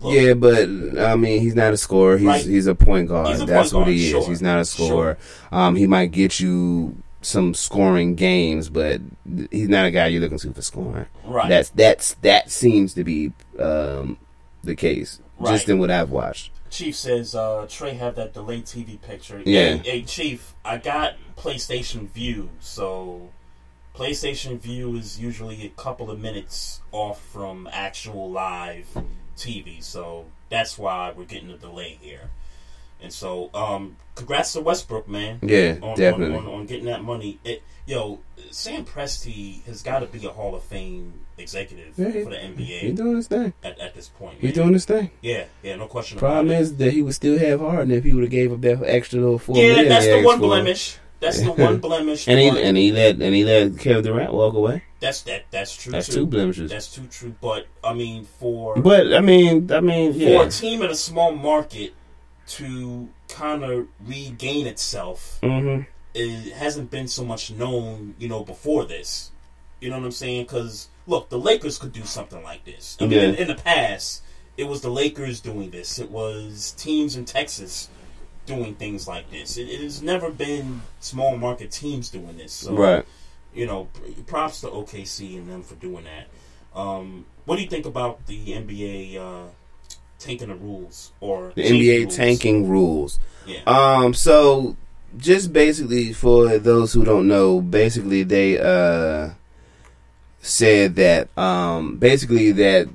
[0.00, 0.68] look, Yeah, but
[1.00, 2.18] I mean, he's not a scorer.
[2.18, 2.44] He's Right.
[2.44, 3.40] he's a point guard.
[3.40, 4.10] A That's point what he is.
[4.10, 4.26] sure.
[4.28, 5.16] He's not a scorer.
[5.52, 9.00] Um, he might get you some scoring games, but
[9.50, 11.06] he's not a guy you're looking to for scoring.
[11.24, 11.48] Right.
[11.48, 14.18] That's that's that seems to be um,
[14.62, 15.52] the case, Right.
[15.52, 16.50] just in what I've watched.
[16.70, 19.40] Chief says uh, Trey have that delayed TV picture.
[19.46, 19.76] Yeah.
[19.76, 23.30] Hey, hey, Chief, I got PlayStation Vue, so
[23.94, 28.86] PlayStation Vue is usually a couple of minutes off from actual live
[29.36, 32.30] TV, so that's why we're getting a delay here.
[33.02, 35.38] And so, um, congrats to Westbrook, man.
[35.42, 36.36] Yeah, on, definitely.
[36.36, 37.38] on, on, on getting that money.
[37.44, 38.20] It, yo,
[38.50, 42.80] Sam Presti has got to be a Hall of Fame executive Yeah, for the NBA.
[42.80, 43.52] he doing his thing.
[43.62, 44.36] at, at this point.
[44.40, 44.64] He's man.
[44.64, 45.10] doing his thing.
[45.20, 46.60] Yeah, yeah, no question Problem about it.
[46.62, 49.20] is that he would still have Harden if he would have gave up that extra
[49.20, 50.46] little four Yeah, that's the one for.
[50.46, 50.96] blemish.
[51.24, 52.28] That's the one blemish.
[52.28, 54.82] and he and he let and he let Kevin Durant walk away.
[55.00, 55.44] that's that.
[55.50, 55.92] That's true.
[55.92, 56.12] That's too.
[56.20, 56.70] two blemishes.
[56.70, 57.34] That's too true.
[57.40, 61.32] But I mean, for But I mean, I mean, for a team in a small
[61.34, 61.94] market
[62.46, 65.86] to kind of regain itself, Mhm.
[66.14, 69.30] it hasn't been so much known, you know, before this.
[69.80, 70.44] You know what I'm saying?
[70.44, 72.96] Because look, the Lakers could do something like this.
[73.00, 73.24] I mean, Yeah.
[73.28, 74.22] in, in the past,
[74.56, 75.98] it was the Lakers doing this.
[75.98, 77.88] It was teams in Texas
[78.46, 79.56] doing things like this.
[79.56, 82.52] It, it has never been small market teams doing this.
[82.52, 83.04] So, Right.
[83.54, 83.88] You know,
[84.26, 86.26] props to OKC and them for doing that.
[86.78, 89.48] Um, what do you think about the NBA uh,
[90.18, 92.16] tanking the rules or the NBA rules?
[92.16, 93.18] tanking rules.
[93.46, 93.60] Yeah.
[93.66, 94.12] Um.
[94.12, 94.76] So,
[95.16, 99.30] just basically for those who don't know, basically they uh
[100.40, 102.88] said that um basically that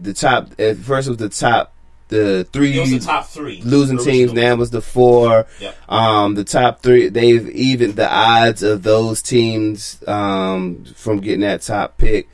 [0.00, 1.74] the top at first was the top
[2.08, 3.60] the three the top three.
[3.62, 5.46] losing teams now was the four.
[5.60, 5.76] Yep.
[5.90, 11.62] Um, the top three they've even the odds of those teams um from getting that
[11.62, 12.28] top pick,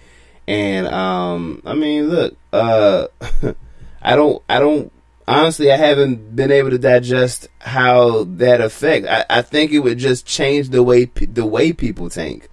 [0.46, 3.06] and um I mean look uh
[4.02, 4.92] I don't I don't
[5.26, 9.06] honestly I haven't been able to digest how that affect.
[9.06, 12.48] I, I think it would just change the way pe- the way people think.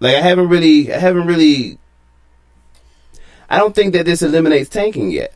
[0.00, 1.78] Like I haven't really I haven't really.
[3.50, 5.33] I don't think that this eliminates tanking yet.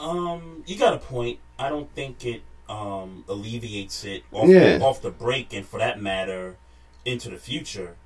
[0.00, 1.38] Um, you got a point.
[1.58, 4.78] I don't think it um alleviates it off, Yeah.
[4.80, 6.56] off the break, and for that matter,
[7.04, 7.96] into the future.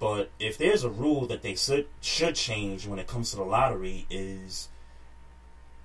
[0.00, 3.44] But if there's a rule that they should should change when it comes to the
[3.44, 4.68] lottery is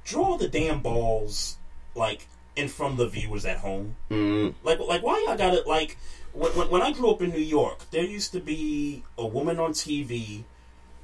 [0.03, 1.57] draw the damn balls
[1.95, 3.95] like in front of the viewers at home.
[4.09, 4.55] Mm.
[4.63, 5.67] Like, like why y'all got it?
[5.67, 5.97] Like,
[6.33, 9.59] when, when, when I grew up in New York, there used to be a woman
[9.59, 10.43] on TV.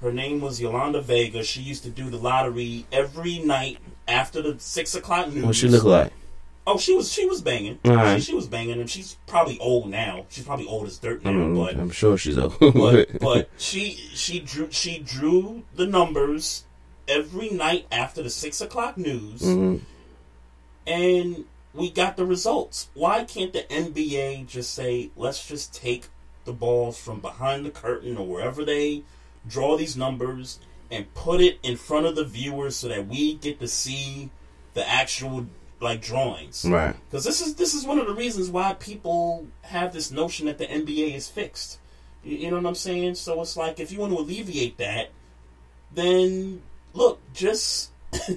[0.01, 1.43] Her name was Yolanda Vega.
[1.43, 3.77] She used to do the lottery every night
[4.07, 5.45] after the six o'clock news.
[5.45, 6.11] What she look like?
[6.67, 7.77] Oh, she was she was banging.
[7.85, 8.17] All right.
[8.21, 10.25] She, she was banging, and she's probably old now.
[10.29, 11.29] She's probably old as dirt now.
[11.31, 12.57] I'm, but I'm sure she's old.
[12.59, 16.63] but but she she drew she drew the numbers
[17.07, 19.81] every night after the six o'clock news, Mhm.
[20.87, 22.89] and we got the results.
[22.93, 26.07] Why can't the NBA just say, let's just take
[26.45, 29.03] the balls from behind the curtain or wherever they
[29.47, 30.59] draw these numbers
[30.91, 34.29] and put it in front of the viewers so that we get to see
[34.73, 35.47] the actual
[35.79, 36.65] like drawings.
[36.67, 36.95] Right.
[37.09, 40.57] Because this is this is one of the reasons why people have this notion that
[40.57, 41.79] the NBA is fixed.
[42.23, 43.15] You, you know what I'm saying?
[43.15, 45.09] So it's like if you want to alleviate that,
[45.93, 46.61] then
[46.93, 47.91] look, just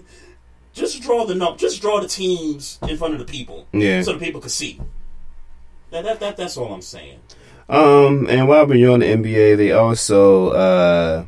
[0.72, 3.66] just draw the num just draw the teams in front of the people.
[3.72, 4.02] Yeah.
[4.02, 4.80] So the people can see.
[5.90, 7.20] That, that, that that's all I'm saying.
[7.68, 11.26] Um, and while we're on the NBA, they also uh,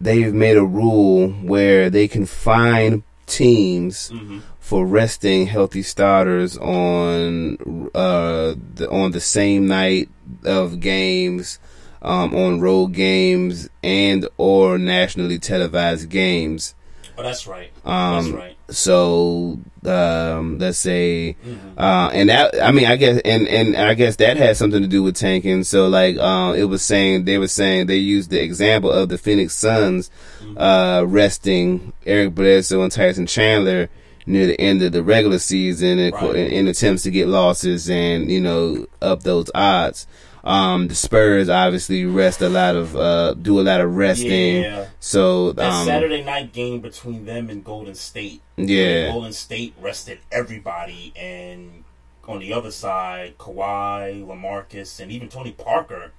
[0.00, 4.40] they've made a rule where they can fine teams Mhm.
[4.58, 7.56] for resting healthy starters on
[7.94, 10.08] uh the, on the same night
[10.44, 11.58] of games,
[12.02, 16.74] um, on road games and or nationally televised games.
[17.18, 17.70] Oh, that's right.
[17.84, 18.56] Um, that's right.
[18.70, 21.78] So um, let's say, Mm-hmm.
[21.78, 24.88] uh, and that I mean I guess and and I guess that has something to
[24.88, 25.64] do with tanking.
[25.64, 29.18] So like uh, it was saying they were saying they used the example of the
[29.18, 30.10] Phoenix Suns
[30.42, 30.58] Mm-hmm.
[30.58, 33.88] uh, resting Eric Bledsoe and Tyson Chandler
[34.26, 36.34] near the end of the regular season in, Right.
[36.36, 40.06] in, in attempts to get losses and you know up those odds.
[40.42, 44.62] Um, the Spurs obviously rest a lot of uh, do a lot of resting.
[44.62, 44.86] Yeah.
[45.00, 48.40] So That um, Saturday night game between them and Golden State.
[48.56, 49.10] Yeah.
[49.12, 51.84] Golden State rested everybody, and
[52.26, 56.12] on the other side, Kawhi, Lamarcus, and even Tony Parker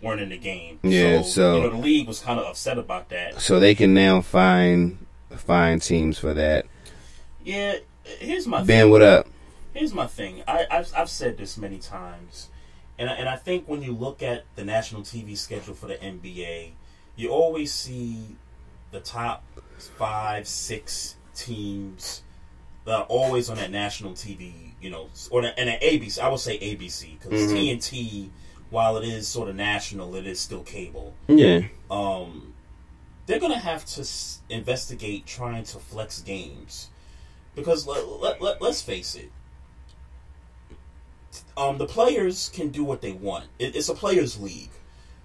[0.00, 0.78] weren't in the game.
[0.82, 3.40] Yeah, so- you know the league was kind of upset about that.
[3.40, 5.04] so they can now find
[5.36, 6.66] find teams for that.
[7.44, 8.90] Yeah, here's my Ben, thing.
[8.90, 9.26] what up?
[9.74, 10.42] Here's my thing.
[10.48, 12.48] I, I've I've said this many times,
[13.00, 15.96] and I, and I think when you look at the national TV schedule for the
[15.96, 16.70] NBA,
[17.16, 18.36] you always see
[18.92, 19.42] the top
[19.96, 22.22] five, six teams
[22.84, 24.52] that are always on that national TV.
[24.80, 26.18] You know, or the, and at ABC.
[26.20, 27.56] I would say ABC because Mhm.
[27.80, 28.30] TNT,
[28.70, 31.14] while it is sort of national, it is still cable.
[31.28, 31.62] Yeah.
[31.90, 32.54] Um,
[33.26, 36.88] they're gonna have to s- investigate trying to flex games
[37.54, 39.30] because let, let, let, let's face it
[41.60, 43.44] um, the players can do what they want.
[43.58, 44.70] It, it's a players league.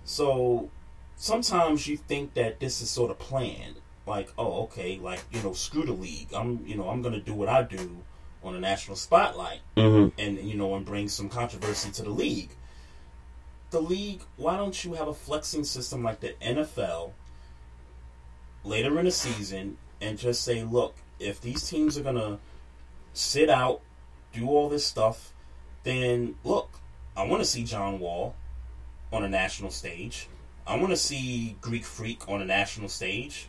[0.04, 0.70] So
[1.16, 3.76] sometimes you think that this is sort of planned.
[4.08, 6.32] Like oh okay like you know screw the league.
[6.34, 7.98] I'm you know i'm gonna do what i do
[8.44, 10.12] on a national spotlight Mhm.
[10.20, 12.52] and you know and bring some controversy to the league.
[13.72, 17.14] The league why don't you have a flexing system like the nfl
[18.64, 22.38] later in the season and just say, look, if these teams are gonna
[23.14, 23.82] sit out,
[24.34, 25.34] do all this stuff,
[25.86, 26.70] then look,
[27.16, 28.36] I want to see John Wall
[29.14, 30.28] on a national stage.
[30.68, 33.48] I want to see Greek Freak on a national stage.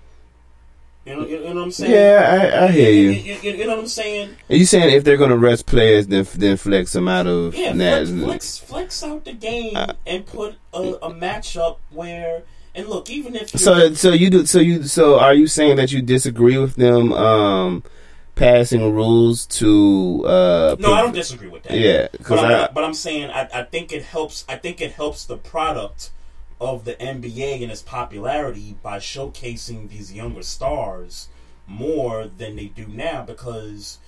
[1.05, 1.93] You know, you know what I'm saying?
[1.93, 3.11] Yeah, I- I hear you.
[3.11, 4.31] You, you- you know what I'm saying?
[4.51, 7.55] Are you saying if they're going to rest players, then then flex them out of
[7.55, 9.77] Yeah, flex, flex, flex out the game
[10.07, 12.43] and put a, a matchup where.
[12.75, 15.93] And look, even if So so you do so you so are you saying that
[15.93, 17.83] you disagree with them um,
[18.37, 20.25] passing rules to?
[20.25, 21.77] Uh, No, I don't disagree with that.
[21.77, 24.45] Yeah, because I'm, I, but I'm saying I, I think it helps.
[24.49, 26.11] I think it helps the product
[26.61, 31.29] of the NBA and its popularity by showcasing these younger stars
[31.67, 33.99] more than they do now because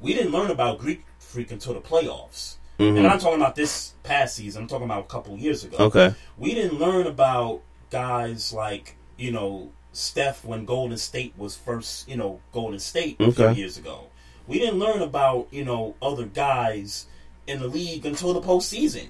[0.00, 2.54] we didn't learn about Greek Freak until the playoffs.
[2.78, 2.98] Mhm.
[2.98, 4.62] And I'm talking about this past season.
[4.62, 5.76] I'm talking about a couple years ago.
[5.78, 6.14] Okay.
[6.38, 12.08] We didn't learn about guys like you know Steph when Golden State was first.
[12.08, 14.06] You know Golden State a few years ago.
[14.46, 17.06] We didn't learn about you know other guys
[17.46, 19.08] in the league until the postseason.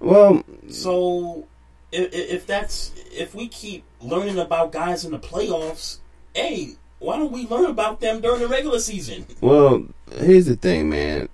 [0.00, 1.46] well, So
[1.92, 5.98] if, if that's if we keep learning about guys in the playoffs,
[6.34, 9.26] hey, why don't we learn about them during the regular season?
[9.40, 9.86] Well,
[10.16, 11.28] here's the thing, man.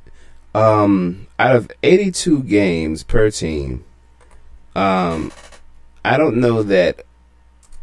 [0.55, 3.85] Um, out of 82 games per team,
[4.75, 5.31] um,
[6.05, 7.05] I don't know that,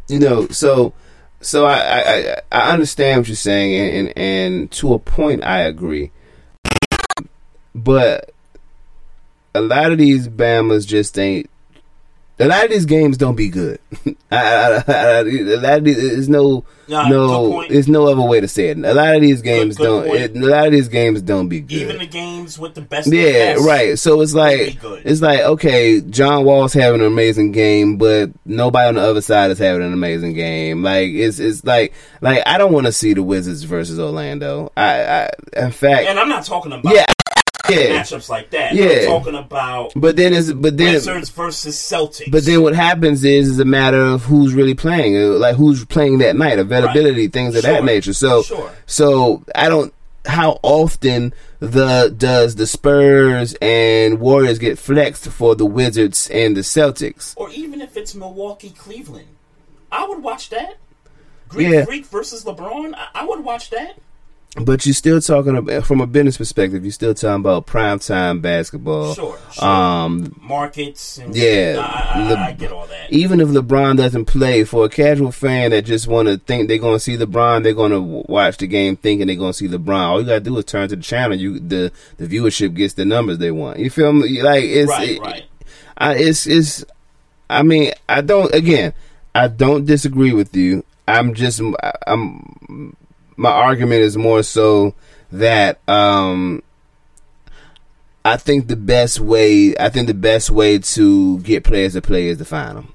[0.08, 0.92] you know, so,
[1.40, 5.60] so I, I, I- understand what you're saying, and, and, and to a point, I
[5.60, 6.10] agree.
[7.74, 8.30] But
[9.54, 11.48] a lot of these Bamas just ain't.
[12.38, 13.78] A lot of these games don't be good.
[14.30, 18.40] I, I, I, a lot of these, there's no, Nah, no, there's no other way
[18.40, 18.78] to say it.
[18.78, 20.16] A lot of these games good don't.
[20.16, 21.82] It, a lot of these games don't be good.
[21.82, 23.98] Even the games with the best, Yeah, best right.
[23.98, 28.94] So it's like it's like okay, John Wall's having an amazing game, but nobody on
[28.94, 30.84] the other side is having an amazing game.
[30.84, 34.70] Like it's it's like like I don't want to see the Wizards versus Orlando.
[34.76, 37.06] I, I in fact, And I'm not talking about yeah,
[37.70, 38.74] yeah, matchups like that.
[38.74, 39.06] Yeah.
[39.06, 42.30] Talking about but then it's but then Wizards versus Celtics.
[42.30, 45.84] but then what happens is is a matter of who's really playing, uh, like who's
[45.84, 48.12] playing that night, availability, things of that nature.
[48.12, 48.70] So, Sure.
[48.86, 49.92] so I don't.
[50.24, 56.62] How often the does the Spurs and Warriors get flexed for the Wizards and the
[56.62, 57.32] Celtics?
[57.36, 59.28] or even if it's Milwaukee, Cleveland.
[59.92, 60.78] I would watch that.
[61.48, 61.84] Greek Yeah.
[61.84, 62.94] Freak versus LeBron.
[62.96, 63.96] I, I would watch that.
[64.64, 66.82] But you're still talking about, from a business perspective.
[66.84, 69.14] You're still talking about prime time basketball.
[69.14, 69.64] Sure, sure.
[69.64, 71.18] Um, Markets.
[71.18, 73.12] And, Yeah, I, I, Le- I get all that.
[73.12, 76.78] even if LeBron doesn't play, for a casual fan that just want to think they're
[76.78, 79.68] going to see LeBron, they're going to watch the game thinking they're going to see
[79.68, 80.00] LeBron.
[80.08, 81.36] All you got to do is turn to the channel.
[81.36, 83.78] You the the viewership gets the numbers they want.
[83.78, 84.40] You feel me?
[84.42, 85.44] Like it's Right, it- right.
[85.98, 86.84] I, it's it's.
[87.50, 88.52] I mean, I don't.
[88.54, 88.94] Again,
[89.34, 90.82] I don't disagree with you.
[91.06, 91.60] I'm just.
[92.06, 92.96] I'm.
[93.36, 94.94] My argument is more so
[95.32, 96.62] that um
[98.24, 99.76] I think the best way.
[99.78, 102.92] I think the best way to get players to play is to find them.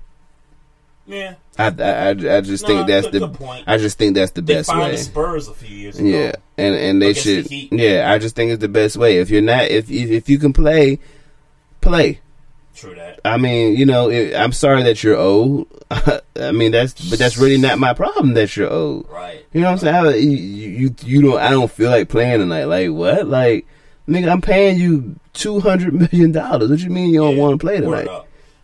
[1.06, 1.36] Yeah.
[1.58, 3.28] I, I, I just No, think that's good- the.
[3.28, 3.64] good point.
[3.68, 4.92] I just think that's the They best way.
[4.92, 6.08] the Spurs a few years ago.
[6.08, 7.80] Yeah, and and they against the should.
[7.80, 9.18] Yeah, I just think it's the best way.
[9.18, 11.00] If you're not, if, if you can play,
[11.82, 12.20] play.
[12.76, 13.20] True that.
[13.26, 15.68] I mean, you know, it, I'm sorry that you're old.
[15.92, 19.08] I mean, that's but that's really not my problem that you're old.
[19.10, 19.46] Right.
[19.54, 19.96] You know what I'm saying?
[19.96, 21.40] I, you, you you don't.
[21.40, 22.66] I don't feel like playing tonight.
[22.66, 23.28] Like what?
[23.28, 23.68] Like
[24.08, 26.70] nigga, I'm paying you two hundred million dollars.
[26.70, 28.08] What you mean you don't want to play tonight?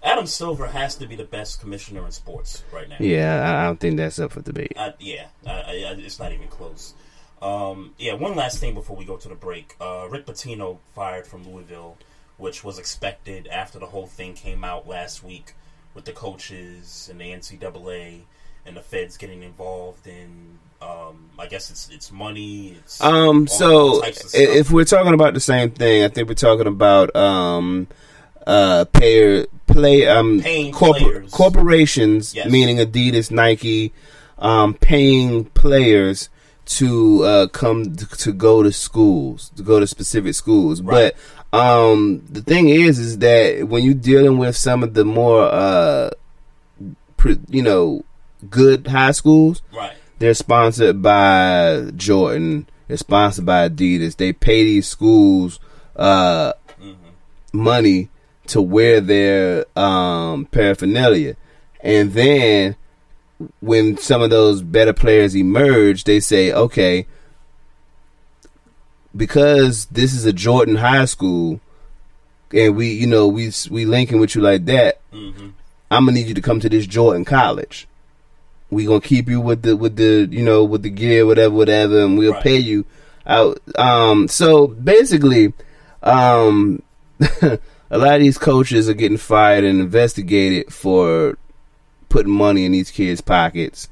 [0.03, 2.95] Adam Silver has to be the best commissioner in sports right now.
[2.99, 4.71] Yeah, I, don't think that's up for debate.
[4.77, 6.93] I, yeah, I, I, I- it's not even close.
[7.41, 9.75] Um, yeah, one last thing before we go to the break.
[9.81, 11.97] Uh, Rick Pitino fired from Louisville,
[12.37, 15.53] which was expected after the whole thing came out last week
[15.93, 18.21] with the coaches and the NCAA
[18.65, 20.59] and the feds getting involved in.
[20.81, 22.77] Um, I guess it's it's money.
[22.79, 23.47] It's Um.
[23.47, 24.55] So types of i- stuff.
[24.57, 27.87] if we're talking about the same thing, I think we're talking about um,
[28.45, 32.49] uh, payer play um corpor- corporations, Yes.
[32.51, 33.91] meaning Adidas, Nike,
[34.37, 36.29] um, paying players
[36.65, 40.81] to uh, come to, to go to schools, to go to specific schools.
[40.81, 41.15] But
[41.53, 46.09] um, the thing is, is that when you're dealing with some of the more uh,
[47.17, 48.03] pre- you know,
[48.49, 49.93] good high schools, Right.
[50.19, 52.67] they're sponsored by Jordan.
[52.87, 54.17] They're sponsored by Adidas.
[54.17, 55.59] They pay these schools
[55.95, 56.53] uh,
[57.53, 58.09] money
[58.47, 61.35] to wear their um, paraphernalia,
[61.81, 62.75] and then
[63.59, 67.07] when some of those better players emerge, they say, "Okay,
[69.17, 71.59] because this is a Jordan High School,
[72.53, 74.99] and we, you know, we we linking with you like that.
[75.13, 75.51] Mhm.
[75.91, 77.87] I'm gonna need you to come to this Jordan College.
[78.69, 82.03] We gonna keep you with the with the you know with the gear, whatever, whatever,
[82.03, 82.43] and we'll Right.
[82.43, 82.85] pay you
[83.25, 83.59] out.
[83.77, 85.53] Um, so basically,
[86.03, 86.81] um,
[87.41, 91.37] a lot of these coaches are getting fired and investigated for
[92.09, 93.87] putting money in these kids' pockets.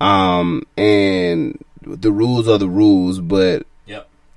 [0.00, 3.66] Um, and the rules are the rules, but.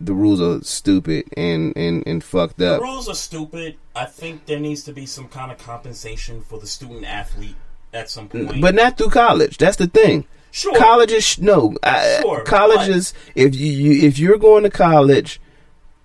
[0.02, 2.80] The rules are stupid and and and fucked up.
[2.80, 3.78] The rules are stupid.
[3.96, 7.56] I think there needs to be some kind of compensation for the student athlete
[7.94, 8.62] at some mm, point.
[8.62, 9.58] But not through college.
[9.58, 10.26] That's the thing.
[10.52, 10.76] Sure.
[10.76, 11.76] Colleges, no.
[11.84, 13.14] I, Sure, colleges.
[13.36, 15.40] If you, you if you're going to college,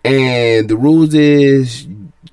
[0.04, 1.86] and the rules is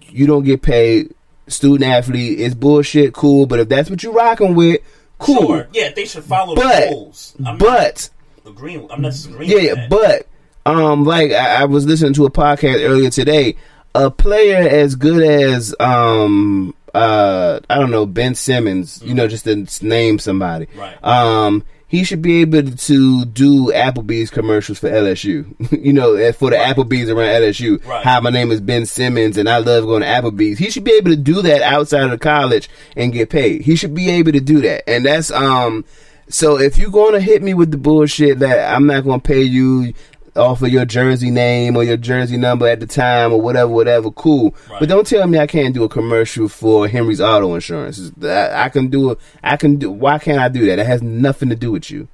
[0.10, 1.14] you don't get paid,
[1.48, 3.14] student athlete is bullshit.
[3.14, 4.82] Cool, but if that's what you're rocking with,
[5.20, 5.48] cool.
[5.48, 5.68] Sure.
[5.74, 7.36] Yeah, they should follow But- the rules.
[7.46, 8.10] I'm but
[8.46, 8.92] agreeing.
[8.92, 9.52] I'm not disagreeing.
[9.52, 9.90] yeah, with that.
[9.90, 10.28] but
[10.66, 13.56] um, like I, I was listening to a podcast earlier today.
[13.94, 19.46] A player as good as um uh I don't know Ben Simmons, you know, just
[19.46, 20.68] to name somebody.
[20.76, 21.04] Right.
[21.04, 25.54] Um, he should be able to do Applebee's commercials for LSU.
[25.84, 27.86] you know, for the Applebee's around LSU.
[27.86, 28.02] Right.
[28.06, 30.58] Hi, my name is Ben Simmons, and I love going to Applebee's.
[30.58, 33.64] He should be able to do that outside of college and get paid.
[33.64, 35.84] He should be able to do that, and that's um.
[36.30, 39.28] So if you're going to hit me with the bullshit that I'm not going to
[39.28, 39.94] pay you
[40.36, 44.12] off of your jersey name or your jersey number at the time or whatever, whatever,
[44.12, 44.56] cool.
[44.68, 48.12] But don't tell me I can't do a commercial for Henry's Auto Insurance.
[48.24, 49.92] I, I can do a, I can do.
[49.92, 50.80] Why can't I do that?
[50.80, 52.08] It has nothing to do with you.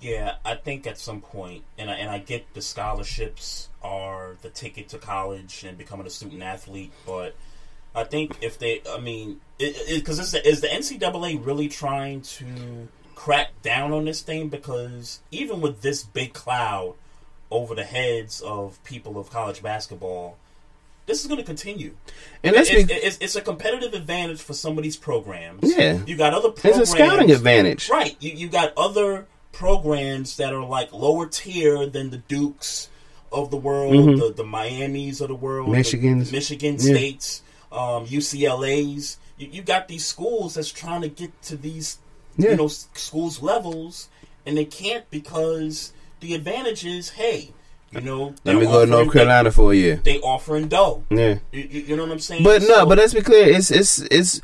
[0.00, 4.48] Yeah, I think at some point, and I, and I get the scholarships are the
[4.48, 7.34] ticket to college and becoming a student athlete, but
[7.94, 12.88] I think if they, I mean, because is the, is the NCAA really trying to
[13.14, 14.48] crack down on this thing?
[14.48, 16.94] Because even with this big cloud
[17.50, 20.36] over the heads of people of college basketball,
[21.06, 21.94] this is going to continue.
[22.44, 25.76] And it's, it's, it's a competitive advantage for some of these programs.
[25.76, 25.98] Yeah.
[26.06, 26.88] you got other It's programs.
[26.88, 27.88] a scouting advantage.
[27.90, 28.16] right?
[28.20, 32.88] You you got other programs that are like lower tier than the Dukes
[33.32, 34.18] of the world, Mhm.
[34.18, 36.26] the the Miami's of the world, Michigans.
[36.26, 36.94] the Michigan Yeah.
[36.94, 39.18] States, um, UCLA's.
[39.38, 41.98] You, you got these schools that's trying to get to these
[42.36, 42.50] Yeah.
[42.50, 44.08] you know schools levels,
[44.46, 47.52] and they can't because the advantage is hey.
[47.90, 49.96] You know, Let me go to North Carolina for a year.
[49.96, 51.02] They offering dough.
[51.10, 51.38] Yeah.
[51.50, 52.44] You, you, you know what I'm saying?
[52.44, 53.48] But no, but let's be clear.
[53.48, 54.40] It's it's it's.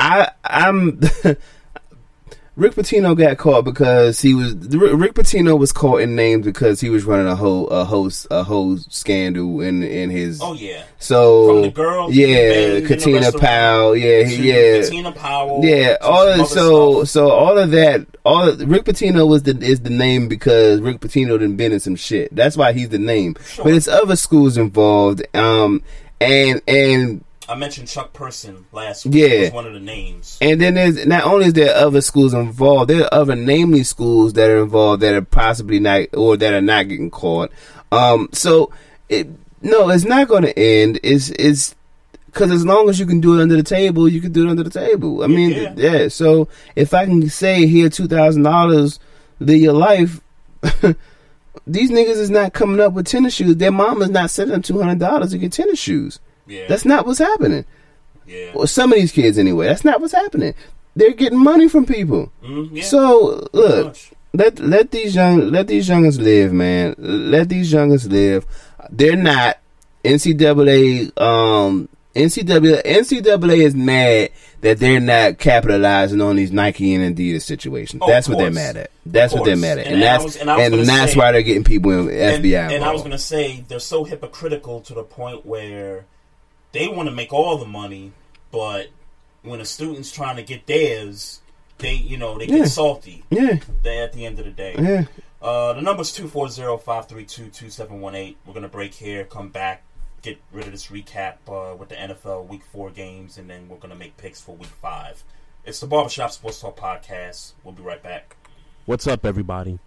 [0.00, 1.00] I I'm.
[2.56, 6.88] Rick Pitino got caught because he was Rick Pitino was caught in names because he
[6.88, 10.40] was running a whole a host a whole scandal in in his.
[10.42, 10.84] Oh yeah.
[10.98, 16.26] So From the girl yeah, the Katina Powell, yeah, he, yeah, Katina Powell, yeah, all
[16.26, 20.80] of, so so all of that, all Rick Pitino was the is the name because
[20.80, 22.34] Rick Pitino done been in some shit.
[22.34, 23.36] That's why he's the name.
[23.58, 25.82] But it's other schools involved, um,
[26.22, 29.14] and and I mentioned Chuck Person last week.
[29.14, 29.40] Yeah.
[29.42, 30.36] was one of the names.
[30.40, 34.32] And then there's not only is there other schools involved, there are other namely schools
[34.32, 37.50] that are involved that are possibly not or that are not getting caught.
[37.92, 38.72] Um, so
[39.08, 39.28] it
[39.62, 40.98] no, it's not going to end.
[41.02, 41.74] It's it's
[42.26, 44.50] because as long as you can do it under the table, you can do it
[44.50, 45.22] under the table.
[45.22, 45.74] I mean, Yeah.
[45.76, 46.08] yeah.
[46.08, 48.98] So if I can say here two thousand dollars,
[49.40, 50.20] live your life.
[51.68, 53.56] These niggas is not coming up with tennis shoes.
[53.56, 56.20] Their mama's not sending them two hundred dollars to get tennis shoes.
[56.46, 56.66] Yeah.
[56.68, 57.64] That's not what's happening.
[58.26, 58.52] Yeah.
[58.54, 59.66] Well, some of these kids anyway.
[59.66, 60.54] That's not what's happening.
[60.96, 62.32] They're getting money from people.
[62.42, 62.82] Mhm, yeah.
[62.84, 63.96] So look,
[64.32, 66.94] let let these young let these youngins live, man.
[66.98, 68.46] Let these youngins live.
[68.90, 69.58] They're not
[70.04, 71.12] NCAA.
[71.20, 74.30] Um, NCAA NCAA is mad
[74.62, 78.00] that they're not capitalizing on these Nike and Adidas situations.
[78.02, 78.90] Oh, that's what they're mad at.
[79.04, 81.32] That's what they're mad at, And- and, and that's was- and and that's say- why
[81.32, 82.72] they're getting people in FBI.
[82.74, 86.06] and I was going to say they're so hypocritical to the point where
[86.76, 88.12] they want to make all the money,
[88.50, 88.88] but
[89.42, 91.40] when a student's trying to get theirs,
[91.78, 92.64] they you know they get Yeah.
[92.66, 93.24] salty.
[93.30, 93.58] Yeah.
[93.82, 94.74] They at the end of the day.
[94.78, 95.04] Yeah.
[95.40, 98.36] Uh, the number's 240-532-2718.
[98.46, 99.82] We're gonna break here, come back,
[100.22, 103.76] get rid of this recap uh, with the NFL Week Four games, and then we're
[103.78, 105.22] gonna make picks for Week Five.
[105.64, 107.52] It's the Barbershop Sports Talk podcast.
[107.64, 108.36] We'll be right back.
[108.86, 109.78] What's up, everybody?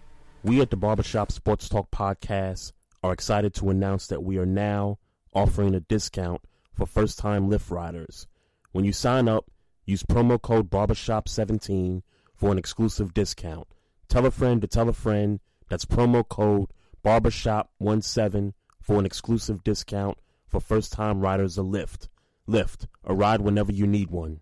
[0.42, 2.72] We at the Barbershop Sports Talk Podcast
[3.02, 4.98] are excited to announce that we are now
[5.34, 6.40] offering a discount
[6.72, 8.26] for first time Lyft riders.
[8.72, 9.50] When you sign up,
[9.84, 12.02] use promo code Barbershop17
[12.34, 13.66] for an exclusive discount.
[14.08, 15.40] Tell a friend to tell a friend.
[15.68, 16.68] That's promo code
[17.04, 20.18] Barbershop17 for an exclusive discount
[20.48, 22.08] for first time riders of Lyft.
[22.48, 24.40] Lyft, a ride whenever you need one.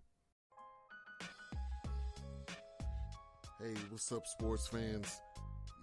[3.61, 5.21] Hey, what's up, sports fans?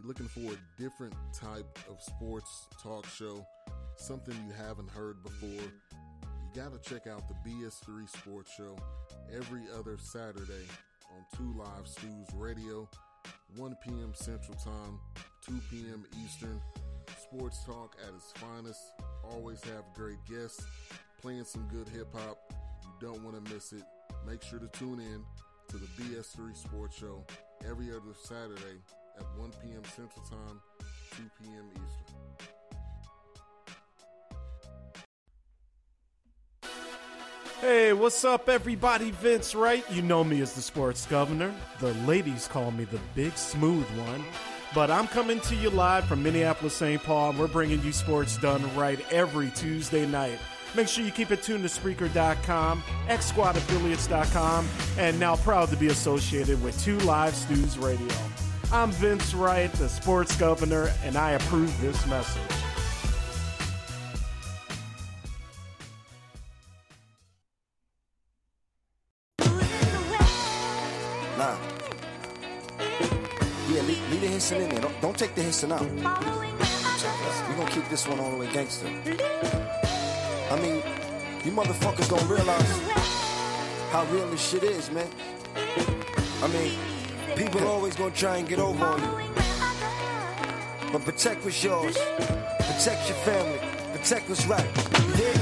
[0.01, 3.45] You looking for a different type of sports talk show?
[3.97, 5.71] Something you haven't heard before?
[6.55, 8.77] You gotta check out the BS3 Sports Show
[9.35, 10.65] every other Saturday
[11.11, 12.87] on 2 Live Stews Radio,
[13.57, 14.13] 1 p.m.
[14.13, 14.99] Central Time,
[15.45, 16.05] 2 p.m.
[16.23, 16.61] Eastern.
[17.21, 18.79] Sports talk at its finest.
[19.29, 20.65] Always have great guests,
[21.21, 22.37] playing some good hip hop.
[22.83, 23.83] You don't want to miss it.
[24.25, 25.25] Make sure to tune in
[25.67, 27.25] to the BS3 Sports Show
[27.69, 28.79] every other Saturday
[29.19, 29.83] at 1 p.m.
[29.93, 30.61] Central Time,
[31.17, 31.65] 2 p.m.
[31.71, 32.54] Eastern.
[37.65, 39.09] Hey, what's up, everybody?
[39.09, 39.83] Vince Wright.
[39.89, 41.51] You know me as the sports governor.
[41.79, 44.23] The ladies call me the big smooth one.
[44.75, 47.01] But I'm coming to you live from Minneapolis, St.
[47.01, 50.37] Paul, and we're bringing you sports done right every Tuesday night.
[50.75, 54.67] Make sure you keep it tuned to Spreaker.com, XSquadAffiliates.com,
[54.99, 58.15] and now proud to be associated with Two Live Stews Radio.
[58.71, 62.41] I'm Vince Wright, the sports governor, and I approve this message.
[74.45, 74.81] Hissing in there.
[74.81, 75.81] Don't, don't take the hissing out.
[75.81, 78.87] We're gonna keep this one all the way gangster.
[78.87, 80.83] I mean,
[81.43, 82.79] you motherfuckers don't realize
[83.91, 85.07] how real this shit is, man.
[86.43, 86.73] I mean,
[87.35, 89.09] people are always gonna try and get over on you.
[90.91, 91.97] But protect what's yours.
[92.59, 93.59] Protect your family.
[93.93, 94.69] Protect what's right.
[95.07, 95.33] You hear?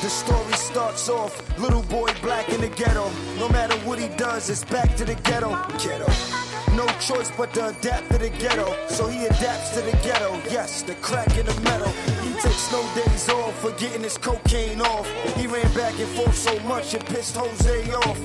[0.00, 3.10] The story starts off, little boy black in the ghetto.
[3.38, 5.50] No matter what he does, it's back to the ghetto.
[5.76, 6.49] Ghetto.
[6.80, 8.74] No choice but to adapt to the ghetto.
[8.88, 10.40] So he adapts to the ghetto.
[10.50, 11.92] Yes, the crack in the metal.
[12.24, 15.06] He takes no days off for getting his cocaine off.
[15.36, 18.18] He ran back and forth so much it pissed Jose off.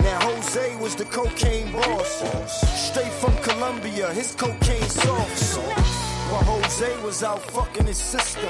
[0.00, 2.10] Now Jose was the cocaine boss.
[2.88, 5.56] Straight from Colombia, his cocaine sauce.
[6.30, 8.48] While Jose was out fucking his sister.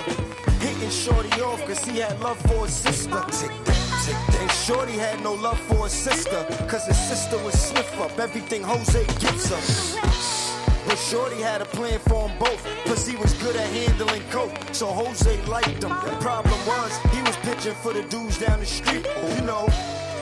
[0.61, 3.86] Hitting Shorty off cause he had love for his sister.
[4.09, 6.45] And Shorty had no love for his sister.
[6.69, 10.57] Cause his sister would sniff up everything Jose gives her.
[10.87, 12.65] But Shorty had a plan for them both.
[12.85, 14.53] Plus he was good at handling coke.
[14.73, 15.91] So Jose liked him.
[15.91, 19.05] The problem was he was pitching for the dudes down the street.
[19.37, 19.67] You know,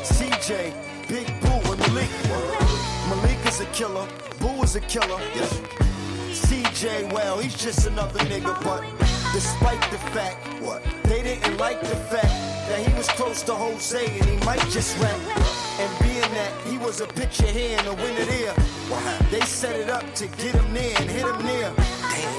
[0.03, 0.73] CJ,
[1.09, 2.11] Big Boo, and Malik.
[3.11, 4.09] Malik is a killer.
[4.41, 5.21] Boo is a killer.
[6.33, 8.83] CJ, well, he's just another nigga, but
[9.33, 10.83] despite the fact, what?
[11.05, 14.99] They didn't like the fact that he was close to Jose and he might just
[14.99, 15.19] rap.
[15.81, 18.55] And being that he was a picture here and a winner there,
[19.31, 21.73] they set it up to get him near and hit him near.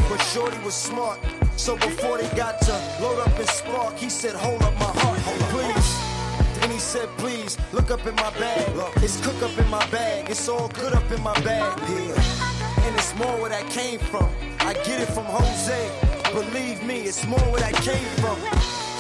[0.10, 1.20] But Shorty was smart,
[1.58, 5.20] so before they got to load up and spark, he said, Hold up my heart,
[5.52, 6.60] please.
[6.60, 8.68] Then he said, Please look up in my bag.
[9.04, 10.30] It's cook up in my bag.
[10.30, 11.78] It's all good up in my bag.
[11.90, 12.86] Yeah.
[12.86, 14.30] And it's more where that came from.
[14.60, 15.92] I get it from Jose.
[16.32, 18.38] Believe me, it's more where that came from.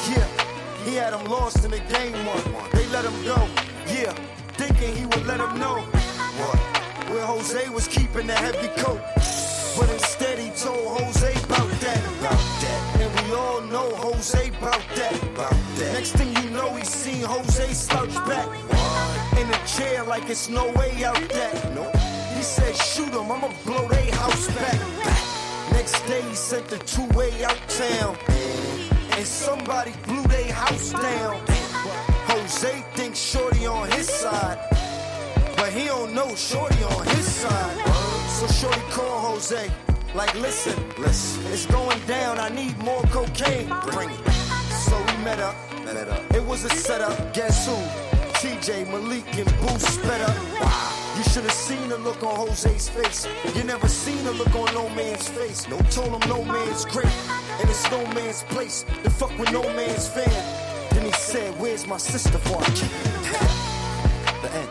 [0.09, 0.27] Yeah,
[0.85, 2.69] he had him lost in the game one.
[2.71, 3.47] They let him go.
[3.87, 4.13] Yeah,
[4.53, 5.81] thinking he would let him know.
[5.81, 6.59] What?
[7.09, 9.01] Where Jose was keeping the heavy coat.
[9.77, 12.01] But instead he told Jose about that.
[12.19, 13.01] About that.
[13.01, 15.23] And we all know Jose about that.
[15.23, 15.93] About that.
[15.93, 18.47] Next thing you know, he seen Jose slouch back.
[19.39, 21.75] In a chair like it's no way out that.
[21.75, 21.95] Nope.
[22.35, 24.79] He said, shoot him, I'ma blow they house back.
[25.71, 28.17] Next day he sent the two-way out town.
[29.17, 31.41] And somebody blew they house down.
[32.27, 34.59] Jose thinks Shorty on his side.
[35.55, 37.77] But he don't know Shorty on his side.
[38.27, 39.71] So Shorty called Jose.
[40.13, 42.39] Like, listen, listen, it's going down.
[42.39, 43.67] I need more cocaine.
[43.91, 44.31] Bring it.
[44.85, 45.55] So we met up.
[45.85, 46.35] Met up.
[46.35, 47.33] It was a setup.
[47.33, 48.04] Guess who?
[48.35, 50.35] TJ, Malik, and Boost sped up.
[50.59, 51.13] Wow.
[51.17, 53.27] You should have seen the look on Jose's face.
[53.55, 55.67] You never seen a look on no man's face.
[55.69, 57.13] No told him no man's great.
[57.59, 58.85] And it's no man's place.
[59.03, 60.27] To fuck with no man's fan.
[60.91, 62.59] Then he said, Where's my sister for?
[64.41, 64.69] The end.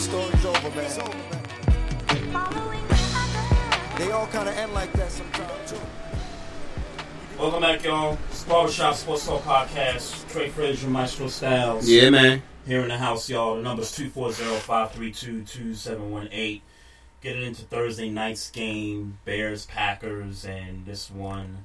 [0.00, 1.34] Story's over, man.
[3.98, 6.03] They all kind of end like that sometimes, too.
[7.38, 8.16] Welcome back, y'all.
[8.30, 10.30] It's Barbershop Sports Talk Podcast.
[10.30, 11.88] Trey Frazier, Maestro Styles.
[11.88, 12.42] Yeah, man.
[12.66, 13.56] Here in the house, y'all.
[13.56, 16.60] The number's 240-532-2718.
[17.20, 21.64] Getting into Thursday night's game, Bears, Packers, and this one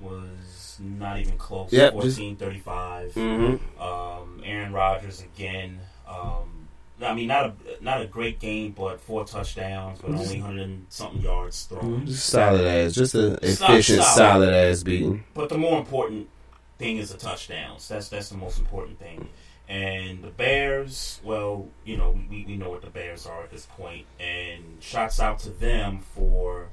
[0.00, 1.70] was not even close.
[1.70, 3.12] Just- 14-35.
[3.14, 3.60] Mhm.
[3.80, 5.80] Um, Aaron Rodgers again.
[6.08, 6.59] Um,
[7.02, 10.86] I mean, not a not a great game, but four touchdowns, but only hundred and
[10.88, 12.06] something yards thrown.
[12.06, 14.48] Just solid ass, just an efficient, solid.
[14.48, 15.24] solid ass beating.
[15.34, 16.28] But the more important
[16.78, 17.88] thing is the touchdowns.
[17.88, 19.28] That's that's the most important thing.
[19.68, 23.66] And the Bears, well, you know, we, we know what the Bears are at this
[23.66, 24.04] point.
[24.18, 26.66] And shouts out to them for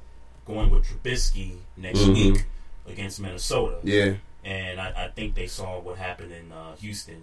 [0.46, 2.14] going with Trubisky next Mhm.
[2.14, 2.44] week
[2.88, 3.78] against Minnesota.
[3.84, 4.14] Yeah.
[4.44, 7.22] And I, I think they saw what happened in uh, Houston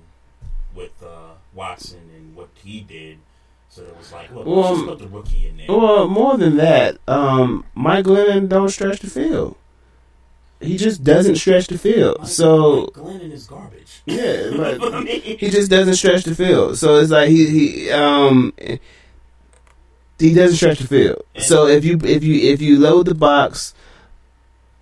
[0.76, 3.18] with uh, Watson and what he did.
[3.70, 5.66] So it was like, look, let's Well, just put the rookie in there.
[5.70, 9.56] well, more than that, um, Mike Glennon don't stretch the field.
[10.62, 12.28] He just doesn't stretch the field.
[12.28, 13.82] So Glennon is garbage.
[14.06, 16.78] Yeah, but I mean- he just doesn't stretch the field.
[16.78, 18.54] So it's like he he um
[20.20, 21.24] he doesn't stretch the field.
[21.40, 23.74] So if you if you if you load the box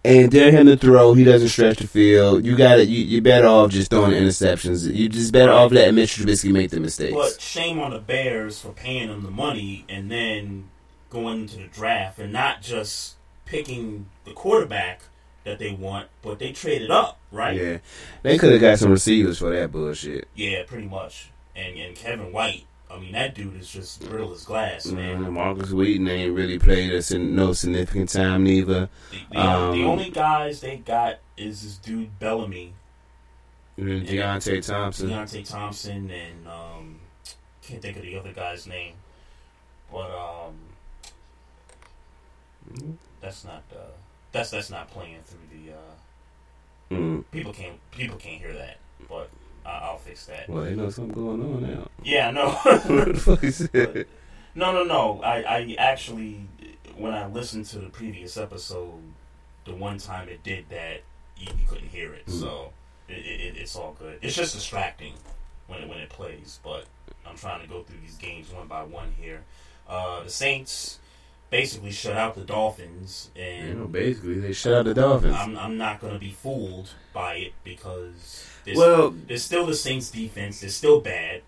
[0.06, 2.46] and dare him to throw, he doesn't stretch the field.
[2.46, 2.90] You got it.
[2.90, 4.94] You you better off just throwing interceptions.
[4.94, 7.14] You just better off letting Mitch Trubisky make the mistakes.
[7.14, 10.70] But shame on the Bears for paying him the money and then
[11.10, 13.16] going to the draft and not just
[13.46, 15.02] picking the quarterback
[15.44, 17.56] that they want, but they traded up, right?
[17.56, 17.78] Yeah,
[18.24, 20.28] they could have got some receivers for that bullshit.
[20.36, 21.32] Yeah, pretty much.
[21.56, 25.24] And and Kevin White, I mean that dude is just brittle as glass, man.
[25.24, 28.90] Man, Markus Wheaton ain't really played us in no significant time neither.
[29.32, 32.74] The, Um, the only guys they got is this dude Bellamy,
[33.80, 35.10] Deonte Thompson.
[35.10, 37.00] Deonte Thompson, and um,
[37.64, 38.94] can't think of the other guy's name,
[39.92, 40.54] but um,
[43.22, 43.80] that's not uh,
[44.32, 45.72] that's that's not playing through the.
[45.74, 45.76] Uh,
[46.92, 47.24] Mm.
[47.32, 48.78] People can't people can't hear that,
[49.10, 49.30] but
[49.66, 50.50] I'll fix that.
[50.50, 51.88] Well, they know something going on now.
[52.04, 52.50] Yeah, I know.
[52.64, 54.08] What the fuck is that?
[54.56, 55.22] No, no, no.
[55.22, 56.48] I, I actually,
[56.96, 59.02] when I listened to the previous episode,
[59.66, 61.02] the one time it did that,
[61.38, 62.28] you, you couldn't hear it.
[62.28, 62.40] Mm.
[62.40, 62.74] So
[63.08, 64.20] it, it, it's all good.
[64.22, 65.14] It's just distracting
[65.68, 66.60] when it when it plays.
[66.64, 66.86] But
[67.26, 69.42] I'm trying to go through these games one by one here.
[69.88, 71.00] Uh, the Saints
[71.54, 75.36] basically shut out the Dolphins, and You know, basically, they shut out the Dolphins.
[75.38, 79.76] I'm, I'm not going to be fooled by it because there's, Well- there's still the
[79.76, 80.62] Saints defense.
[80.62, 81.44] They're still bad,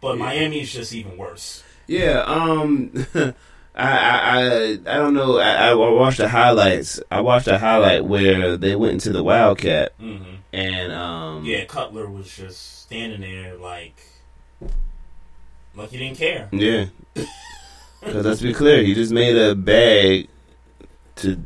[0.00, 0.24] but Yeah.
[0.24, 1.64] Miami is just even worse.
[1.88, 3.32] Yeah, um, I,
[3.74, 5.38] I, I, don't know.
[5.38, 7.00] I, I watched the highlights.
[7.10, 10.36] I watched a highlight where they went into the Wildcat, Mhm.
[10.52, 13.96] and um, Yeah, Cutler was just standing there like,
[15.74, 16.48] like he didn't care.
[16.52, 16.86] yeah.
[18.00, 20.28] Because let's be clear, he just made a bag
[21.16, 21.40] to,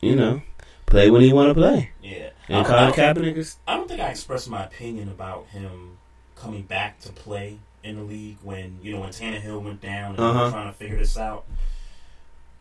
[0.00, 0.42] you know,
[0.86, 1.90] play when he want to play.
[2.02, 5.98] Yeah, And Colin Kaepernick is I don't think I expressed my opinion about him
[6.36, 10.20] coming back to play in the league when you know when Tannehill went down and
[10.20, 10.50] Uh-huh.
[10.50, 11.44] trying to figure this out.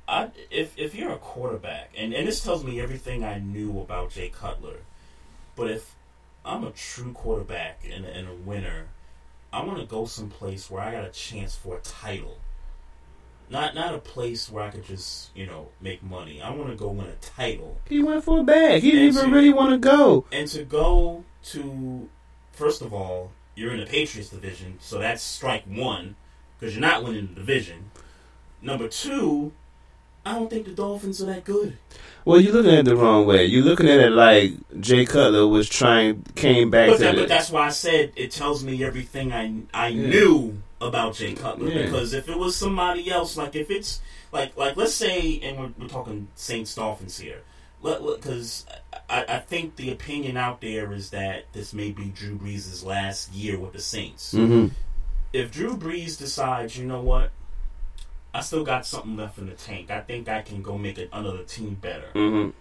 [0.07, 4.11] I if if you're a quarterback and and this tells me everything I knew about
[4.11, 4.79] Jay Cutler,
[5.55, 5.95] but if
[6.45, 8.87] I'm a true quarterback and, and a winner,
[9.51, 12.37] I want to go someplace where I got a chance for a title.
[13.53, 16.41] Not not a place where I could just you know make money.
[16.41, 17.77] I want to go win a title.
[17.87, 18.81] He went for a bag.
[18.81, 20.25] He didn't And even to- really want to go.
[20.31, 22.09] And to go to,
[22.51, 26.15] first of all, you're in the Patriots division, so that's strike one
[26.59, 27.91] because you're not winning the division.
[28.59, 29.51] Number two,
[30.25, 31.77] I don't think the Dolphins are that good.
[32.25, 33.45] Well, you're looking at it the wrong way.
[33.45, 37.27] You're looking at it like Jay Cutler was trying, came back But, to that, but
[37.27, 40.07] that's why I said it tells me everything I I Yeah.
[40.09, 41.69] knew about Jay Cutler.
[41.69, 41.83] Yeah.
[41.85, 44.01] Because if it was somebody else, like if it's
[44.31, 47.41] like like let's say, and we're, we're talking Saints Dolphins here,
[47.81, 48.65] because
[49.09, 53.33] I, I think the opinion out there is that this may be Drew Brees' last
[53.33, 54.33] year with the Saints.
[54.33, 54.71] Mhm.
[55.31, 57.31] If Drew Brees decides, you know what,
[58.33, 59.89] I still got something left in the tank.
[59.91, 62.07] I think I can go make another team better.
[62.13, 62.53] Mhm.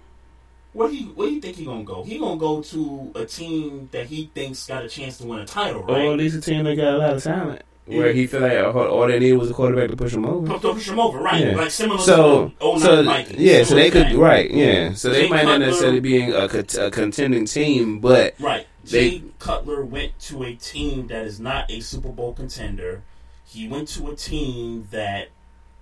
[0.74, 2.02] Where he where do you think he gonna go?
[2.02, 5.44] He gonna go to a team that he thinks got a chance to win a
[5.46, 6.06] title, right?
[6.06, 7.62] Or at least a team that got a lot of talent.
[7.86, 10.46] Where he felt like all they needed was a quarterback to push him over.
[10.46, 11.40] To push him over, right?
[11.44, 11.56] Yeah.
[11.56, 13.38] Like similar so, to the 09 so Vikings.
[13.40, 14.16] yeah, so they could that.
[14.16, 14.92] right, yeah.
[14.92, 18.66] So they Jay might not Cutler- necessarily being a, a contending team, but Right.
[18.84, 23.02] they Jay Cutler went to a team that is not a Super Bowl contender.
[23.44, 25.28] He went to a team that,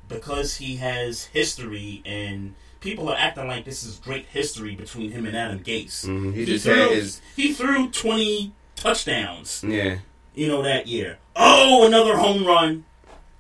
[0.09, 5.27] because he has history and people are acting like this is great history between him
[5.27, 6.07] and Adam Gase.
[6.07, 9.63] Mhm, he just threw, his- he threw twenty touchdowns.
[9.69, 9.99] yeah.
[10.35, 11.19] You know that year.
[11.43, 12.85] Oh, another home run.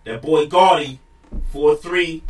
[0.04, 1.00] That boy Gardy,
[1.52, 2.22] four three.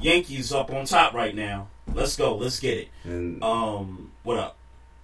[0.00, 1.68] Yankees up on top right now.
[1.94, 2.34] Let's go.
[2.36, 2.88] Let's get it.
[3.04, 4.56] And Um, what up?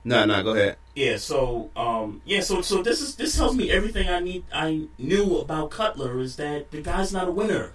[0.05, 0.77] no, no, go ahead.
[0.97, 4.87] Yeah, so um yeah, so so this is this tells me everything I need I
[4.99, 7.73] knew about Cutler is that the guy's not a winner.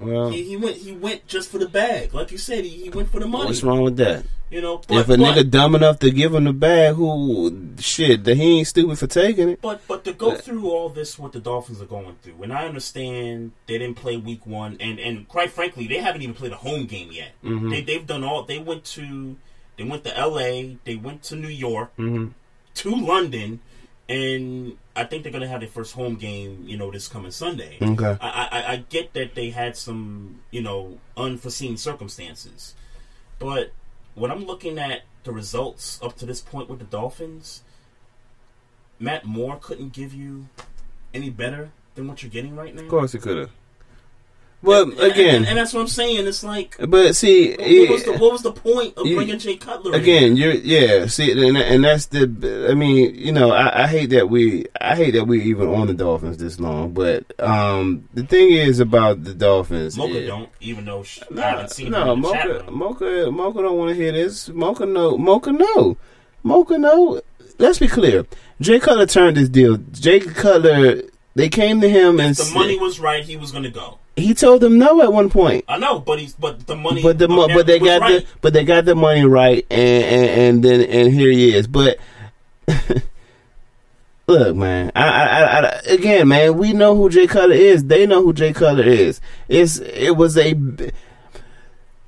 [0.00, 2.14] Well, He, he went he went just for the bag.
[2.14, 3.46] Like you said, he, he went for the money.
[3.46, 4.24] what's wrong with that?
[4.50, 7.74] You know, but, if a but, nigga dumb enough to give him the bag, who
[7.78, 9.60] shit, that he ain't stupid for taking it.
[9.60, 12.66] but but to go through all this what the Dolphins are going through, and I
[12.66, 16.56] understand they didn't play week one and, and quite frankly they haven't even played a
[16.56, 17.32] home game yet.
[17.44, 17.70] Mhm.
[17.70, 19.36] They they've done all they went to
[19.76, 22.32] they went to LA, they went to New York, Mhm.
[22.76, 23.60] to London,
[24.08, 27.78] and I think they're gonna have their first home game, you know, this coming Sunday.
[27.80, 28.16] Okay.
[28.20, 32.74] I, I, I get that they had some, you know, unforeseen circumstances,
[33.38, 33.72] but
[34.14, 37.62] when I'm looking at the results up to this point with the Dolphins,
[38.98, 40.48] Matt Moore couldn't give you
[41.14, 42.82] any better than what you're getting right now.
[42.82, 43.50] Of course he could have.
[44.60, 46.26] Well, And- again, and, and that's what I'm saying.
[46.26, 49.56] It's like, but see, what, was the, what was the point of You- bringing Jay
[49.56, 50.00] Cutler in?
[50.00, 51.06] Again, you're yeah.
[51.06, 52.66] See, and, and that's the.
[52.68, 54.66] I mean, you know, I, I hate that we.
[54.80, 56.92] I hate that we even on the Dolphins this long.
[56.92, 59.96] But um, the thing is about the Dolphins.
[59.96, 62.70] Mocha is- don't, even though sh I No, haven't seen no, him in the Mocha.
[62.72, 64.48] Mocha, Mocha don't want to hear this.
[64.48, 65.96] Mocha no, Mocha no,
[66.42, 67.20] Mocha no.
[67.60, 68.26] Let's be clear.
[68.60, 69.76] Jay Cutler turned this deal.
[69.92, 71.02] Jay Cutler,
[71.36, 73.22] they came to him and The said- money was right.
[73.24, 73.98] He was going to go.
[74.18, 75.64] He told them no at one point.
[75.68, 77.02] I know, but he's but the money.
[77.02, 78.22] But the but they got right.
[78.22, 81.66] the but they got the money right, and and, and then and here he is.
[81.66, 81.98] But
[84.26, 87.84] look, man, I, I, I, again, man, we know who Jay Cutler is.
[87.84, 89.20] They know who Jay Cutler is.
[89.48, 90.54] It's it was a.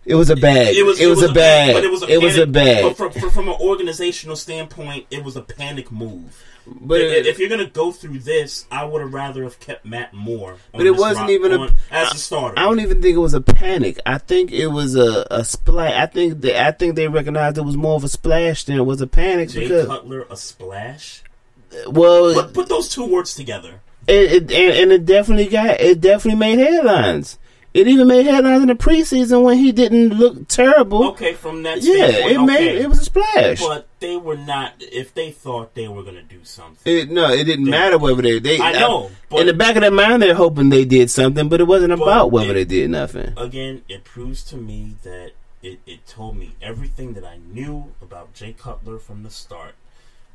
[0.07, 0.75] It was a bag.
[0.75, 1.75] It was, a bag.
[1.75, 2.83] but it was a it was a bag.
[2.83, 6.43] But from, from, from an organizational standpoint, it was a panic move.
[6.73, 10.15] But if, if you're gonna go through this, I would have rather have kept Matt
[10.15, 10.57] Moore.
[10.73, 12.59] But it wasn't rock- even a on- as a starter.
[12.59, 13.99] I don't even think it was a panic.
[14.07, 15.93] I think it was a a splash.
[15.95, 18.85] I think they, I think they recognized it was more of a splash than it
[18.85, 21.23] was a panic Jay because Cutler a splash.
[21.89, 23.81] well, Put, put those two words together.
[24.07, 27.39] it, it and, and it definitely got it definitely made headlines.
[27.73, 31.09] It even made headlines in the preseason when he didn't look terrible.
[31.11, 33.61] Okay, from that yeah, it made it was a splash.
[33.61, 34.75] But they were not.
[34.81, 38.39] If they thought they were gonna do something, It, no, it didn't matter whether they.
[38.39, 41.61] they I know, in the back of their mind, they're hoping they did something, but
[41.61, 43.33] it wasn't But about whether it- they did nothing.
[43.37, 45.33] again, it proves to me that
[45.63, 49.75] it, it told me everything that I knew about Jay Cutler from the start.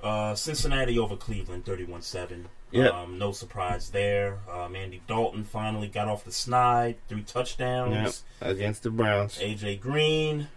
[0.04, 2.48] Uh, Cincinnati over Cleveland, 31 7.
[2.72, 2.94] Yep.
[2.94, 4.40] Um, no surprise there.
[4.52, 8.24] Um, Andy Dalton finally got off the snide, three touchdowns.
[8.42, 9.40] Yep, against the Browns.
[9.40, 10.50] AJ Green,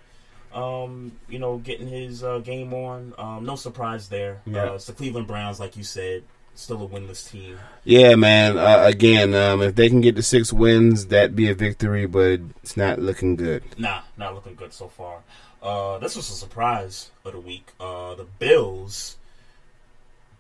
[0.55, 3.15] um, you know, getting his uh, game on.
[3.19, 4.41] Um, no surprise there.
[4.47, 4.71] Yep.
[4.71, 7.59] Uh, it's the Cleveland Browns, like you said, still a winless team.
[7.85, 8.59] Yeah, man.
[8.59, 12.41] Uh, again, um, if they can get the six wins, that'd be a victory, but
[12.63, 13.63] it's not looking good.
[13.79, 15.21] Nah, not looking good so far.
[15.63, 17.73] Uh, this was a surprise of the week.
[17.81, 19.17] Uh, the Bills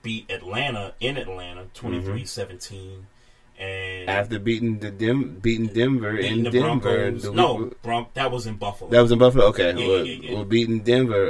[0.02, 3.02] beat Atlanta in Atlanta 23-17.
[3.58, 8.30] And After beating the Dem- beating Denver beating in the Denver, the No, Bron- that
[8.30, 8.88] was in Buffalo.
[8.90, 9.46] that was in Buffalo.
[9.46, 10.34] Okay, Yeah, well, yeah, yeah.
[10.34, 11.24] well, beating Denver.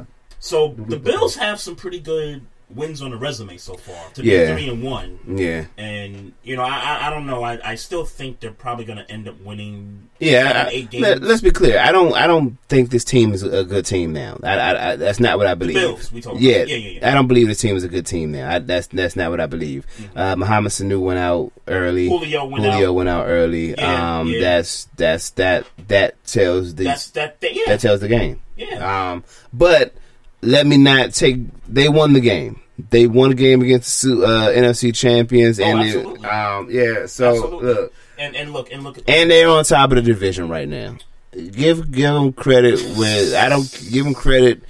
[0.00, 0.04] Uh,
[0.38, 2.42] So the Bills have some pretty good
[2.74, 4.10] wins on the resume so far.
[4.14, 4.54] To Yeah.
[4.54, 5.18] be three and one.
[5.26, 5.64] Yeah.
[5.76, 7.42] And you know, I I, don't know.
[7.42, 10.08] I, I still think they're probably going to end up winning.
[10.18, 11.02] Yeah, I- eight games.
[11.02, 11.78] let, us be clear.
[11.78, 12.14] I don't.
[12.14, 14.38] I don't think this team is a good team now.
[14.42, 15.76] I, I, I, that's not what I believe.
[15.76, 16.68] Bills, we talking yeah, about.
[16.68, 17.10] Yeah, yeah, yeah.
[17.10, 18.50] I don't believe this team is a good team now.
[18.50, 19.86] I, that's that's not what I believe.
[20.14, 22.08] Uh, Muhammad Sanu went out early.
[22.08, 22.24] Mm-hmm.
[22.24, 22.94] Julio went Julio out.
[22.94, 23.70] went out early.
[23.70, 24.40] Yeah, um, yeah.
[24.40, 27.40] that's that's that that tells the That's that.
[27.40, 27.64] that yeah.
[27.66, 28.40] that tells the game.
[28.56, 29.12] Yeah.
[29.12, 29.94] Um, but
[30.42, 31.38] let me not take.
[31.68, 32.60] They won the game.
[32.90, 37.06] They won the game against the uh, NFC champions, Oh, and it, um, yeah.
[37.06, 37.64] So Absolutely.
[37.74, 38.98] look, and and look and look.
[38.98, 40.96] At, and they're on top of the division right now.
[41.32, 44.62] Give give them credit with I don't give them credit.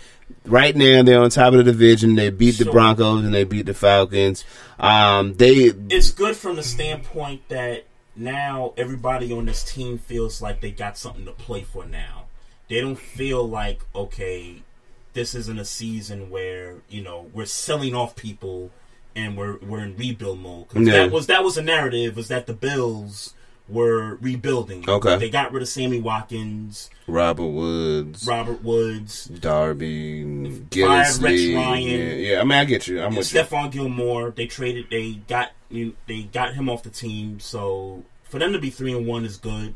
[0.46, 2.14] Right now, they're on top of the division.
[2.16, 2.72] They beat the Sure.
[2.72, 4.44] Broncos and they beat the Falcons.
[4.78, 5.54] Um, they
[5.90, 7.84] it's good from the standpoint that
[8.16, 12.24] now everybody on this team feels like they got something to play for now.
[12.68, 14.62] They don't feel like okay,
[15.12, 18.70] this isn't a season where you know we're selling off people
[19.16, 20.68] and we're we're in rebuild mode.
[20.68, 20.92] 'Cause Yeah.
[20.92, 23.34] That was that was a narrative was that the Bills
[23.68, 24.88] were rebuilding.
[24.88, 25.16] Okay.
[25.16, 30.24] they got rid of Sammy Watkins, Robert Woods, Robert Woods, Darby,
[30.72, 31.88] fired Rex Ryan.
[31.88, 33.00] Yeah, yeah, I mean, I get you.
[33.00, 33.40] I'm with you.
[33.40, 34.30] Stephon Gilmore.
[34.30, 34.86] They traded.
[34.90, 35.94] They got you.
[36.08, 37.38] They got him off the team.
[37.38, 39.74] So for them to be three and one is good,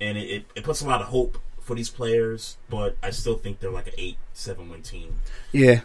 [0.00, 2.56] and it, it, it puts a lot of hope for these players.
[2.70, 5.16] But I still think they're like an eight, seven win team.
[5.52, 5.80] Yeah,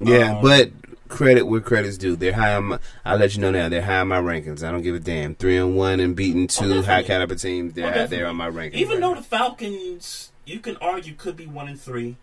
[0.00, 0.70] yeah, Um, but
[1.08, 2.16] credit where credit's due.
[2.16, 2.54] They're high.
[2.54, 3.68] On my, I'll let you know now.
[3.68, 4.62] They're high on my rankings.
[4.66, 5.34] I don't give a damn.
[5.34, 7.74] Three and one and beating two high caliber teams.
[7.74, 8.74] They're Oh, they're on my rankings.
[8.74, 9.20] Even right though now.
[9.20, 12.16] the Falcons, you can argue, could be one and three.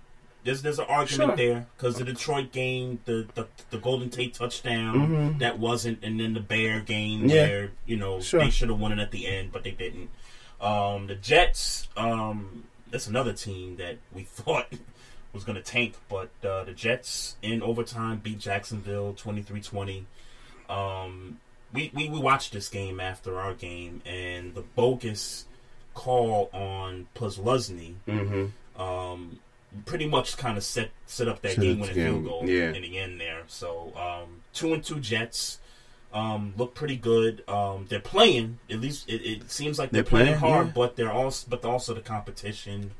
[0.43, 1.35] There's there's an argument Sure.
[1.38, 5.39] there because the Detroit game, the, the the Golden Tate touchdown, Mhm.
[5.39, 7.47] that wasn't, and then the Bear game Yeah.
[7.47, 8.41] where you know Sure.
[8.41, 10.09] they should have won it at the end, but they didn't.
[10.61, 12.65] Um, the Jets, um,
[12.95, 14.67] that's another team that we thought
[15.34, 20.05] was going to tank, but uh, the Jets in overtime beat Jacksonville 23-20.
[20.69, 21.39] Um,
[21.73, 25.43] we, we we watched this game after our game, and the bogus
[25.93, 28.51] call on Posluszny Mhm.
[28.80, 29.39] um,
[29.85, 32.72] pretty much kind of set set up that Set game winning field goal yeah.
[32.72, 33.43] in the end there.
[33.47, 35.59] So um, two and two Jets
[36.16, 37.44] um, look pretty good.
[37.48, 39.10] Um, they're playing at least.
[39.10, 40.74] It, it seems like they're, They're playing, playing, hard, yeah.
[40.74, 42.92] but they're also but also the competition.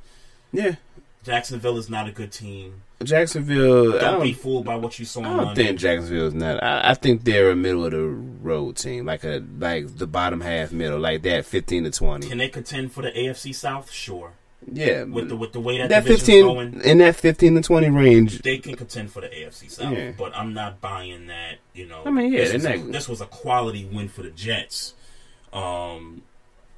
[0.52, 0.76] Yeah.
[1.24, 2.84] Jacksonville is not a good team.
[3.04, 3.94] Jacksonville.
[3.94, 5.22] Don't don't, be fooled by what you saw.
[5.22, 5.66] I on don't Monday.
[5.66, 6.64] think Jacksonville's not.
[6.64, 10.42] I, I think they're a middle of the road team, like a like the bottom
[10.42, 12.28] half middle, like that, fifteen to twenty.
[12.30, 13.92] Can they contend for the AFC South?
[13.92, 14.34] Sure.
[14.72, 17.90] Yeah, with the with the way that, that fifteen going, in that fifteen to twenty
[17.90, 18.40] range.
[18.42, 19.94] they can contend for the AFC South.
[19.94, 20.12] Yeah.
[20.18, 21.58] But I'm not buying that.
[21.74, 24.32] You know, I mean, yeah, this, was a, this was a quality win for the
[24.32, 24.96] Jets.
[25.54, 26.24] Um,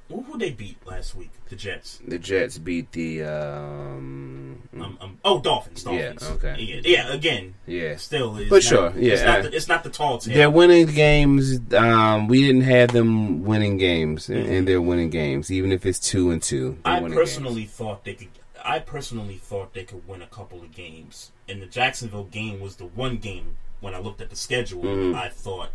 [0.08, 1.30] who who they beat last week?
[1.48, 2.00] The Jets.
[2.06, 3.24] The Jets beat the.
[3.24, 5.84] Um, Um, um, oh, Dolphins.
[5.84, 6.22] Yeah, Dolphins.
[6.44, 6.56] okay.
[6.62, 7.54] Yeah, yeah, again.
[7.66, 7.96] Yeah.
[7.96, 9.12] Still, it's But not, sure, yeah.
[9.14, 10.34] It's not, the, it's not the tall team.
[10.34, 11.58] They're winning games.
[11.74, 14.52] Um, we didn't have them winning games, and- Mm-hmm.
[14.52, 16.78] and they're winning games, even if it's two and two.
[16.84, 18.28] I personally thought they could.
[18.64, 22.76] I personally thought they could win a couple of games, and the Jacksonville game was
[22.76, 24.82] the one game when I looked at the schedule.
[24.82, 25.14] Mhm.
[25.14, 25.70] I thought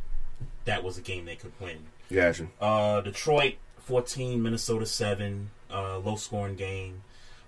[0.65, 1.77] that was a game they could win.
[2.09, 2.37] games.
[2.37, 2.47] Gotcha.
[2.61, 7.03] Uh, Detroit fourteen, Minnesota seven, uh, low scoring game.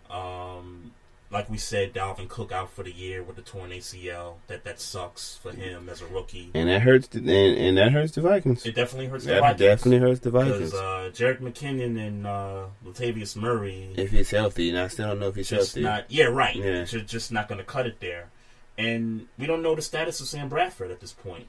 [0.09, 0.91] Um,
[1.31, 4.35] like we said, Dalvin Cook out for the year with the torn ACL.
[4.47, 6.51] That that sucks for him as a rookie.
[6.53, 7.07] And that hurts.
[7.07, 8.65] The, and, and that hurts the Vikings.
[8.65, 9.59] It definitely hurts the Vikings.
[9.59, 10.71] definitely hurts the Vikings.
[10.71, 15.19] Because uh, Jerick McKinnon and uh, Latavius Murray If he's healthy, and I still don't
[15.19, 15.83] know if he's just healthy.
[15.83, 16.05] not.
[16.09, 16.55] Yeah, right.
[16.55, 16.83] Yeah.
[16.83, 18.29] Just, just not going to cut it there.
[18.77, 21.47] And we don't know the status of Sam Bradford at this point.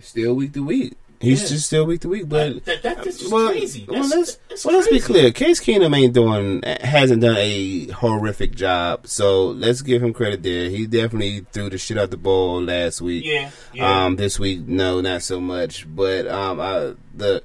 [0.00, 0.94] Still week to week.
[1.20, 1.48] He's Yeah.
[1.48, 3.86] just still week to week, but That, that, that's just well, crazy.
[3.88, 5.30] well, let's that's well, let's be clear.
[5.32, 10.68] Case Keenum ain't doing hasn't done a horrific job, so let's give him credit there.
[10.68, 13.24] He definitely threw the shit out the ball last week.
[13.24, 14.04] Yeah, yeah.
[14.04, 15.86] Um, this week, no, not so much.
[15.88, 17.42] But um, I, the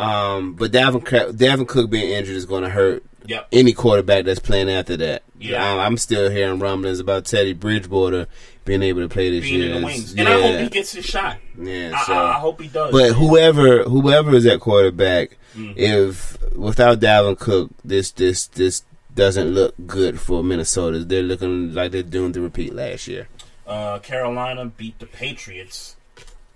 [0.00, 1.02] um, but Davin
[1.32, 3.48] Davin Cook being injured is going to hurt Yep.
[3.52, 5.22] any quarterback that's playing after that.
[5.38, 5.62] Yeah.
[5.76, 8.26] I'm still hearing rumblings about Teddy Bridgewater
[8.64, 9.74] being able to play this Being year.
[9.74, 10.14] in the wings.
[10.14, 10.20] Yeah.
[10.24, 11.36] And I hope he gets his shot.
[11.60, 12.90] Yeah, I, so I, I hope he does.
[12.92, 15.74] but whoever whoever is at quarterback, Mhm.
[15.76, 18.82] if without Dalvin Cook, this this this
[19.14, 21.00] doesn't look good for Minnesota.
[21.04, 23.28] They're looking like they're doing the repeat last year.
[23.66, 25.96] Uh, Carolina beat the Patriots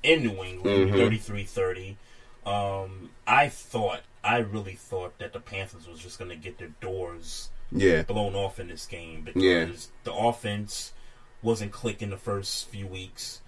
[0.03, 0.97] in New England, Mhm.
[0.97, 1.97] 33-30.
[2.47, 6.73] Um, I thought, I really thought that the Panthers was just going to get their
[6.81, 8.03] doors Yeah.
[8.03, 9.67] blown off in this game because Yeah.
[10.05, 10.93] the offense
[11.43, 13.41] wasn't clicking the first few weeks,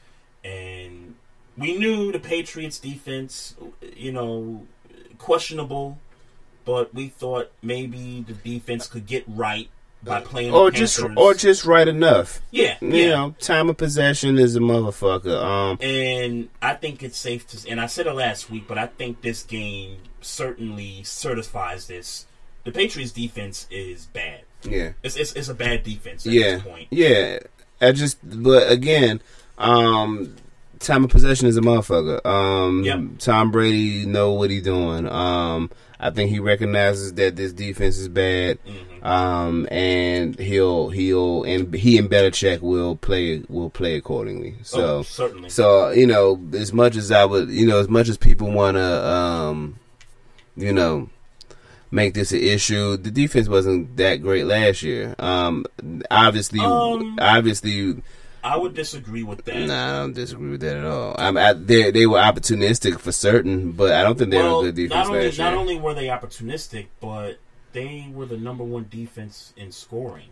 [0.45, 1.15] and
[1.57, 3.55] we knew the Patriots defense,
[3.97, 4.67] you know,
[5.19, 5.99] questionable,
[6.65, 9.71] but we thought maybe the defense could get right
[10.07, 12.41] by playing or just or just right enough.
[12.51, 13.09] Yeah, you yeah.
[13.11, 15.43] know, time of possession is a motherfucker.
[15.43, 18.87] Um, And I think it's safe to, and I said it last week, but I
[18.87, 22.27] think this game certainly certifies this.
[22.65, 24.43] The Patriots' defense is bad.
[24.63, 24.93] Yeah.
[25.03, 26.89] it's it's, it's a bad defense at yeah, this point.
[26.91, 27.39] yeah.
[27.81, 29.21] I just, but again,
[29.59, 30.35] um,
[30.79, 32.25] time of possession is a motherfucker.
[32.25, 33.01] Um, Yep.
[33.19, 35.07] Tom Brady know what he doing.
[35.09, 38.59] Um, I think he recognizes that this defense is bad.
[38.65, 39.07] Mm-hmm.
[39.07, 44.57] Um, and he'll he'll and he and Belichick will play will play accordingly.
[44.63, 45.49] So Oh, certainly.
[45.49, 48.77] So you know, as much as I would, you know, as much as people want
[48.77, 49.79] to, um,
[50.57, 51.09] you know,
[51.91, 52.97] make this an issue.
[52.97, 55.15] The defense wasn't that great last year.
[55.19, 55.65] Um,
[56.11, 58.03] obviously, Um, obviously,
[58.47, 59.67] I would disagree with that.
[59.67, 61.17] nah, I don't disagree with that at all.
[61.19, 64.69] I'm, I, they they were opportunistic for certain, but I don't think they well, were
[64.69, 67.39] a good not defense only last not only were they opportunistic, but
[67.73, 70.29] they were the number one defense in scoring.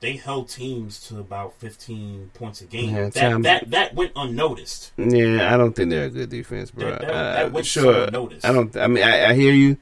[0.00, 2.94] They held teams to about 15 points a game.
[2.94, 4.92] Yeah, that, Tom- that that went unnoticed.
[4.98, 6.90] Yeah, I don't think they're a good defense, bro.
[6.90, 8.44] That- that- Uh, that went sure, unnoticed.
[8.44, 8.76] I don't.
[8.76, 9.78] I mean, I, I hear you,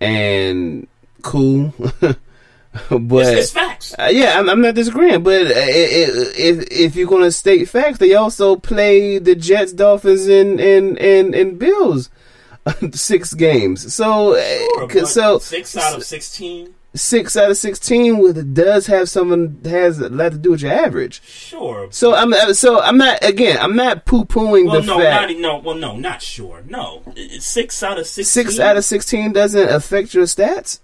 [0.00, 0.88] and
[1.22, 1.72] cool,
[2.90, 3.94] but It's- facts.
[3.98, 5.22] Uh, yeah, I'm, I'm not disagreeing.
[5.22, 10.60] But uh, if if you're gonna state facts, they also play the Jets, Dolphins, and
[10.60, 12.08] and and, and Bills
[12.92, 13.92] six games.
[13.92, 14.42] So, uh,
[14.76, 16.74] Sure, but so six out of 16.
[16.94, 20.72] six out of sixteen with does have someone has a lot to do with your
[20.72, 21.22] average.
[21.24, 21.88] Sure.
[21.90, 23.58] So I'm uh, so I'm not again.
[23.60, 25.30] I'm not poo pooing Well, the no, fact.
[25.32, 26.62] not, no, well, no, not sure.
[26.68, 27.02] No,
[27.40, 28.24] six out of 16.
[28.24, 30.78] six out of sixteen doesn't affect your stats,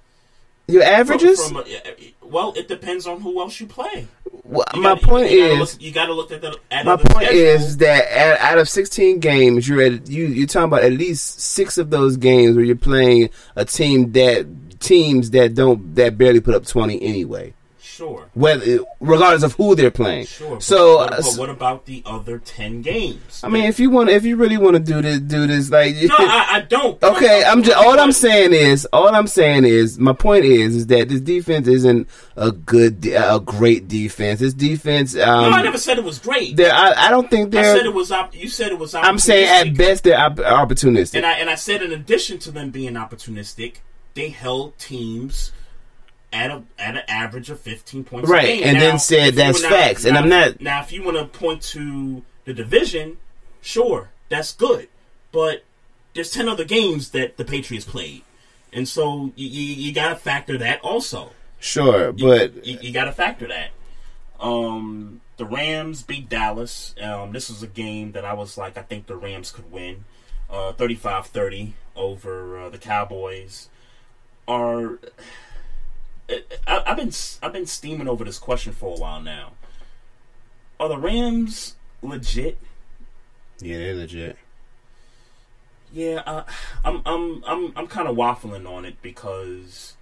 [0.68, 1.40] your averages.
[1.42, 4.06] From, from a- eh, well, it depends on who else you play.
[4.44, 6.56] Well, You my gotta- point you gotta is, look, you got to look at the.
[6.70, 7.40] At my the point schedule.
[7.40, 10.26] is that at, out of sixteen games, you're at you.
[10.26, 14.46] You're talking about at least six of those games where you're playing a team that
[14.80, 17.54] teams that don't that barely put up twenty anyway.
[17.96, 18.28] Sure.
[18.34, 20.26] Whether regardless of who they're playing.
[20.26, 20.60] Sure.
[20.60, 23.40] So, but, uh, but what about the other ten games?
[23.42, 25.70] I mean, if you want, if you really want to do this, do this.
[25.70, 27.02] Like, No, I, I don't.
[27.02, 30.86] Okay, I'm just all I'm saying is all I'm saying is my point is is
[30.88, 34.40] that this defense isn't a good a great defense.
[34.40, 36.60] This defense um no, I never said it was great.
[36.60, 38.12] I, I don't think I they're said it was.
[38.12, 38.94] Op- you said it was.
[38.94, 41.16] I'm saying at best they're op- opportunistic.
[41.16, 43.76] And I and I said in addition to them being opportunistic,
[44.14, 45.52] they held teams
[46.32, 48.28] at a at an average of 15 points.
[48.28, 48.64] Right, a game.
[48.64, 51.24] and Now, then said that's not- facts, and I'm not- Now, if you want to
[51.26, 53.16] point to the division,
[53.62, 54.88] sure, that's good,
[55.32, 55.64] but
[56.14, 58.22] there's 10 other games that the Patriots played,
[58.72, 61.30] and so you you, you got to factor that also.
[61.58, 63.70] Sure, but You, you got to factor that.
[64.38, 66.94] Um, the Rams beat Dallas.
[67.00, 70.04] Um, this was a game that I was like, I think the Rams could win.
[70.50, 73.68] Uh, 35-30 over uh, the Cowboys.
[74.46, 74.98] Are
[76.28, 77.12] I, I've been
[77.42, 79.52] I've been steaming over this question for a while now.
[80.78, 82.58] Are the Rams legit?
[83.60, 84.36] yeah, they're legit.
[85.92, 86.44] Yeah, uh,
[86.84, 89.94] I'm I'm I'm I'm kind of waffling on it because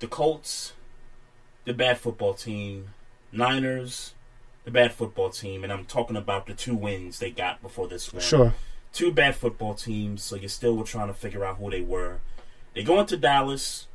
[0.00, 0.72] the Colts,
[1.64, 2.88] the bad football team,
[3.30, 4.14] Niners,
[4.64, 8.12] the bad football team, and I'm talking about the two wins they got before this
[8.12, 8.22] one.
[8.22, 8.54] Sure.
[8.92, 12.18] Two bad football teams, so you still were trying to figure out who they were.
[12.74, 13.86] They go into Dallas.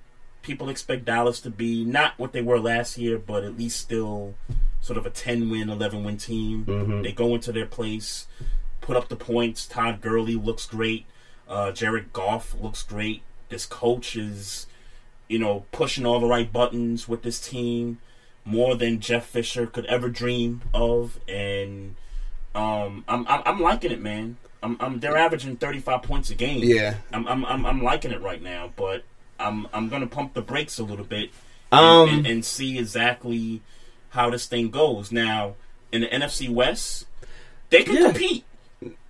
[0.48, 4.36] People expect Dallas to be not what they were last year, but at least still
[4.80, 6.64] sort of a 10 win, 11 win team.
[6.66, 7.04] Mhm.
[7.04, 8.28] They go into their place,
[8.80, 9.68] put up the points.
[9.68, 11.06] Todd Gurley looks great.
[11.50, 13.24] Uh, Jared Goff looks great.
[13.50, 14.68] This coach is,
[15.28, 18.00] you know, pushing all the right buttons with this team
[18.46, 21.20] more than Jeff Fisher could ever dream of.
[21.28, 21.96] And
[22.56, 24.38] um, I'm, I'm I'm liking it, man.
[24.64, 26.64] I'm, I'm they're averaging 35 points a game.
[26.64, 26.96] Yeah.
[27.12, 29.04] I'm I'm I'm, I'm liking it right now, but
[29.40, 31.32] I'm I'm gonna pump the brakes a little bit
[31.72, 33.62] and, Um, and, and see exactly
[34.10, 35.12] how this thing goes.
[35.12, 35.56] Now
[35.92, 37.06] in the NFC West,
[37.70, 38.44] they can compete.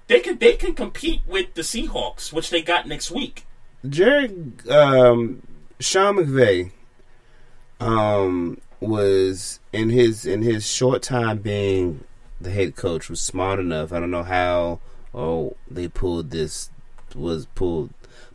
[0.07, 3.45] They can they can compete with the Seahawks, which they got next week.
[3.87, 5.41] Jared um,
[5.79, 6.71] Sean McVay
[7.79, 12.03] um, was in his in his short time being
[12.39, 13.91] the head coach was smart enough.
[13.91, 14.79] I don't know how
[15.13, 16.69] oh they pulled this
[17.15, 17.89] was pulled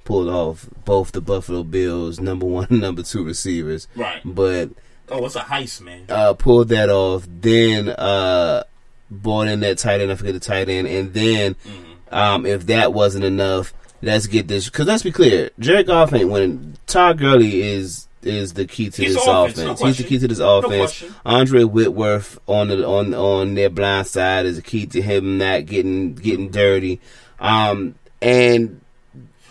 [0.04, 3.88] pulled off both the Buffalo Bills number one and number two receivers.
[3.96, 4.20] Right.
[4.24, 4.70] But
[5.08, 6.04] Oh, it's a heist, man.
[6.08, 7.26] uh, pulled that off.
[7.28, 8.62] Then uh,
[9.10, 10.10] brought in that tight end.
[10.10, 10.86] I forget the tight end.
[10.88, 12.14] And then, Mm-hmm.
[12.14, 14.66] um, if that wasn't enough, let's get this.
[14.66, 16.76] Because let's be clear, Jared Goff ain't winning.
[16.86, 19.80] Todd Gurley is is the key to this offense, offense.
[19.80, 20.76] no He's the key to this offense.
[20.76, 21.14] question.
[21.26, 25.66] Andre Whitworth on the on on their blind side is a key to him not
[25.66, 27.00] getting getting dirty.
[27.40, 28.80] Um, and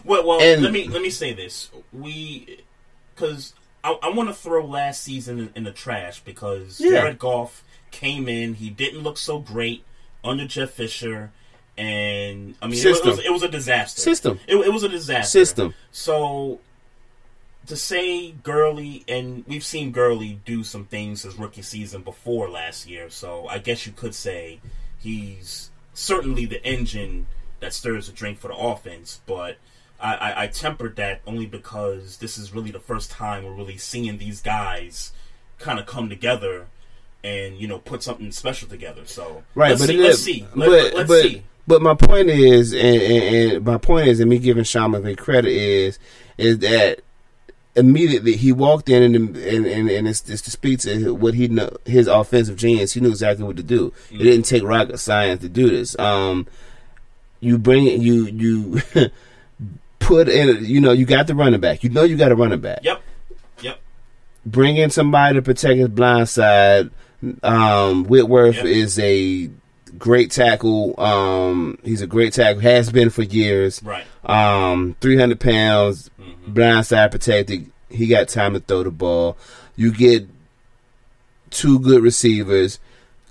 [0.04, 2.62] Well, well, And- let me let me say this: we,
[3.16, 3.54] because
[3.84, 6.92] I, I want to throw last season in, in the trash because Yeah.
[6.92, 8.56] Jared Goff came in.
[8.56, 9.84] He didn't look so great
[10.24, 11.32] under Jeff Fisher,
[11.78, 14.02] and I mean, it was, it was, it was a disaster.
[14.02, 14.40] System.
[14.48, 15.30] It, it was a disaster.
[15.30, 15.74] System.
[15.92, 16.60] So
[17.68, 22.88] to say Gurley, and we've seen Gurley do some things his rookie season before last
[22.88, 24.60] year, so I guess you could say
[25.00, 27.28] he's certainly the engine
[27.60, 29.58] that stirs the drink for the offense, but
[30.02, 33.78] I, I, I tempered that only because this is really the first time we're really
[33.78, 35.12] seeing these guys
[35.60, 36.68] kind of come together
[37.24, 39.06] and you know put something special together.
[39.06, 41.44] So Right, let's but see, let's is- see, but Let, us but see.
[41.68, 45.18] but my point is, and, and, and my point is, and me giving Sean McVay
[45.18, 46.00] credit is,
[46.38, 47.02] is that
[47.76, 51.48] immediately he walked in and and and, and it's, it's to speak to what he
[51.48, 52.94] know his offensive genius.
[52.94, 53.94] He knew exactly what to do.
[54.12, 55.98] It didn't take rocket science to do this.
[56.00, 56.48] Um,
[57.40, 58.82] you bring you you
[60.12, 61.84] put in, you know, you got the running back.
[61.84, 62.80] You know, you got a running back.
[62.84, 63.02] Yep,
[63.62, 63.80] yep.
[64.46, 66.90] Bring in somebody to protect his blind side.
[67.44, 68.66] Um, Whitworth Yep.
[68.66, 69.50] is a
[69.98, 71.00] great tackle.
[71.00, 72.62] Um, he's a great tackle.
[72.62, 73.82] Has been for years.
[73.84, 74.04] Right.
[74.26, 76.10] Um, three hundred pounds,
[76.46, 77.72] blind side protected.
[77.90, 79.38] He got time to throw the ball.
[79.78, 80.28] You get
[81.52, 82.80] two good receivers,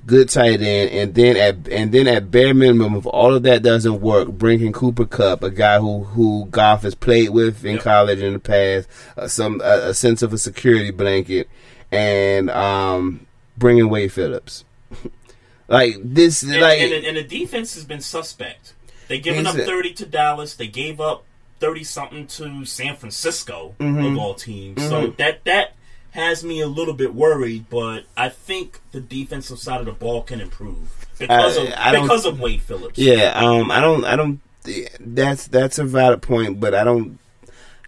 [0.07, 3.63] good tight end, and then at and then at bare minimum, if all of that
[3.63, 7.79] doesn't work, bring in Cooper Kupp, a guy who who Goff has played with in
[7.79, 11.49] college in the past, uh, some a, a sense of a security blanket,
[11.93, 14.65] and um, bring in Wade Phillips.
[15.69, 18.75] like this, And, like and, and the defense has been suspect.
[19.09, 20.55] They given up thirty to Dallas.
[20.55, 21.25] They gave up
[21.59, 24.13] thirty something to San Francisco Mhm.
[24.13, 24.83] of all teams.
[24.89, 25.17] So Mhm.
[25.17, 25.75] that that
[26.13, 27.67] has me a little bit worried.
[27.71, 32.01] But I think the defensive side of the ball can improve because I- of I
[32.01, 32.99] because of Wade Phillips.
[32.99, 34.41] Yeah, um, I don't, I don't.
[35.01, 37.19] That's that's a valid point, but I don't.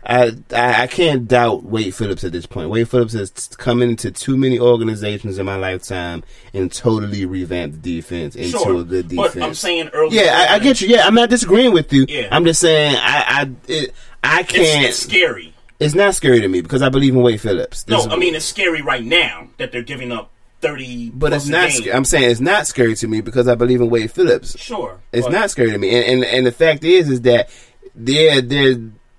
[0.05, 2.71] I, I can't doubt Wade Phillips at this point.
[2.71, 7.97] Wade Phillips has come into too many organizations in my lifetime and totally revamped the
[8.01, 9.35] defense into Sure, good defense.
[9.35, 10.23] but I'm saying earlier.
[10.25, 10.89] yeah, I, I get you.
[10.89, 12.07] Yeah, I'm not disagreeing with you.
[12.09, 12.27] Yeah.
[12.33, 13.95] I'm just saying I I it,
[14.25, 14.87] I can't.
[14.87, 15.52] it's scary.
[15.83, 17.87] It's not scary to me because I believe in Wade Phillips.
[17.89, 20.31] No, I mean it's scary right now that they're giving up
[20.61, 21.11] thirty.
[21.11, 21.71] But it's not.
[21.71, 24.59] sc- I'm saying it's not scary to me because I believe in Wade Phillips.
[24.59, 25.95] Sure, it's but- not scary to me.
[25.95, 27.51] And, and and the fact is, is that
[27.95, 28.79] they're they're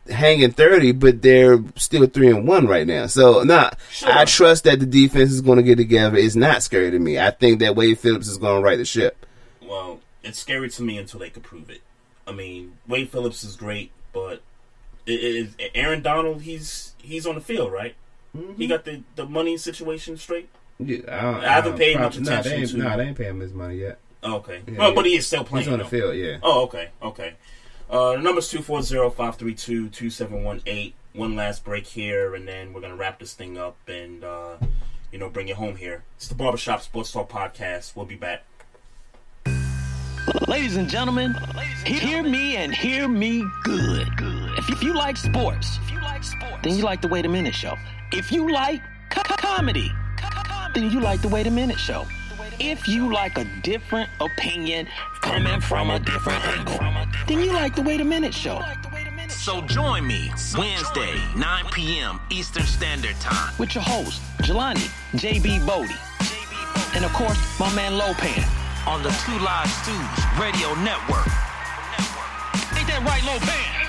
[0.09, 3.05] hanging thirty, but they're still three and one right now.
[3.07, 3.71] So nah,
[4.05, 6.17] I trust that the defense is going to get together.
[6.17, 7.19] It's not scary to me.
[7.19, 9.25] I think that Wade Phillips is going to right the ship.
[9.61, 11.81] Well, it's scary to me until they can prove it.
[12.25, 14.41] I mean, Wade Phillips is great, but
[15.05, 16.41] is Aaron Donald.
[16.43, 17.95] He's he's on the field, right?
[18.57, 20.49] He got the, the money situation straight.
[20.79, 22.77] Yeah, I haven't paid much Nah, attention they ain't, to.
[22.77, 23.99] nah, they ain't paying him his money yet.
[24.23, 24.61] Oh, okay.
[24.67, 24.95] Yeah, well, yeah.
[24.95, 25.65] but he is still playing.
[25.65, 25.89] He's on the though.
[25.89, 26.37] field, yeah.
[26.41, 27.33] Oh, okay, okay.
[27.91, 30.93] Uh, the number's 240-532-2718.
[31.13, 34.55] One last break here, and then we're gonna wrap this thing up and uh,
[35.11, 36.03] you know bring you home here.
[36.15, 37.95] It's the Barbershop Sports Talk podcast.
[37.95, 38.43] We'll be back.
[40.47, 41.35] Ladies and gentlemen,
[41.85, 44.07] he- hear me and hear me good.
[44.69, 45.79] If you, like sports,
[46.63, 47.75] then you like the Wait a Minute Show.
[48.11, 49.91] If you like co- co- comedy,
[50.73, 52.05] then you like the Wait a Minute Show.
[52.59, 54.87] If you like a different opinion
[55.21, 56.79] coming from a different angle,
[57.27, 58.61] then you like the Wait a Minute Show.
[59.29, 62.19] So join me Wednesday, 9 p.m.
[62.29, 64.87] Eastern Standard Time with your host, Jelani
[65.17, 65.95] JB Bodie.
[66.95, 68.47] And of course, my man Lopan
[68.87, 71.27] on the Two Live Stews Radio Network.
[72.77, 73.82] Ain't that right, Lopan?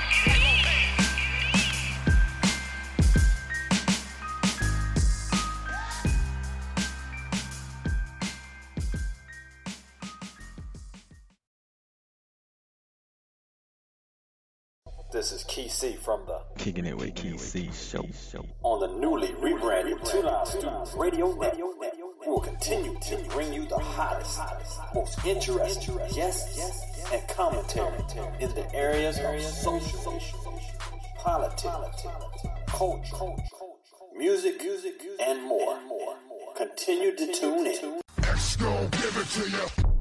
[15.15, 18.05] This is Key C from the Kicking it with Key C show.
[18.33, 18.45] show.
[18.65, 21.95] on the newly rebranded Two Live Stews Radio Network.
[22.21, 24.41] We will continue to bring you the hottest,
[24.93, 26.83] most interesting guests
[27.13, 27.97] and commentary
[28.41, 30.21] in the areas of social,
[31.19, 32.03] politics,
[32.67, 33.37] culture,
[34.17, 34.61] music,
[35.21, 35.79] and more.
[36.57, 38.01] Continue to tune in.
[38.19, 39.94] Let's go, give it to you.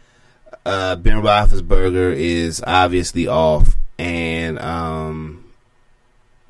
[0.65, 5.43] uh, Ben Roethlisberger is obviously off, and, um,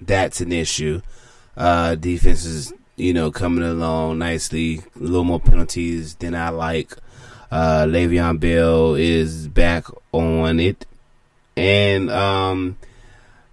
[0.01, 1.01] that's an issue.
[1.55, 4.81] Uh, defense is, you know, coming along nicely.
[4.95, 6.95] A little more penalties than I like.
[7.51, 10.87] Uh, Le'Veon Bell is back on it,
[11.55, 12.77] and um,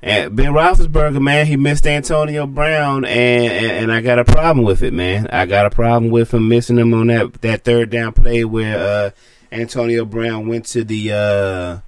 [0.02, 4.64] and Ben Roethlisberger, man, he missed Antonio Brown, and, and and I got a problem
[4.64, 5.26] with it, man.
[5.26, 8.78] I got a problem with him missing him on that that third down play where
[8.78, 9.10] uh,
[9.52, 11.80] Antonio Brown went to the uh,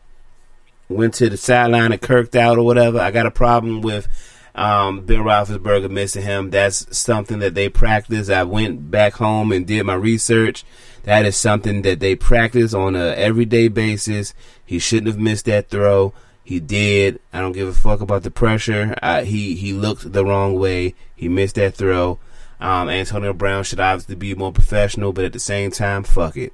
[0.95, 3.01] went to the sideline and kirked out or whatever.
[3.01, 4.09] I got a problem with
[4.55, 6.51] um, Ben Roethlisberger missing him.
[6.51, 8.29] That's something that they practice.
[8.29, 10.65] I went back home and did my research.
[11.05, 14.35] That is something that they practice on a everyday basis.
[14.65, 16.13] He shouldn't have missed that throw.
[16.45, 17.21] He did.
[17.33, 18.95] I don't give a fuck about the pressure.
[19.03, 20.95] Uh, he he looked the wrong way.
[21.15, 22.19] He missed that throw.
[22.61, 26.53] Um, Antonio Brown should obviously be more professional, but at the same time, fuck it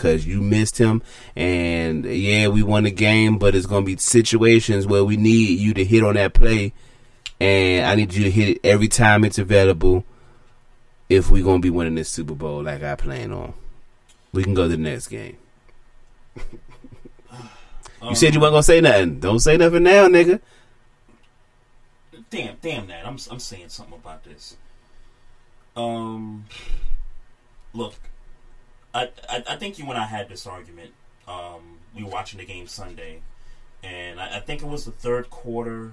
[0.00, 1.02] because you missed him.
[1.36, 5.58] And yeah, we won the game, but it's going to be situations where we need
[5.58, 6.72] you to hit on that play,
[7.38, 10.04] and I need you to hit it every time it's available.
[11.10, 13.52] If we're going to be winning this Super Bowl like I plan on,
[14.32, 15.36] we can go to the next game.
[18.02, 19.18] you said you weren't gonna say nothing.
[19.18, 20.40] Don't say nothing now, nigga.
[22.30, 23.04] Damn, damn that.
[23.04, 24.56] I'm I'm saying something about this.
[25.74, 26.46] Um,
[27.74, 27.94] look,
[28.94, 30.90] I I, I think you and I had this argument
[31.28, 33.20] um we were watching the game Sunday,
[33.82, 35.92] and I, I think it was the third quarter.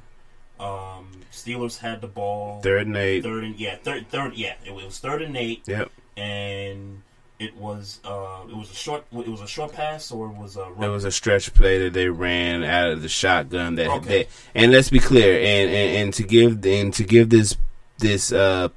[0.59, 2.61] Um, Steelers had the ball.
[2.61, 3.23] Third and eight.
[3.23, 4.55] Third and yeah, third third yeah.
[4.65, 5.63] It was third and eight.
[5.67, 5.91] Yep.
[6.15, 7.03] And
[7.39, 10.57] it was uh, it was a short it was a short pass or it was
[10.57, 13.75] a It was a stretch play that they ran out of the shotgun.
[13.75, 14.23] That, Okay.
[14.23, 17.55] that and let's be clear, and, and, and to give and to give this
[17.99, 18.69] this uh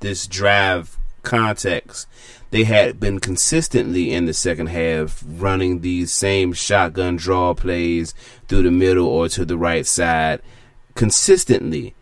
[0.00, 2.06] this drive context,
[2.50, 8.14] they had been consistently in the second half running these same shotgun draw plays
[8.48, 10.40] through the middle or to the right side
[10.94, 11.94] consistently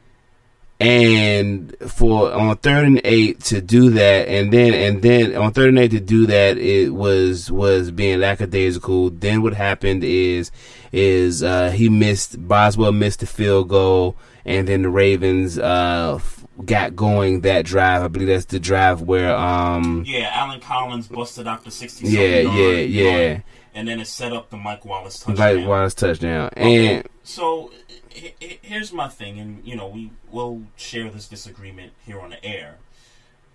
[0.81, 5.69] and for on third and eight to do that, and then and then on third
[5.69, 9.11] and eight to do that, it was was being lackadaisical.
[9.11, 10.51] Then what happened is
[10.93, 16.21] is uh, he missed Boswell missed the field goal, and then the Ravens uh,
[16.65, 18.03] got going that drive.
[18.03, 20.31] I believe that's the drive where um yeah.
[20.33, 22.07] Alex Collins busted out the sixty.
[22.09, 23.41] Yeah, yeah, yeah.
[23.75, 25.57] And then it set up the Mike Wallace touchdown.
[25.57, 27.73] Mike Wallace touchdown, Okay, and so
[28.15, 32.31] h- h- here's my thing, and you know we will share this disagreement here on
[32.31, 32.77] the air.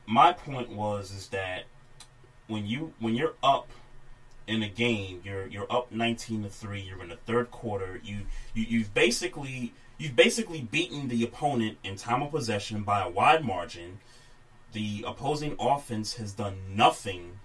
[0.06, 1.64] My point was is that
[2.48, 3.70] when you when you're up
[4.46, 6.82] in a game, you're you're up nineteen to three.
[6.82, 8.02] You're in the third quarter.
[8.04, 8.22] You
[8.54, 13.46] you you've basically you've basically beaten the opponent in time of possession by a wide
[13.46, 14.00] margin.
[14.72, 17.40] The opposing offense has done nothing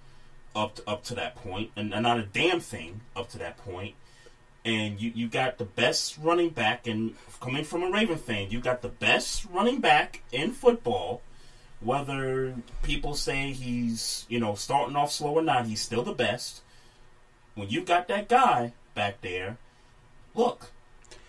[0.56, 3.74] up to, up to that point, and, not a damn thing up to that point.
[3.74, 3.94] point
[4.64, 8.60] and you, you got the best running back, and coming from a Raven fan, you
[8.60, 11.22] got the best running back in football.
[11.81, 16.62] Whether people say he's you know starting off slow or not, he's still the best.
[17.55, 19.59] When you got that guy back there,
[20.35, 20.70] look,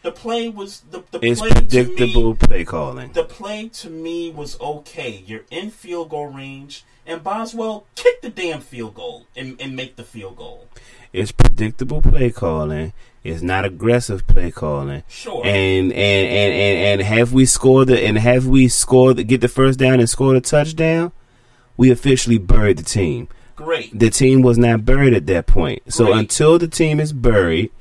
[0.05, 3.11] the play was the, the it's play to me- predictable play calling.
[3.13, 5.23] the play to me was okay.
[5.25, 9.95] You're in field goal range, and Boswell kick the damn field goal and, and make
[9.95, 10.67] the field goal.
[11.11, 12.93] It's predictable play calling.
[13.23, 15.01] It's not aggressive play calling.
[15.07, 15.43] Sure.
[15.43, 19.41] And and, and, and, and have we scored the and have we scored the, get
[19.41, 21.11] the first down and scored a touchdown?
[21.77, 23.27] We officially buried the team.
[23.55, 23.97] Great.
[23.97, 25.81] The team was not buried at that point.
[25.91, 26.19] So Great.
[26.19, 27.71] until the team is buried,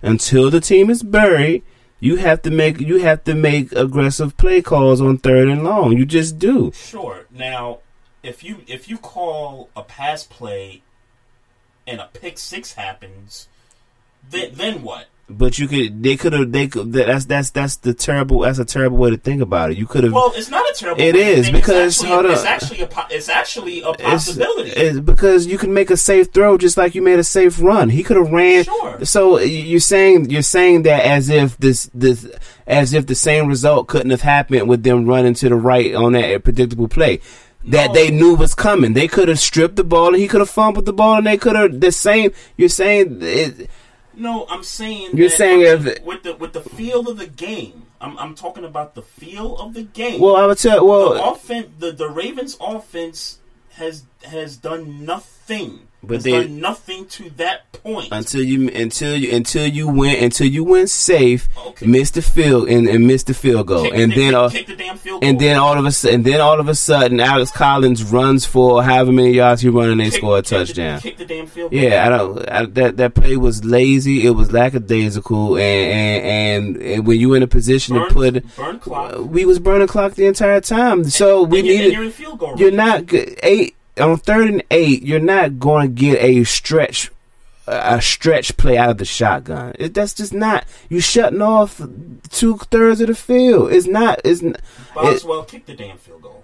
[0.00, 1.62] until the team is buried,
[2.04, 5.96] you have to make you have to make aggressive play calls on third and long.
[5.96, 6.70] You just do.
[6.74, 7.24] Sure.
[7.30, 7.78] Now,
[8.22, 10.82] if you if you call a pass play
[11.86, 13.48] and a pick six happens,
[14.28, 15.06] then then what?
[15.28, 18.64] But you could they could have they could that's that's that's the terrible that's a
[18.64, 19.78] terrible way to think about it.
[19.78, 21.00] You could have Well, it's not a terrible.
[21.00, 24.70] It way is, because- it's actually, it's actually a po- it's actually a possibility.
[24.72, 27.88] It's, because you can make a safe throw just like you made a safe run.
[27.88, 28.64] He could have ran.
[28.64, 29.02] Sure.
[29.06, 32.30] So you're saying you're saying that as if this this
[32.66, 36.12] as if the same result couldn't have happened with them running to the right on
[36.12, 37.20] that predictable play.
[37.66, 38.92] That they knew was coming.
[38.92, 41.38] They could have stripped the ball and he could have fumbled the ball and they
[41.38, 42.30] could have the same.
[42.58, 43.70] You're saying it,
[44.16, 47.26] no, I'm saying You're that saying with, if- with the with the feel of the
[47.26, 47.82] game.
[48.00, 50.20] I'm I'm talking about the feel of the game.
[50.20, 53.38] Well, I would tell- well- the offense, the the Ravens offense
[53.74, 55.88] has has done nothing.
[56.06, 58.08] But they- done nothing to that point.
[58.12, 61.48] until you until you until you went until you went safe,
[61.82, 64.66] missed the field and, and missed the field goal, Kick- and kick- then all, kick
[64.66, 65.48] the damn field and goal.
[65.48, 68.82] then all of a sudden, and then all of a sudden, Alex Collins runs for
[68.82, 71.00] however many yards he run and they Kick- score a kick the- touchdown.
[71.00, 71.80] kick the damn field goal.
[71.80, 72.48] Yeah, I don't.
[72.50, 74.26] I, that that play was lazy.
[74.26, 78.14] It was lackadaisical, and and, and, and when you were in a position Burn- to
[78.14, 79.18] put, burn clock.
[79.18, 81.04] we was burning clock the entire time.
[81.04, 82.18] So we and you- and needed.
[82.18, 85.02] you're goal You're not g- eight on third and eight.
[85.02, 87.10] You're not going to get a stretch,
[87.66, 89.74] a stretch play out of the shotgun.
[89.78, 90.64] It, that's just not.
[90.88, 91.80] You shutting off
[92.30, 93.72] two thirds of the field.
[93.72, 94.20] It's not.
[94.24, 94.42] It's.
[94.42, 94.60] n- It,
[94.94, 96.42] Boswell kicked the damn field goal.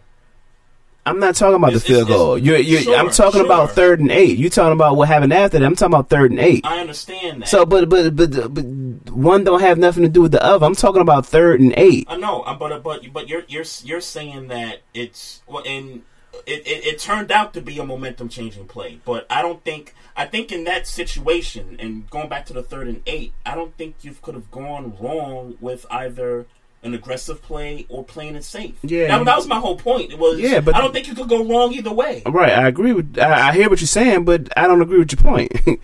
[1.07, 2.35] I'm not talking about It's- the field it's- goal.
[2.35, 4.37] it's- You're, you're, sure, I'm talking about third and eight.
[4.39, 5.65] You're talking about what happened after that?
[5.65, 6.61] I'm talking about third and eight.
[6.65, 7.49] I understand that.
[7.49, 8.65] So, but, but but but
[9.11, 10.65] one don't have nothing to do with the other.
[10.67, 12.07] I'm talking about third and eight.
[12.09, 16.03] I know, uh, but but but you're you're you're saying that it's well, and
[16.47, 19.01] it, it it turned out to be a momentum changing play.
[19.05, 22.89] But I don't think I think in that situation and going back to the third
[22.89, 26.47] and eight, I don't think you could have gone wrong with either
[26.83, 28.75] an aggressive play or playing it safe.
[28.83, 29.09] Yeah.
[29.09, 30.13] that, that was my whole point.
[30.13, 32.23] It was Yeah, but- I don't think you could go wrong either way.
[32.27, 33.19] Right, I agree with.
[33.19, 35.53] I, I hear what you're saying, but I don't agree with your point.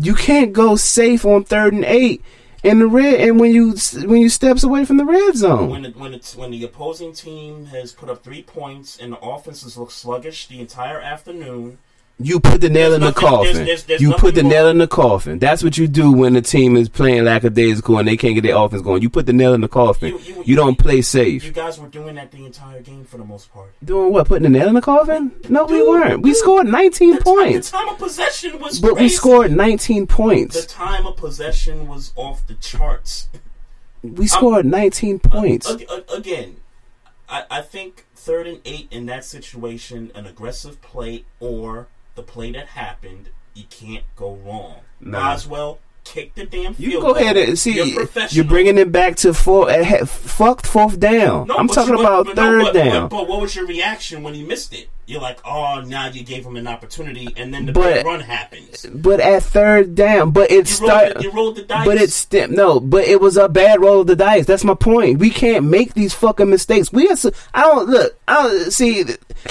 [0.00, 2.22] you can't go safe on third and eight
[2.62, 3.74] in the red, and when you
[4.06, 5.70] when you steps away from the red zone.
[5.70, 9.20] When it, when it's when the opposing team has put up three points and the
[9.20, 11.78] offenses look sluggish the entire afternoon,
[12.22, 13.52] You put the nail in the nothing- coffin.
[13.54, 15.38] there's- there's- there's you put the nothing nail in the coffin.
[15.38, 18.56] That's what you do when the team is playing lackadaisical and they can't get their
[18.56, 19.00] offense going.
[19.02, 20.18] You put the nail in the coffin.
[20.44, 21.44] You, don't play safe.
[21.44, 23.70] You guys were doing that the entire game for the most part.
[23.84, 24.28] Doing what?
[24.28, 25.32] Putting the nail in the coffin?
[25.48, 26.22] No, we weren't.
[26.22, 27.70] We scored 19 The points.
[27.70, 30.60] time of possession was But we scored 19 points.
[30.60, 33.28] The time of possession was off the charts.
[34.02, 35.70] We scored 19 points.
[35.70, 36.56] Ag- ag- Again,
[37.28, 41.86] I, I think third and eight in that situation, an aggressive play or
[42.20, 44.80] the play that happened, you can't go wrong.
[45.00, 45.20] Nah.
[45.20, 45.78] Boswell
[46.10, 46.92] kick the damn field.
[46.92, 47.72] You go ahead and see.
[47.76, 49.70] You're You're, bringing it back to four.
[49.70, 51.46] Uh, fucked fourth down.
[51.46, 53.08] No, I'm talking you- about but no, third but- down.
[53.08, 54.88] But, what was your reaction when he missed it?
[55.06, 58.20] You're like, oh, now you gave him an opportunity, and then the But- big run
[58.20, 58.86] happens.
[58.94, 61.14] But at third down, but it You rolled start.
[61.16, 61.84] the- you rolled the dice.
[61.84, 64.46] But it's st- no, but it was a bad roll of the dice.
[64.46, 65.18] That's my point.
[65.18, 66.92] We can't make these fucking mistakes.
[66.92, 67.16] We are.
[67.16, 68.16] So, I don't look.
[68.28, 69.04] I don't see.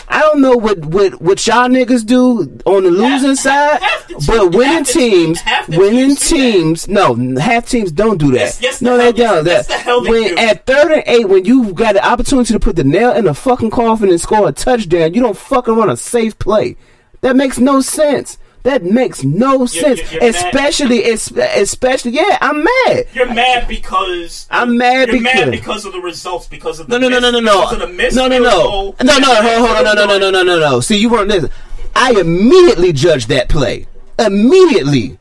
[0.07, 3.81] I don't know what what what y'all niggas do on the losing side,
[4.27, 6.48] but winning teams, winning teams.
[6.87, 8.39] No, half teams don't do that.
[8.39, 9.45] Yes, yes, no, the they don't.
[9.45, 10.37] yes, That- the when do.
[10.37, 13.33] at third and eight, when you've got the opportunity to put the nail in the
[13.33, 16.75] fucking coffin and score a touchdown, you don't fucking run a safe play.
[17.21, 18.37] That makes no sense.
[18.63, 19.99] That makes no sense.
[20.11, 20.35] you're mad.
[20.35, 23.05] especially, es- especially, yeah, I'm mad.
[23.13, 25.21] You're mad because I'm mad because.
[25.33, 26.47] you're mad because of the results.
[26.47, 28.35] Because of no, the no, no, no, miss- no, because of the missed no, no,
[28.35, 28.95] field no, goal.
[29.03, 30.79] no, no, hold, hold on, no, no, no, no, no, no, no.
[30.81, 31.51] See, you weren't listening.
[31.95, 33.87] I immediately judged that play.
[34.19, 35.18] Immediately.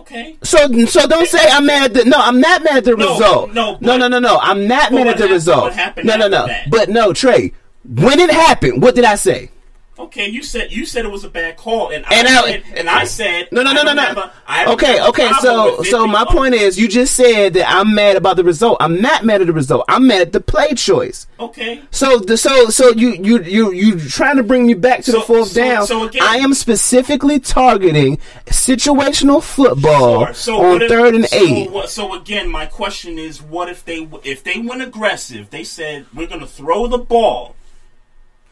[0.00, 0.36] Okay.
[0.42, 2.04] So, so don't say I'm mad the.
[2.04, 3.52] No, I'm not mad at the No, result.
[3.54, 4.38] no, no, no, no, no.
[4.40, 5.62] I'm not mad at the hap- result.
[5.64, 6.46] what happened No, no, no.
[6.46, 6.70] that?
[6.70, 7.52] But no, Trey.
[7.88, 9.50] When it happened, what did I say?
[9.98, 12.62] Okay, you said you said it was a bad call, and, And I I- said,
[12.76, 14.02] and I said No, no, no, no, no.
[14.02, 15.30] have a- I Okay, have okay.
[15.40, 18.76] So, so my because- point is, you just said that I'm mad about the result.
[18.80, 19.86] I'm not mad at the result.
[19.88, 21.26] I'm mad at the play choice.
[21.40, 21.80] Okay.
[21.92, 25.22] So, the so so you you you you trying to bring me back to the
[25.22, 25.86] fourth so- down?
[25.86, 28.18] so again- I am specifically targeting
[28.48, 31.70] situational football So on if- third and so eight.
[31.70, 35.48] what- So, again, my question is, what if they if they went aggressive?
[35.48, 37.54] They said we're going to throw the ball,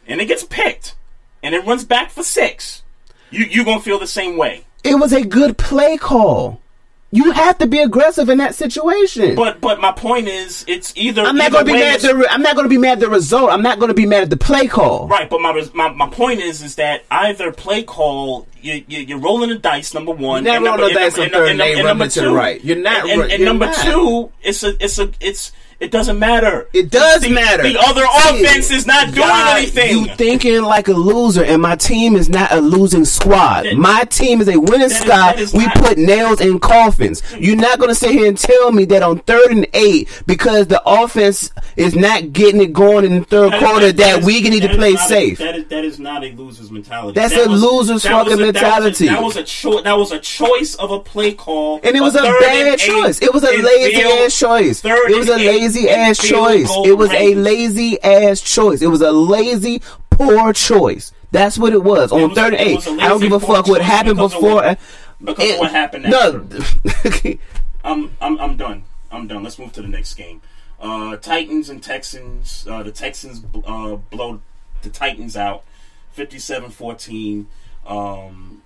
[0.07, 0.95] and it gets picked,
[1.45, 2.83] and it runs back for six.
[3.31, 4.65] You you gonna feel the same way?
[4.83, 6.61] It was a good play call.
[7.11, 9.37] You have to be aggressive in that situation.
[9.37, 11.95] But but my point is, it's either I'm not going to be mad.
[11.97, 13.51] At the, re- I'm not going to be mad at the result.
[13.51, 15.07] I'm not going to be mad at the play call.
[15.07, 19.21] Right, but my, my my point is is that either play call you, you you're
[19.21, 21.77] rolling the dice number one, You're not rolling the dice on third and- and eight,
[21.79, 22.65] and number it to the two, right.
[22.65, 23.77] You're not and, and, and you're number not.
[23.77, 26.69] two, it's a it's a it's it doesn't matter.
[26.73, 27.63] It does The- matter.
[27.63, 29.91] The other See, offense is not doing God, anything.
[29.99, 33.67] You thinking like a loser, and my team is not a losing squad.
[33.77, 35.17] my team is a winning that is- squad.
[35.37, 37.23] that is we not- put nails in coffins.
[37.39, 40.67] You're not going to sit here and tell me that on third and eight, because
[40.69, 44.19] the offense is not getting it going in the third That- quarter, that- that, that
[44.21, 45.39] is- we need to play not a- safe.
[45.39, 47.13] that is that is not a loser's mentality.
[47.19, 49.09] That's That a was- loser's that fucking a- that mentality.
[49.09, 49.83] That was a choice.
[49.85, 53.19] That was a choice of a play call, And it was a bad choice.
[53.21, 54.83] It was a lazy ass choice.
[54.85, 56.71] It was a eight lazy ass choice.
[56.87, 58.83] It was a lazy ass choice.
[58.83, 59.81] It was a lazy,
[60.11, 61.13] poor choice.
[61.31, 62.75] That's what it was on was- third and eight.
[62.77, 64.55] was don't give a fuck what happened before.
[64.57, 64.79] what-
[65.23, 66.47] because of what happened No,
[67.85, 68.85] I'm I'm I'm done.
[69.11, 69.43] I'm done.
[69.43, 70.43] Let's move to the next game.
[70.81, 72.67] Uh, Titans and Texans.
[72.69, 74.41] Uh, the Texans uh, blow
[74.83, 75.65] the Titans out,
[76.17, 77.47] 57-14.
[77.87, 78.63] Um,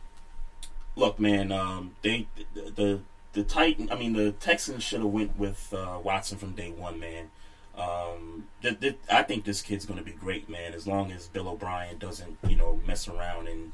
[0.97, 1.53] look, man.
[1.53, 3.01] Um, they the, the
[3.39, 3.89] the Titan.
[3.93, 7.31] I mean, the Texans should have went with uh, Watson from day one, man.
[7.77, 10.75] Um, th- th- I think this kid's going to be great, man.
[10.75, 13.71] As long as Bill O'Brien doesn't, you know, mess around and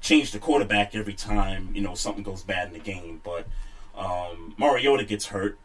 [0.00, 3.20] change the quarterback every time you know something goes bad in the game.
[3.24, 3.48] But
[3.96, 5.58] um, Mariota gets hurt,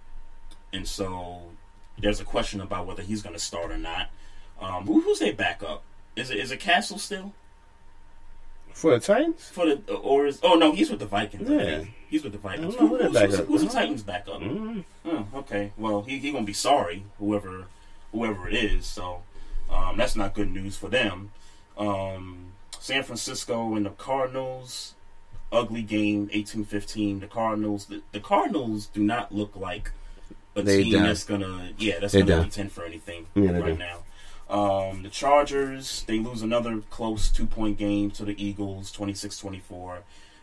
[0.73, 1.43] and so
[1.99, 4.09] there's a question about whether he's going to start or not.
[4.59, 5.83] Um, who, who's their backup?
[6.15, 7.33] Is it is it Cassel still
[8.73, 9.47] for the Titans?
[9.47, 11.47] for the or is oh no he's with the Vikings.
[11.51, 11.83] I Yeah.
[12.09, 12.75] He's with the Vikings.
[12.75, 14.41] I don't know Who- who's, who's, who's the Titans backup?
[14.41, 14.83] Mhm.
[15.05, 17.65] Oh, okay, well he he gonna be sorry whoever
[18.11, 18.85] whoever it is.
[18.85, 19.21] So
[19.69, 21.31] um, that's not good news for them.
[21.77, 24.93] Um, San Francisco and the Cardinals.
[25.49, 27.21] Ugly game, 18-15.
[27.21, 27.85] The Cardinals.
[27.85, 29.91] The, the Cardinals do not look like
[30.57, 31.03] a They team don't.
[31.03, 32.41] that's gonna yeah that's They gonna don't.
[32.43, 33.99] contend for anything Yeah, right now.
[34.49, 39.99] Um, the Chargers they lose another close two point game to the Eagles 26-24.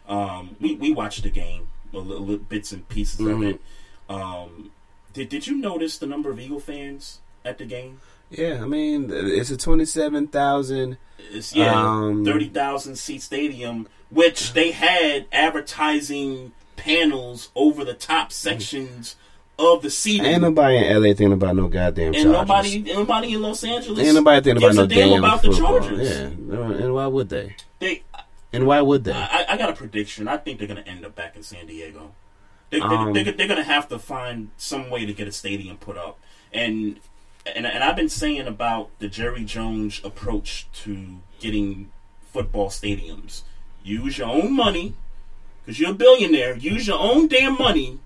[0.09, 3.51] Um, we we watched the game a little, little bits and pieces of Mhm.
[3.55, 3.61] it.
[4.09, 4.71] Um,
[5.13, 8.01] did did you notice the number of Eagle fans at the game?
[8.31, 10.99] Yeah, I mean, it's a twenty-seven thousand.
[11.33, 18.33] It's yeah, Um, thirty thousand seat stadium, which they had advertising panels over the top
[18.33, 19.17] sections
[19.59, 20.27] of the seating.
[20.27, 22.33] Ain't nobody in LA thinking about no goddamn and Chargers.
[22.33, 25.75] nobody, nobody in Los Angeles Ain't nobody thinking about no a damn damn about football.
[25.75, 26.11] the Chargers.
[26.11, 26.25] Yeah,
[26.85, 27.55] and why would they?
[27.79, 28.03] They
[28.55, 29.13] And why would they?
[29.13, 30.29] I, I got a prediction.
[30.29, 32.13] I think they're going to end up back in San Diego.
[32.71, 35.33] They, they, Um, they're, they're going to have to find some way to get a
[35.33, 36.19] stadium put up.
[36.53, 37.01] And,
[37.45, 41.91] and and I've been saying about the Jerry Jones approach to getting
[42.33, 43.43] football stadiums.
[43.83, 44.95] Use your own money,
[45.65, 46.57] because you're a billionaire.
[46.57, 48.01] Use your own damn money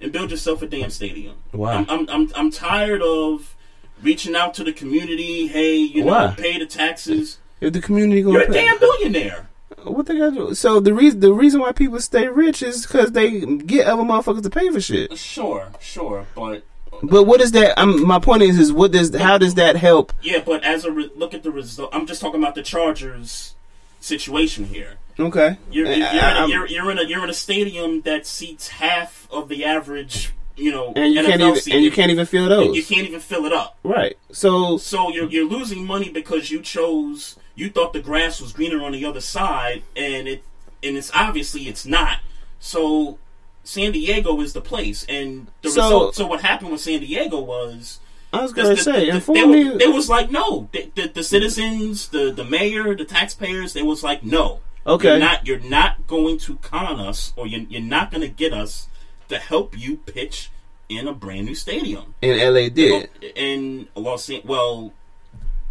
[0.00, 1.36] and build yourself a damn stadium.
[1.52, 1.72] Wow.
[1.72, 3.56] I'm, I'm, I'm, I'm tired of
[4.00, 5.48] reaching out to the community.
[5.48, 6.34] Hey, you know, Why?
[6.36, 7.38] pay the taxes.
[7.60, 9.48] If the community gonna You're a pay- damn billionaire.
[9.84, 10.30] What they got?
[10.30, 10.54] to do?
[10.54, 14.42] So the reason the reason why people stay rich is because they get other motherfuckers
[14.42, 15.16] to pay for shit.
[15.18, 16.64] Sure, sure, but
[17.02, 17.78] But what is that?
[17.78, 20.12] Um, my point is, is what does how does that help?
[20.22, 23.54] yeah, but as a re- look at the result, I'm just talking about the Chargers
[24.00, 24.94] situation here.
[25.20, 28.02] Okay, You're you're, I- in, a, I'm- you're, you're in a you're in a stadium
[28.02, 31.90] that seats half of the average, you know, and you NFL can't even and you
[31.90, 32.76] can't even And those.
[32.76, 33.76] You can't even fill it up.
[33.82, 34.16] Right.
[34.32, 38.82] So So you're you're losing money because you chose you thought the grass was greener
[38.84, 40.42] on the other side, and it
[40.82, 42.18] and it's obviously it's not.
[42.60, 43.18] So
[43.64, 46.14] San Diego is the place, and the So- result.
[46.14, 47.98] So what happened with San Diego was.
[48.32, 50.90] I was gonna the- say, the- inform they, me- were- They was like no, the,
[50.94, 53.72] the, the citizens, the the mayor, the taxpayers.
[53.72, 54.60] They was like no.
[54.86, 55.08] Okay.
[55.08, 58.52] you're not you're not going to con us, or you're, you're not going to get
[58.52, 58.86] us
[59.28, 60.50] to help you pitch
[60.88, 63.10] in a brand new stadium and LA did.
[63.36, 64.46] in Los Angeles.
[64.48, 64.92] Well,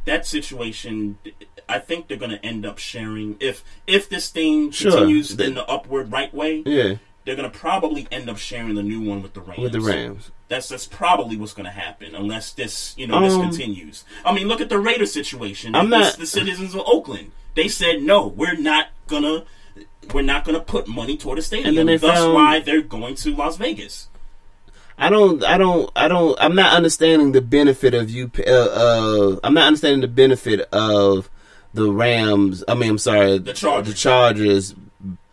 [0.08, 1.18] that situation,
[1.70, 4.92] I think they're going to end up sharing if if this thing Sure.
[4.92, 6.64] continues The- in the upward right way.
[6.66, 6.96] Yeah.
[7.26, 9.60] they're going to probably end up sharing the new one with the Rams.
[9.60, 10.32] With the Rams.
[10.48, 14.06] That's that's probably what's going to happen unless this you know this Um, continues.
[14.26, 15.76] I mean, look at the Raiders situation.
[15.76, 17.32] I'm The- not- the citizens of Oakland.
[17.56, 19.44] They said no, we're not gonna.
[20.14, 21.68] We're not going to put money toward a stadium.
[21.70, 24.08] And then they That's found- why they're going to Las Vegas.
[24.98, 26.38] I don't, I don't, I don't.
[26.40, 28.32] I'm not understanding the benefit of you.
[28.40, 31.30] Uh, uh, I'm not understanding the benefit of
[31.74, 32.64] the Rams.
[32.68, 33.94] I mean, I'm sorry, The Chargers.
[33.94, 34.76] The Chargers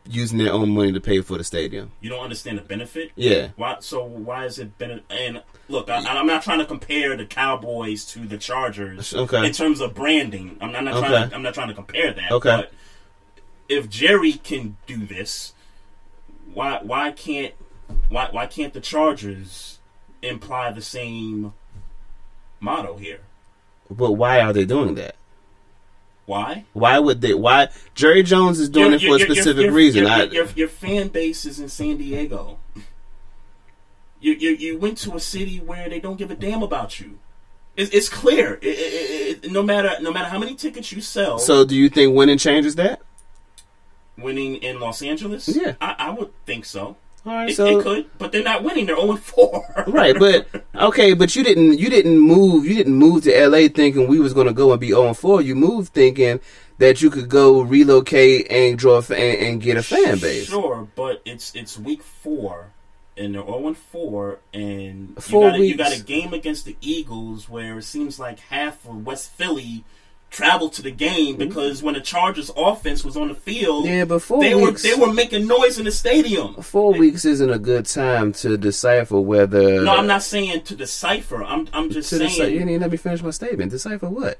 [0.07, 1.93] using their own money to pay for the stadium.
[2.03, 3.12] You don't understand the benefit.
[3.16, 3.49] Yeah.
[3.57, 3.77] Why?
[3.81, 5.01] So why is it been?
[5.09, 9.15] And look, I, I'm not trying to compare the Cowboys to the Chargers.
[9.15, 9.47] Okay.
[9.47, 11.31] In terms of branding, I'm not, I'm not trying.
[11.31, 12.32] To, I'm not trying to compare that.
[12.32, 12.57] Okay.
[12.57, 12.73] But
[13.69, 15.55] if Jerry can do this,
[16.53, 16.81] why?
[16.82, 17.55] Why can't?
[18.09, 18.28] Why?
[18.31, 19.78] Why can't the Chargers
[20.23, 21.52] imply the same
[22.61, 23.20] motto here?
[23.90, 25.16] But why are they doing that?
[26.27, 26.65] Why?
[26.73, 27.35] Why would they?
[27.35, 30.05] Why Jerry Jones is doing it for a specific reason?
[30.05, 32.59] Your, I, your, your fan base is in San Diego.
[34.20, 37.19] You, you you went to a city where they don't give a damn about you.
[37.77, 38.55] It's, it's clear.
[38.62, 41.90] It- it- it- no matter no matter how many tickets you sell, so, do you
[41.90, 43.02] think winning changes that?
[44.16, 45.74] winning in Los Angeles, Yeah.
[45.81, 46.97] I, I would think so.
[47.26, 48.86] All right, it, so- it could, but they're not winning.
[48.86, 49.64] They're oh only four.
[49.86, 54.06] right, but okay, but you didn't you didn't move you didn't move to LA thinking
[54.09, 55.40] we was going to go and be 0 4.
[55.40, 56.40] You moved thinking
[56.78, 60.48] that you could go relocate and draw a fa- and, and get a fan base.
[60.48, 62.72] Sure, but it's it's week four,
[63.16, 66.64] and they're zero and four, and Four you got, a, you got a game against
[66.66, 69.84] the Eagles where it seems like half of West Philly
[70.30, 71.38] traveled to the game hmm?
[71.38, 74.90] because when the Chargers offense was on the field, Yeah, but four they weeks- were
[74.90, 76.55] they were making noise in the stadium.
[76.62, 79.82] Four weeks isn't a good time to decipher whether.
[79.82, 81.42] no, I'm not saying to decipher.
[81.44, 82.23] I'm I'm just saying.
[82.23, 83.70] decipher, you didn't let me finish my statement.
[83.70, 84.39] Decipher what?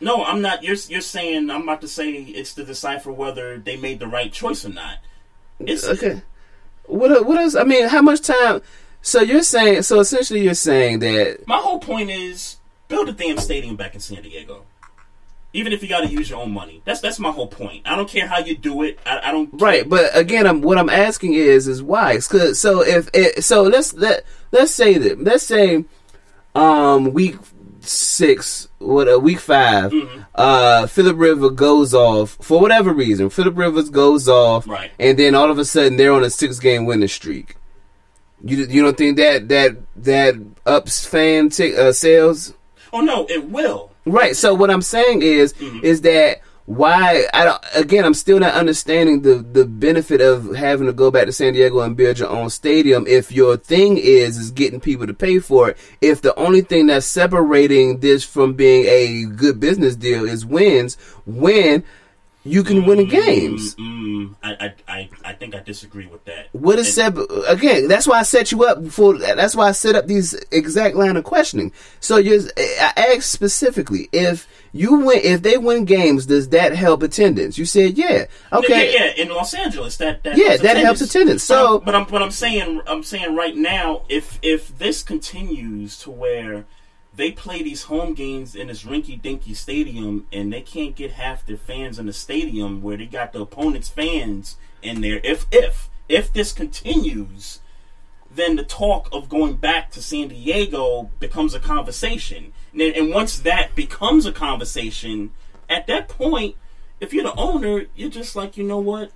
[0.00, 0.62] No, I'm not.
[0.64, 4.32] You're you're saying I'm about to say it's to decipher whether they made the right
[4.32, 4.98] choice or not.
[5.60, 6.22] It's Okay.
[6.86, 7.54] What what else?
[7.54, 8.62] I mean, how much time?
[9.00, 9.82] So you're saying?
[9.82, 12.56] So essentially, you're saying that My whole point is
[12.92, 14.64] build a damn stadium back in San Diego.
[15.54, 17.82] Even if you got to use your own money, that's that's my whole point.
[17.86, 18.98] I don't care how you do it.
[19.04, 19.50] I, I don't.
[19.60, 22.16] Right, but again, I'm, what I'm asking is, is why?
[22.18, 25.84] 'Cause- so if it, so, let's let let's say that let's say,
[26.54, 27.36] um, week
[27.80, 30.20] six, what uh, week 5 Mm-hmm.
[30.36, 33.28] uh, Philip River goes off for whatever reason.
[33.28, 34.90] Philip Rivers goes off, Right.
[34.98, 37.56] and then all of a sudden they're on a six game winning streak.
[38.44, 42.54] You you don't think that that that ups fan t- uh, sales?
[42.92, 43.90] Oh no, it will.
[44.04, 44.36] Right.
[44.36, 45.84] So what I'm saying is, Mm-hmm.
[45.84, 47.64] is that why I don't.
[47.74, 51.54] Again, I'm still not understanding the the benefit of having to go back to San
[51.54, 55.40] Diego and build your own stadium if your thing is is getting people to pay
[55.40, 55.76] for it.
[56.00, 60.96] If the only thing that's separating this from being a good business deal is wins,
[61.26, 61.82] when
[62.44, 63.74] you can win in games.
[63.76, 66.48] Mm, I, I I I think I disagree with that.
[66.52, 67.16] What is sep-
[67.48, 67.88] again?
[67.88, 69.16] That's why I set you up for.
[69.18, 71.72] That's why I set up these exact line of questioning.
[72.00, 77.02] So you, I asked specifically if you win, if they win games, does that help
[77.02, 77.58] attendance?
[77.58, 78.26] You said yeah.
[78.52, 78.92] Okay.
[78.92, 81.42] Yeah, yeah, in Los Angeles, that, that Yeah, helps that helps attendance.
[81.42, 85.02] So- but I'm, but I'm but I'm saying I'm saying right now, if if this
[85.02, 86.64] continues to where
[87.14, 91.44] they play these home games in this rinky dinky stadium and they can't get half
[91.44, 95.20] their fans in the stadium where they got the opponent's fans in there.
[95.22, 97.60] If if if this continues,
[98.34, 102.52] then the talk of going back to San Diego becomes a conversation.
[102.72, 105.32] And, and once that becomes a conversation,
[105.68, 106.56] at that point,
[107.00, 109.12] if you're the owner, you're just like, you know what?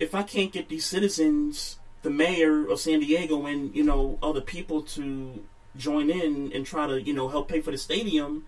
[0.00, 4.40] If I can't get these citizens, the mayor of San Diego, and you know other
[4.40, 5.42] people to
[5.76, 8.44] join in and try to you know help pay for the stadium,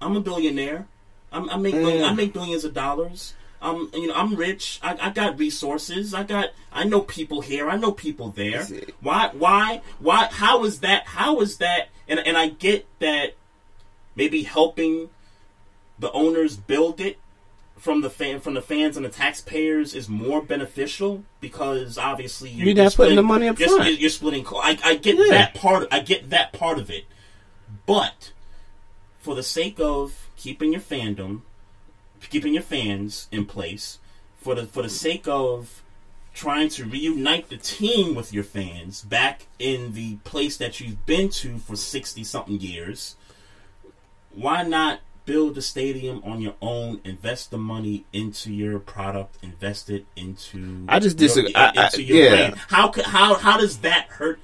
[0.00, 0.86] I'm a billionaire.
[1.32, 2.08] I'm, I make Mm.
[2.08, 3.34] I make billions of dollars.
[3.62, 4.80] I'm you know, I'm rich.
[4.82, 6.14] I, I got resources.
[6.14, 6.50] I got.
[6.72, 7.68] I know people here.
[7.68, 8.66] I know people there.
[9.00, 9.30] Why?
[9.34, 9.82] Why?
[9.98, 10.28] Why?
[10.30, 11.06] How is that?
[11.06, 11.88] How is that?
[12.08, 13.36] And and I get that
[14.16, 15.10] maybe helping
[15.98, 17.18] the owners build it
[17.80, 22.66] from the fan from the fans and the taxpayers is more beneficial because obviously you're,
[22.68, 23.84] You're not putting the money up you're, front.
[23.90, 24.46] You're, you're splitting.
[24.52, 25.30] I, I get Yeah.
[25.30, 25.88] that part.
[25.90, 27.06] I get that part of it,
[27.86, 28.32] but
[29.18, 31.40] for the sake of keeping your fandom,
[32.28, 33.98] keeping your fans in place,
[34.36, 35.82] for the for the sake of
[36.34, 41.30] trying to reunite the team with your fans back in the place that you've been
[41.30, 43.16] to for sixty something years,
[44.34, 45.00] why not
[45.30, 47.00] build the stadium on your own?
[47.04, 49.36] Invest the money into your product.
[49.42, 50.84] Invest it into.
[50.88, 52.30] I just your- disagree- I- I- into your yeah.
[52.50, 52.54] brand.
[52.68, 54.40] How how how does that hurt?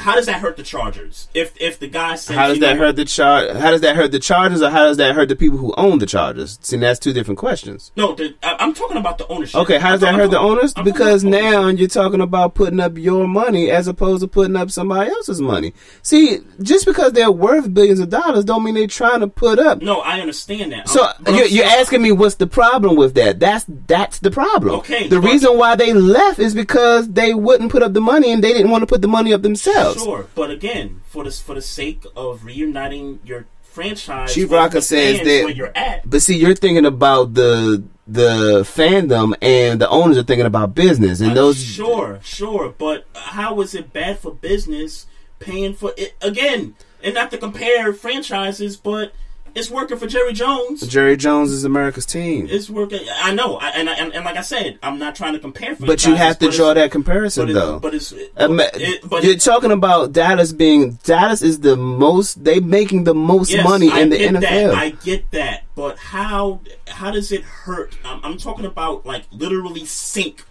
[0.00, 1.28] How does that hurt the Chargers?
[1.34, 3.54] If if the guy says How does you know that hurt the char?
[3.54, 5.98] How does that hurt the Chargers, or how does that hurt the people who own
[5.98, 6.58] the Chargers?
[6.62, 7.92] See, that's two different questions.
[7.96, 9.60] No, the, I, I'm talking about the ownership.
[9.60, 10.72] Okay, how does I'm that hurt the owners?
[10.74, 15.10] Because now you're talking about putting up your money as opposed to putting up somebody
[15.10, 15.74] else's money.
[16.02, 19.82] See, just because they're worth billions of dollars, don't mean they're trying to put up.
[19.82, 20.88] No, I understand that.
[20.88, 23.40] So you're, you're asking me what's the problem with that?
[23.40, 24.76] That's that's the problem.
[24.76, 28.42] Okay, The reason why they left is because they wouldn't put up the money and
[28.42, 29.89] they didn't want to put the money up themselves.
[29.98, 35.18] Sure, but again, for the for the sake of reuniting your franchise, Chief Rocker says
[35.18, 35.44] that.
[35.44, 36.08] where you're at.
[36.08, 41.20] But see, you're thinking about the the fandom, and the owners are thinking about business,
[41.20, 41.62] and uh, those.
[41.62, 45.06] Sure, sure, but how is it bad for business
[45.38, 46.74] paying for it again?
[47.02, 49.12] And not to compare franchises, but
[49.54, 50.86] it's working for Jerry Jones.
[50.86, 53.00] Jerry Jones is America's team, It's working.
[53.22, 55.76] I know, I, and, and and like I said, I'm not trying to compare.
[55.78, 57.78] but you have to draw that comparison, but it- though.
[57.80, 62.42] but it's- Um, it- but you're it- talking about Dallas being Dallas is the most
[62.44, 64.40] they making the most Yes, money I in the NFL.
[64.40, 64.74] That.
[64.74, 67.96] I get that, but how how does it hurt?
[68.04, 70.44] I'm, I'm talking about like literally sink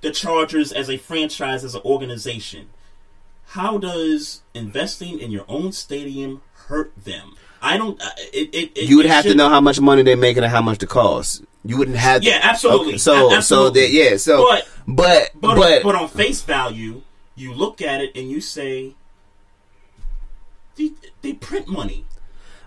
[0.00, 2.70] the Chargers as a franchise, as an organization.
[3.48, 7.34] How does investing in your own stadium hurt them?
[7.62, 8.00] I don't.
[8.02, 10.42] uh, It, it, it, you would it have to know how much money they're making
[10.42, 11.44] and how much the cost.
[11.64, 12.24] You wouldn't have.
[12.24, 12.88] Yeah, absolutely.
[12.88, 13.42] Okay, so absolutely.
[13.42, 14.16] so that yeah.
[14.16, 17.02] So but but but but, but on face value,
[17.36, 18.94] you look at it and you say,
[20.76, 20.90] they,
[21.22, 22.04] they print money.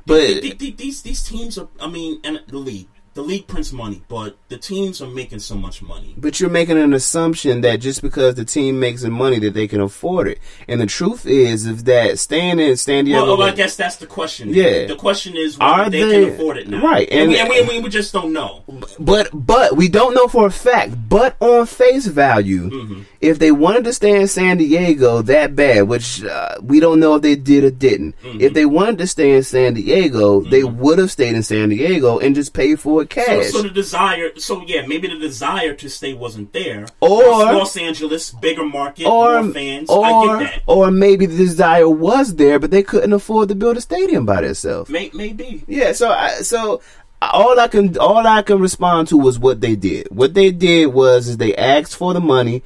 [0.06, 1.67] But- they- they- these these teams are.
[1.80, 5.56] I mean, and the league, the league prints money, but the teams are making so
[5.56, 6.14] much money.
[6.18, 9.69] But you're making an assumption that just because the team makes the money that they
[9.69, 10.40] can afford it.
[10.68, 13.95] And the truth is, is that staying in San Diego, Well, well, I guess that's
[13.95, 14.50] the question.
[14.50, 14.85] Yeah.
[14.88, 17.50] the question is whether Are they, they- can afford it now, right, And, we, and-
[17.52, 18.64] and we, we just don't know.
[19.00, 20.94] but but we don't know for a fact.
[21.08, 23.02] But on face value, Mm-hmm.
[23.26, 27.16] If they wanted to stay in San Diego that bad, which uh, we don't know
[27.16, 28.42] if they did or didn't, Mm-hmm.
[28.42, 32.20] if they wanted to stay in San Diego, they would have stayed in San Diego
[32.20, 33.45] and just paid for it So, cash.
[33.52, 36.86] so the desire, so yeah, maybe the desire to stay wasn't there.
[37.02, 39.90] Or- Los Angeles, bigger market, or more fans.
[39.90, 40.62] or I get that.
[40.68, 44.42] or maybe the desire was there, but they couldn't afford to build a stadium by
[44.42, 44.90] themselves.
[44.90, 45.64] May, maybe.
[45.68, 46.82] Yeah, so I, so
[47.22, 50.08] all I can all I can respond to was what they did.
[50.12, 52.62] What they did was is they asked for the money,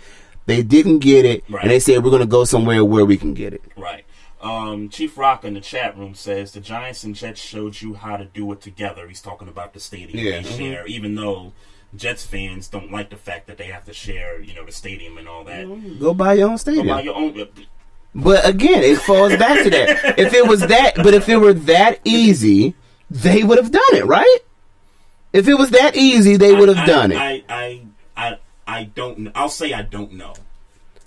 [0.49, 1.63] they didn't get it, Right.
[1.63, 3.61] and they said we're going to go somewhere where we can get it.
[3.77, 4.05] Right.
[4.41, 8.15] Um, Chief Rock in the chat room says the Giants and Jets showed you how
[8.17, 9.07] to do it together.
[9.07, 10.41] He's talking about the stadium Yeah.
[10.41, 10.57] they Mhm.
[10.57, 11.51] share, even though
[11.95, 15.17] Jets fans don't like the fact that they have to share, you know, the stadium
[15.17, 15.65] and all that.
[15.99, 16.87] Go buy your own Go stadium.
[16.87, 17.47] buy your own.
[18.15, 20.17] But again, it falls back to that.
[20.19, 22.75] If it was that, but if it were that easy,
[23.11, 24.37] they would have done it, right?
[25.33, 27.17] If it was that easy, they would have done it.
[27.17, 27.81] I, I, I,
[28.69, 29.31] I don't.
[29.35, 30.33] I'll say I don't know.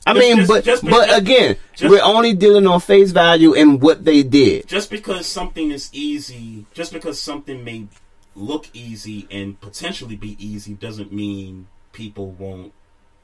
[0.04, 3.80] I mean, just- but just- but just- again, we're only dealing on face value and
[3.80, 4.66] what they did.
[4.66, 7.86] Just because something is easy, just because something may
[8.34, 12.72] look easy and potentially be easy, doesn't mean people won't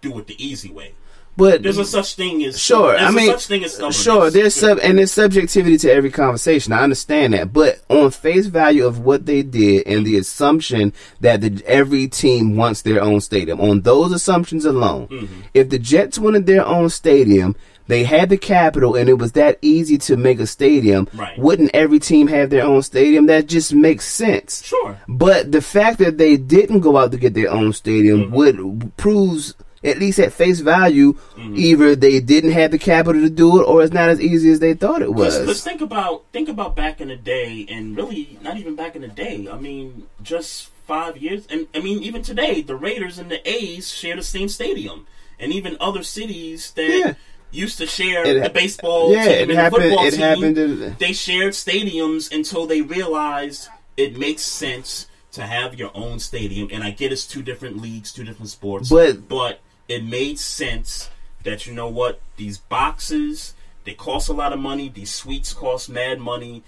[0.02, 0.92] do it the easy way.
[1.39, 4.02] But There's a such thing as Sure, There's I a mean, such thing as stubbornness.
[4.02, 4.31] sure.
[4.31, 6.73] There's sub and there's subjectivity to every conversation.
[6.73, 11.41] I understand that, but on face value of what they did and the assumption that
[11.41, 15.41] the, every team wants their own stadium, on those assumptions alone, Mm-hmm.
[15.55, 17.55] if the Jets wanted their own stadium,
[17.86, 21.39] they had the capital and it was that easy to make a stadium, Right.
[21.39, 23.26] wouldn't every team have their own stadium?
[23.26, 24.62] That just makes sense.
[24.65, 24.99] Sure.
[25.08, 28.34] But the fact that they didn't go out to get their own stadium Mm-hmm.
[28.34, 31.55] would proves at least at face value Mm-hmm.
[31.57, 34.58] either they didn't have the capital to do it or it's not as easy as
[34.60, 35.39] they thought it was.
[35.47, 39.02] Let's think about think about back in the day, and really not even back in
[39.02, 39.48] the day.
[39.50, 43.92] I mean, just five years, and I mean even today, the Raiders and the A's
[43.92, 45.07] share the same stadium,
[45.39, 47.16] and even other cities that
[47.52, 50.20] used to share It- the baseball yeah, team it and the happened- football it team.
[50.20, 56.18] happened to- they shared stadiums until they realized it makes sense to have your own
[56.18, 56.68] stadium.
[56.73, 61.10] And I get it's two different leagues, two different sports, But- but it made sense
[61.44, 63.55] that you know what these boxes
[63.89, 64.91] they cost a lot of money.
[64.91, 66.62] These suites cost mad money.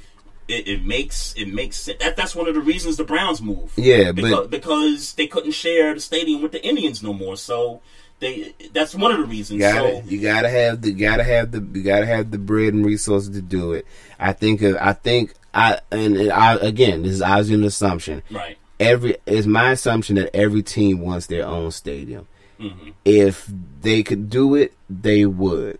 [0.48, 2.02] It, it makes it makes sense.
[2.02, 3.78] That, that's one of the reasons the Browns moved.
[3.78, 7.36] Yeah, because, but- because they couldn't share the stadium with the Indians no more.
[7.36, 7.82] So
[8.20, 9.60] they that's one of the reasons.
[9.60, 12.72] You gotta, so you gotta have the, gotta have the, you gotta have the bread
[12.72, 13.86] and resources to do it.
[14.18, 18.22] I think, I think, I and I again, this is obviously an assumption.
[18.30, 18.56] Right.
[18.80, 22.26] Every it's my assumption that every team wants their own stadium.
[22.60, 22.92] Mhm.
[23.04, 25.78] If they could do it, they would.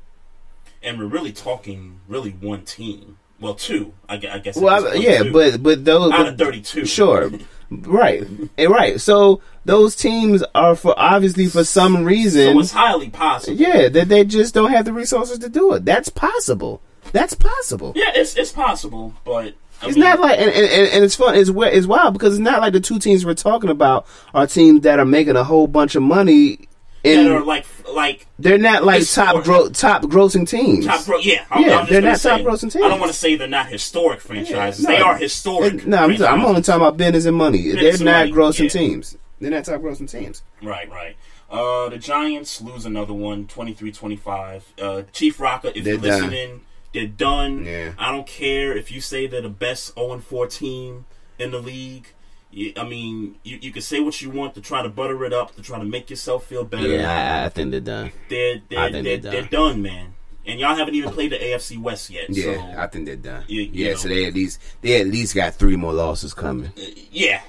[0.83, 3.18] and we're really talking really one team.
[3.39, 3.92] Well, two.
[4.09, 4.57] I, I guess.
[4.57, 5.33] Well, I- yeah, two.
[5.33, 6.86] but but those out of thirty-two.
[6.86, 7.31] Sure,
[7.70, 8.26] right,
[8.59, 9.00] and right.
[9.00, 12.55] So those teams are for obviously for some reason.
[12.55, 13.57] So it's highly possible.
[13.57, 15.84] Yeah, that they just don't have the resources to do it.
[15.84, 16.81] That's possible.
[17.12, 17.92] That's possible.
[17.97, 21.34] Yeah, it's it's possible, but I It's mean, not like, and, and, and it's fun.
[21.34, 24.83] It's it's wild because it's not like the two teams we're talking about are teams
[24.83, 26.60] that are making a whole bunch of money.
[27.02, 30.84] In, that are like like they're not like top gro- top grossing teams.
[30.86, 31.04] top.
[31.06, 32.84] Gro- yeah, I'm, Yeah, I'm they're not say, top grossing teams.
[32.84, 34.84] I don't want to say they're not historic franchises.
[34.84, 34.90] No.
[34.90, 35.86] they are historic.
[35.86, 37.62] No, I'm, I'm only talking about business and money.
[37.62, 38.68] Business they're not money, grossing yeah.
[38.68, 39.16] teams.
[39.40, 40.42] They're not top grossing teams.
[40.62, 41.16] Right, right.
[41.50, 44.62] Uh, the Giants lose another one, 23-25.
[44.80, 46.20] Uh, Chief Rocker, if They're you're done.
[46.22, 46.60] listening,
[46.92, 47.64] they're done.
[47.64, 47.92] Yeah.
[47.98, 51.06] I don't care if you say they're the best 0-4 team
[51.38, 52.08] in the league.
[52.52, 55.32] You, I mean, you, you can say what you want to try to butter it
[55.32, 56.88] up, to try to make yourself feel better.
[56.88, 58.10] Yeah, I, I think they're done.
[58.28, 60.14] They're, they're, think they're, they're they're done, man.
[60.46, 62.24] And y'all haven't even played the AFC West yet.
[62.28, 63.44] Yeah, so, I think they're done.
[63.46, 63.96] You- you yeah, know.
[63.96, 66.72] so they at least they at least got three more losses coming.
[66.76, 67.42] Uh, yeah,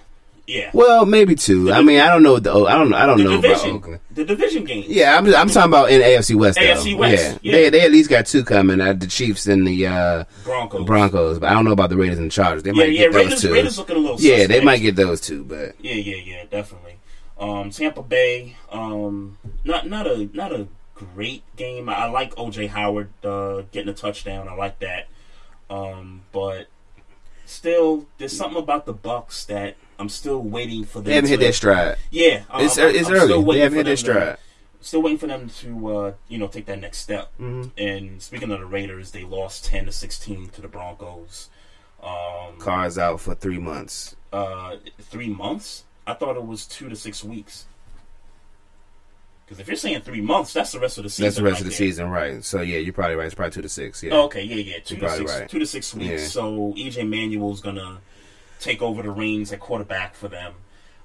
[0.52, 0.70] yeah.
[0.74, 1.72] Well, maybe two.
[1.72, 2.40] I mean, I don't know.
[2.40, 2.94] The, I don't.
[2.94, 4.00] I don't the know about division, Oakland.
[4.12, 4.84] the division game.
[4.88, 5.26] Yeah, I'm.
[5.34, 6.58] I'm talking about in AFC West.
[6.60, 6.66] though.
[6.66, 7.52] AFC West, Yeah.
[7.52, 7.52] yeah.
[7.52, 8.82] they they at least got two coming.
[8.82, 10.86] Uh, the Chiefs and the uh, Broncos.
[10.86, 12.64] Broncos, but I don't know about the Raiders and Chargers.
[12.64, 13.54] They Yeah, might yeah, get those Raiders- two.
[13.54, 16.98] Raiders looking a little Yeah, they might get those two, but Yeah, yeah, yeah, definitely.
[17.40, 21.90] Um, Tampa Bay, um, not not a not a great game.
[21.90, 24.48] I, I like OJ Howard uh, getting a touchdown.
[24.48, 25.08] I like that.
[25.70, 26.68] Um, but
[27.46, 31.06] still, there's something about the Bucs that I'm still waiting for them.
[31.06, 31.98] They haven't to, hit their stride.
[32.10, 33.26] Yeah, I'm- It's- I'm- it's I'm early.
[33.28, 34.38] still They haven't hit their them to- stride.
[34.84, 37.32] Still waiting for them to uh, you know take that next step.
[37.40, 37.70] Mhm.
[37.78, 41.50] And speaking of the Raiders, they lost ten to sixteen to the Broncos.
[42.02, 44.16] Um, Carr's out for three months.
[44.34, 45.84] uh, three months.
[46.08, 47.66] I thought it was two to six weeks.
[49.46, 51.26] Because if you're saying three months, that's the rest of the season.
[51.26, 51.78] That's the rest right of the there.
[51.78, 52.44] season, right?
[52.44, 53.26] So yeah, you're probably right.
[53.26, 54.02] It's probably two to six.
[54.02, 54.14] Yeah.
[54.14, 55.50] Oh, okay, yeah, yeah, 2 You're to six, right.
[55.50, 56.10] two to six weeks.
[56.24, 56.28] Yeah.
[56.28, 58.00] So EJ Manuel's gonna
[58.62, 60.54] take over the reins at quarterback for them.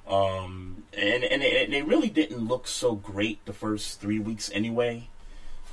[0.07, 5.09] Um, and and they, they really didn't look so great the first three weeks anyway.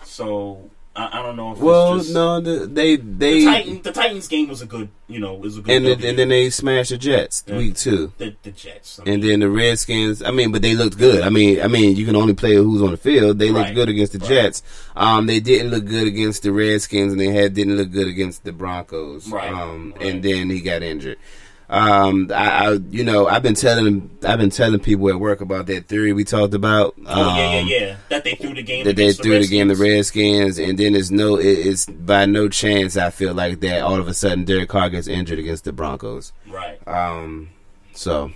[0.04, 3.82] So I, I don't know if Well, it's just, no, the, they they the, Titan,
[3.84, 5.76] the Titans game was a good, you know, was a good.
[5.76, 8.12] and, the, and then they smashed the Jets week two.
[8.18, 9.00] The, the Jets.
[9.00, 10.24] I And then the Redskins.
[10.24, 11.24] I mean, but they looked good.
[11.24, 13.38] I mean, I mean, you can only play who's on the field.
[13.40, 13.76] They looked Right.
[13.76, 14.64] good against the Jets.
[14.96, 18.44] Um, they didn't look good against the Redskins, and they had didn't look good against
[18.44, 19.30] the Broncos.
[19.30, 19.52] Right.
[19.52, 21.18] Um, and then he got injured.
[21.74, 25.66] Um, I, I, you know, I've been telling, I've been telling people at work about
[25.66, 26.94] that theory we talked about.
[27.08, 27.96] Oh yeah, um, yeah, yeah.
[28.10, 28.86] That they threw the game.
[28.86, 30.60] That they threw the the game the Redskins.
[30.60, 33.96] Redskins, and then it's no, it, it's by no chance I feel like that all
[34.00, 36.32] of a sudden Derek Carr gets injured against the Broncos.
[36.48, 36.80] Right.
[36.88, 37.50] Um,
[37.94, 38.32] so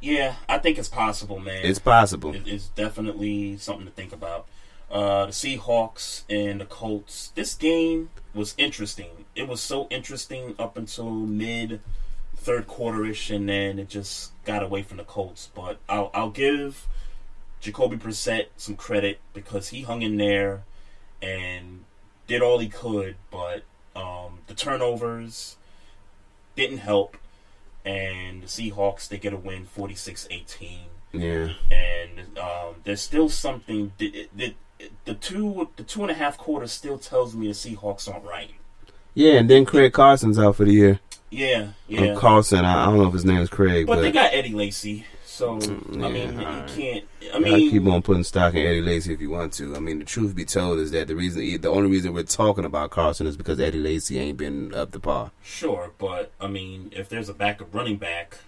[0.00, 1.64] Yeah, I think it's possible, man.
[1.64, 2.32] It's possible.
[2.32, 4.46] It- it's definitely something to think about.
[4.88, 7.32] Uh, the Seahawks and the Colts.
[7.34, 9.08] This game was interesting.
[9.34, 11.80] It was so interesting up until mid
[12.42, 15.50] third quarterish, and then it just got away from the Colts.
[15.54, 16.88] But I'll, I'll give
[17.60, 20.64] Jacoby Brissett some credit because he hung in there
[21.20, 21.84] and
[22.26, 23.16] did all he could.
[23.30, 23.62] But
[23.94, 25.56] um, the turnovers
[26.56, 27.16] didn't help,
[27.84, 30.78] and the Seahawks they get a win 46-18
[31.12, 31.52] yeah.
[31.70, 33.92] and um, there's still something.
[33.98, 34.54] The, the,
[35.04, 38.50] the two the two and a half quarters still tells me the Seahawks aren't right.
[39.14, 41.00] Yeah, and then Craig Carson's out for the year.
[41.32, 42.14] Yeah, yeah.
[42.14, 44.52] Carlson, I, I don't know if his name is Craig, but but, they got Eddie
[44.52, 47.04] Lacy, so I Mm, mean, you can't.
[47.32, 49.74] I I mean, keep on putting stock in Eddie Lacy if you want to.
[49.74, 52.66] I mean, the truth be told is that the reason, the only reason we're talking
[52.66, 55.30] about Carson is because Eddie Lacy ain't been up to par.
[55.42, 58.38] sure, but I mean, if there's a backup running back,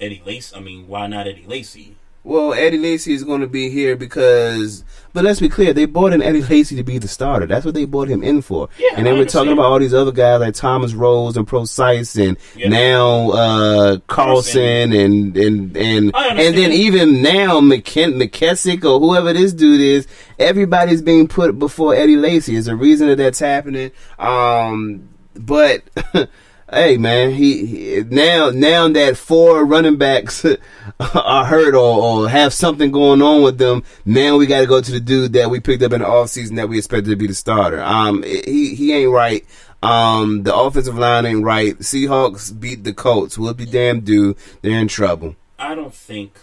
[0.00, 0.54] Eddie Lacy.
[0.56, 1.96] I mean, why not Eddie Lacy?
[2.24, 6.12] Well, Eddie Lacy is going to be here because, but let's be clear, they bought
[6.12, 7.46] in Eddie Lacy to be the starter.
[7.46, 8.68] That's what they bought him in for.
[8.78, 12.16] Yeah, and then we're talking about all these other guys like Thomas Rawls and Procise
[12.24, 12.68] and Yeah.
[12.68, 19.52] now uh, Carlson and and and and then even now McKen- McKissic or whoever this
[19.52, 20.06] dude is,
[20.38, 22.54] everybody's being put before Eddie Lacy.
[22.54, 23.90] Is a reason that that's happening.
[24.20, 25.82] Um, but.
[26.72, 30.42] Hey man, he, he now now that four running backs
[31.00, 34.80] are hurt or, or have something going on with them, now we got to go
[34.80, 37.26] to the dude that we picked up in the offseason that we expected to be
[37.26, 37.82] the starter.
[37.82, 39.44] Um, he he ain't right.
[39.82, 41.76] Um, the offensive line ain't right.
[41.78, 43.36] Seahawks beat the Colts.
[43.36, 44.36] We'll be damned do.
[44.62, 45.36] They're in trouble.
[45.58, 46.38] I don't think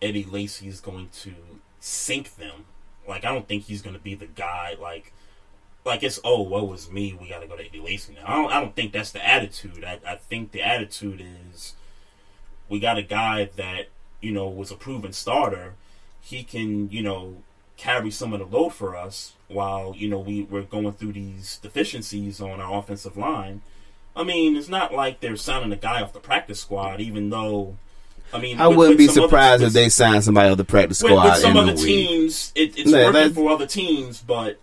[0.00, 1.34] Eddie Lacy is going to
[1.80, 2.64] sink them.
[3.06, 4.76] Like, I don't think he's going to be the guy.
[4.80, 5.12] Like,
[5.86, 7.16] like it's oh, woe is me.
[7.18, 8.24] We got to go to Lacy now.
[8.26, 8.52] I don't.
[8.52, 9.84] I don't think that's the attitude.
[9.84, 11.74] I, I think the attitude is
[12.68, 13.88] we got a guy that
[14.20, 15.74] you know was a proven starter.
[16.20, 17.36] He can you know
[17.76, 21.58] carry some of the load for us while you know we we're going through these
[21.58, 23.62] deficiencies on our offensive line.
[24.16, 27.76] I mean, it's not like they're signing a guy off the practice squad, even though.
[28.32, 30.56] I mean, I with- wouldn't with be some other- surprised if they signed somebody off
[30.56, 34.58] the practice squad with some in other teams, it, it's working for other teams, but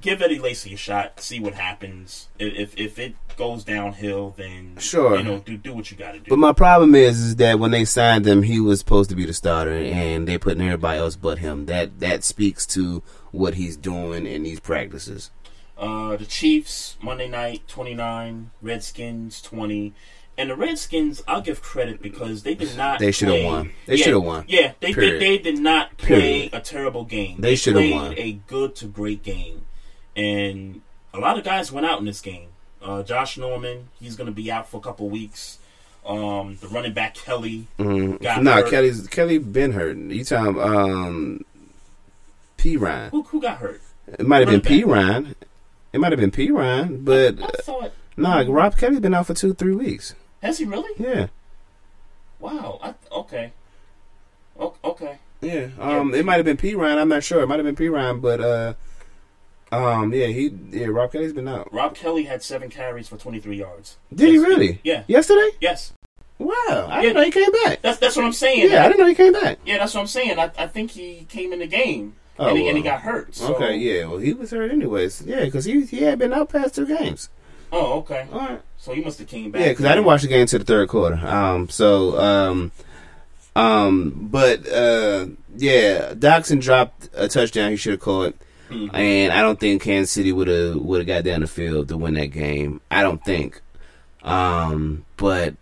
[0.00, 2.28] give Eddie Lacy a shot, see what happens.
[2.38, 5.16] If if it goes downhill, then Sure.
[5.16, 6.26] you know, do do what you got to do.
[6.28, 9.24] But my problem is, is that when they signed him, he was supposed to be
[9.26, 11.66] the starter, and they putting everybody else but him.
[11.66, 15.30] That that speaks to what he's doing in these practices.
[15.76, 19.94] Uh, the Chiefs Monday night twenty nine, Redskins twenty.
[20.36, 23.00] And the Redskins, I'll give credit because they did not.
[23.00, 23.72] They shoulda won.
[23.86, 24.44] They Yeah, shoulda won.
[24.46, 26.54] Yeah, they, they they did not play Period.
[26.54, 27.40] a terrible game.
[27.40, 28.14] They shoulda won.
[28.16, 29.62] a good to great game,
[30.18, 30.80] and
[31.14, 32.48] a lot of guys went out in this game.
[32.82, 35.58] Uh, Josh Norman, he's going to be out for a couple weeks.
[36.06, 38.20] Um, the running back Kelley Mm.
[38.22, 38.70] got Nah, hurt.
[38.70, 39.96] Kelley's Kelley been hurt.
[39.96, 41.44] You talking um,
[42.56, 43.10] Perine?
[43.10, 43.80] Who, who got hurt?
[44.06, 45.34] It might have been Perine.
[45.92, 47.92] It might have been Perine, but I thought.
[48.16, 50.14] nah, Rob Kelley's been out for two three weeks.
[50.42, 50.90] Has he really?
[50.98, 51.26] Yeah,
[52.40, 52.78] Wow.
[52.82, 53.52] I, okay.
[54.58, 55.18] O- Okay.
[55.40, 55.68] yeah.
[55.80, 56.96] Um, it might have been Perine.
[56.98, 57.42] I'm not sure.
[57.42, 58.74] It might have been Perine, but uh,
[59.72, 61.72] um, yeah, he yeah, Rob Kelley's been out.
[61.72, 63.96] Rob Kelley had seven carries for 23 yards.
[64.14, 64.80] Did he really?
[64.82, 65.04] Yeah.
[65.06, 65.50] Yesterday?
[65.60, 65.92] Yes.
[66.38, 67.82] Wow, I didn't know he came back.
[67.82, 68.70] That's that's what I'm saying.
[68.70, 69.58] Yeah, I didn't know he came back.
[69.66, 70.38] Yeah, that's what I'm saying.
[70.38, 73.34] I, I think he came in the game Oh, and, he, and he got hurt.
[73.34, 73.54] So.
[73.54, 74.06] Okay, yeah.
[74.06, 75.22] Well, he was hurt anyways.
[75.22, 77.28] Yeah, because he he had been out past two games.
[77.72, 78.26] Oh, okay.
[78.32, 78.62] All right.
[78.76, 79.60] So he must have came back.
[79.60, 81.16] Yeah, because I didn't watch the game until the third quarter.
[81.16, 82.72] Um, so um,
[83.56, 88.36] um, but uh, yeah, Doctson dropped a touchdown he should have caught,
[88.70, 88.90] Mhm.
[88.94, 91.96] and I don't think Kansas City would have would have got down the field to
[91.96, 92.80] win that game.
[92.90, 93.60] I don't think.
[94.22, 95.54] Um, but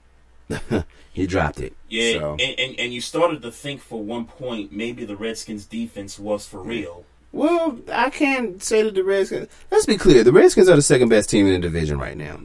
[1.13, 1.75] he dropped it.
[1.89, 2.31] Yeah, So.
[2.33, 6.47] and, and and you started to think for one point maybe the Redskins defense was
[6.47, 7.05] for real.
[7.33, 9.49] Well, I can't say that the Redskins.
[9.71, 12.41] Let's be clear: the Redskins are the second best team in the division right now.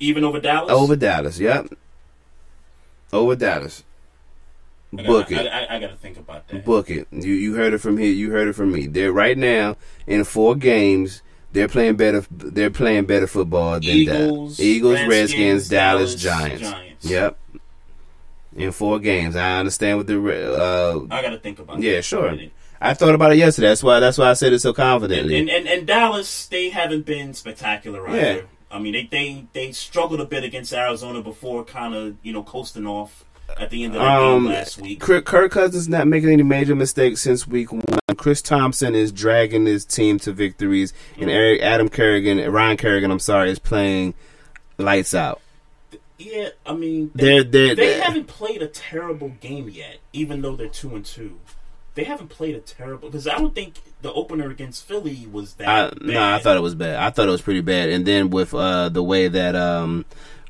[0.00, 0.72] Even over Dallas.
[0.72, 1.68] Over Dallas, yep.
[3.12, 3.84] Over Dallas.
[4.92, 5.46] Book it.
[5.46, 6.64] I, I, I got to think about that.
[6.64, 7.08] Book it.
[7.10, 8.12] You you heard it from here.
[8.12, 8.86] You heard it from me.
[8.86, 11.22] They're right now in four games.
[11.52, 12.24] They're playing better.
[12.30, 14.62] They're playing better football than Eagles, that.
[14.62, 16.70] Eagles, Redskins, Redskins, Dallas, Dallas, Giants.
[16.70, 17.04] Giants.
[17.06, 17.38] Yep.
[18.56, 20.18] In four games, I understand what the.
[20.20, 21.80] Uh, I got to think about.
[21.80, 22.36] yeah, sure.
[22.80, 23.68] I thought about it yesterday.
[23.68, 23.98] That's why.
[24.00, 25.38] That's why I said it so And, confidently.
[25.38, 28.18] and, and and Dallas, they haven't been spectacular either.
[28.36, 28.40] Yeah.
[28.70, 32.42] I mean, they, they they struggled a bit against Arizona before, kind of you know
[32.42, 33.24] coasting off
[33.58, 35.00] at the end of the Um, game last week.
[35.00, 37.82] Kirk, Kirk Cousins not making any major mistakes since week one.
[38.16, 43.18] Chris Thompson is dragging his team to victories, and Eric Adam Kerrigan, Ryan Kerrigan, I'm
[43.18, 44.14] sorry, is playing
[44.78, 45.40] lights out.
[46.18, 50.68] Yeah, I mean, they, they they're- haven't played a terrible game yet, even though they're
[50.68, 51.38] two and two.
[51.94, 55.68] They haven't played a terrible because I don't think the opener against Philly was that.
[55.68, 55.98] I, bad.
[56.02, 56.96] no, I thought it was bad.
[56.96, 57.90] I thought it was pretty bad.
[57.90, 60.06] And then with uh, the way that um,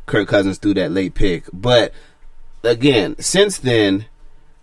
[0.06, 1.92] Kirk Cousins threw that late pick, but
[2.62, 4.06] again, since then,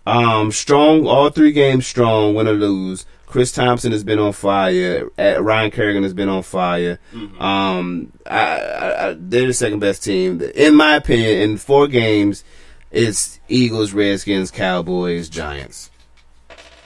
[0.06, 1.06] um, strong.
[1.06, 2.34] All three games strong.
[2.34, 3.06] Win or lose.
[3.26, 5.08] Chris Thompson has been on fire.
[5.16, 6.98] Uh, Ryan Kerrigan has been on fire.
[7.38, 11.40] Um, I, I, I, they're the second best team, in my opinion.
[11.42, 12.42] In four games,
[12.90, 15.90] it's Eagles, Redskins, Cowboys, Giants.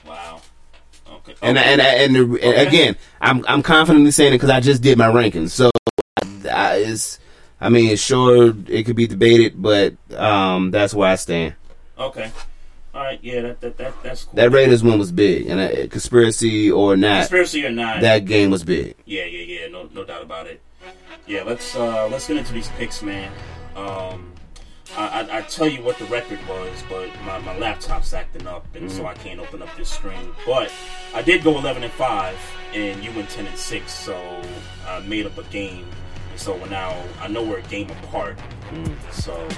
[0.07, 0.43] Wow.
[1.11, 1.35] Okay.
[1.41, 1.73] And Okay.
[1.73, 2.67] and and, the, and Okay.
[2.67, 5.51] again, I'm I'm confidently saying it because I just did my rankings.
[5.53, 5.71] So
[6.53, 7.19] I, it's
[7.65, 11.55] I mean, sure, it could be debated, but um, that's where I stand.
[11.99, 12.31] Okay.
[12.95, 13.19] All right.
[13.23, 13.41] Yeah.
[13.41, 14.35] That that, that that's cool.
[14.37, 18.51] That Raiders one was big, and uh, conspiracy or not, Conspiracy or not, that game
[18.51, 18.97] was big.
[19.05, 19.69] Yeah, yeah, yeah.
[19.69, 20.61] No, no doubt about it.
[21.27, 23.33] Yeah, let's uh let's get into these picks, man.
[23.75, 24.33] Um,
[24.97, 28.67] I, I, I tell you what the record was, but my, my laptop's acting up,
[28.77, 29.07] and so Mhm.
[29.09, 30.31] I can't open up this screen.
[30.47, 30.71] But
[31.15, 32.37] I did go 11 and five,
[32.75, 34.15] and you went 10 and six, so
[34.87, 35.87] I made up a game.
[36.35, 38.37] And so now I know we're a game apart.
[39.13, 39.49] So,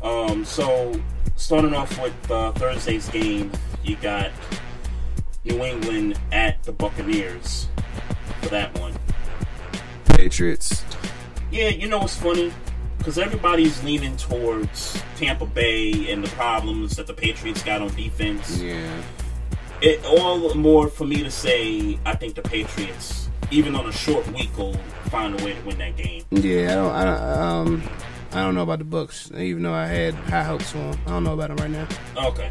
[0.00, 0.94] um, so
[1.34, 3.50] starting off with uh, Thursday's game,
[3.82, 4.30] you got
[5.44, 7.66] New England at the Buccaneers
[8.40, 8.94] for that one.
[10.04, 10.84] Patriots.
[11.50, 12.52] Yeah, you know what's funny?
[12.98, 18.62] Because everybody's leaning towards Tampa Bay and the problems that the Patriots got on defense.
[18.62, 19.02] Yeah.
[19.82, 23.23] It all more for me to say I think the Patriots,
[23.54, 24.74] even on a short week, will
[25.10, 26.24] find a way to win that game.
[26.30, 27.82] Yeah, I don't, I don't, um,
[28.32, 30.98] I don't know about the Bucs, even though I had high hopes for them.
[31.06, 31.86] I don't know about them right now.
[32.28, 32.50] Okay.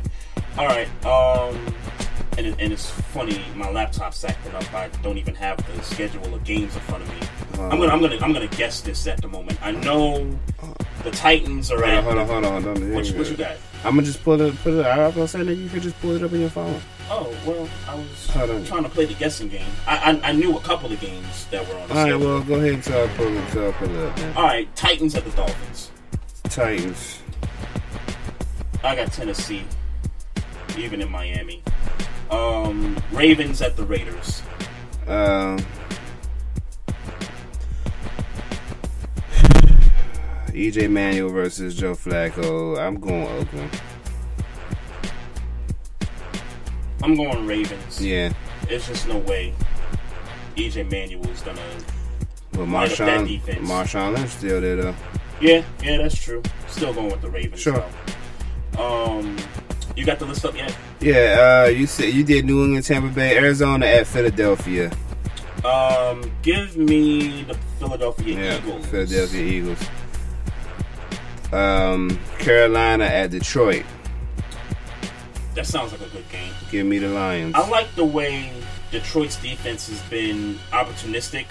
[0.57, 0.87] All right.
[1.05, 1.57] Um,
[2.37, 4.73] and, it, and it's funny, my laptop's acting up.
[4.73, 7.27] I don't even have the schedule of games in front of me.
[7.59, 9.59] I'm gonna, I'm gonna, I'm gonna guess this at the moment.
[9.61, 10.27] I know
[11.03, 11.97] the Titans are Hold at.
[11.97, 12.63] on, hold on, hold on.
[12.63, 12.93] Hold on.
[12.93, 13.57] What, you- what you got?
[13.83, 14.85] I'm gonna just pull it, put it.
[14.85, 16.79] I was gonna say that you could just pull it up on your phone.
[17.09, 19.65] Oh well, I was trying to play the guessing game.
[19.87, 22.41] I, I I knew a couple of games that were on the All right, well,
[22.41, 22.83] go ahead and
[23.15, 24.37] pull it, tell pull it up, man.
[24.37, 25.91] All right, Titans at the Dolphins.
[26.43, 27.19] Titans.
[28.83, 29.63] I got Tennessee,
[30.77, 31.61] even in Miami.
[32.29, 34.41] Um, Ravens at the Raiders.
[35.07, 35.59] Um,
[40.47, 42.77] EJ Manuel versus Joe Flacco.
[42.79, 43.71] I'm going Oakland.
[47.03, 48.01] I'm going Ravens.
[48.03, 48.31] Yeah.
[48.69, 49.53] It's just no way
[50.55, 51.61] EJ Manuel is gonna.
[52.53, 53.69] But light up that Marshawn, defense.
[53.69, 54.95] Marshawn Lynch still there though.
[55.41, 56.41] Yeah, yeah, that's true.
[56.67, 57.59] Still going with the Ravens.
[57.61, 57.83] Sure.
[58.77, 58.81] though.
[58.81, 59.35] Um,
[59.95, 60.75] you got the list up yet?
[61.01, 64.91] Yeah, uh, you said you did New England, Tampa Bay, Arizona at Philadelphia.
[65.65, 68.85] Um, give me the Philadelphia Yeah, Eagles.
[68.87, 69.79] Philadelphia Eagles.
[71.51, 73.85] Um, Carolina at Detroit.
[75.55, 76.51] That sounds like a good game.
[76.71, 77.53] Give me the Lions.
[77.55, 78.51] I like the way
[78.91, 81.45] Detroit's defense has been opportunistic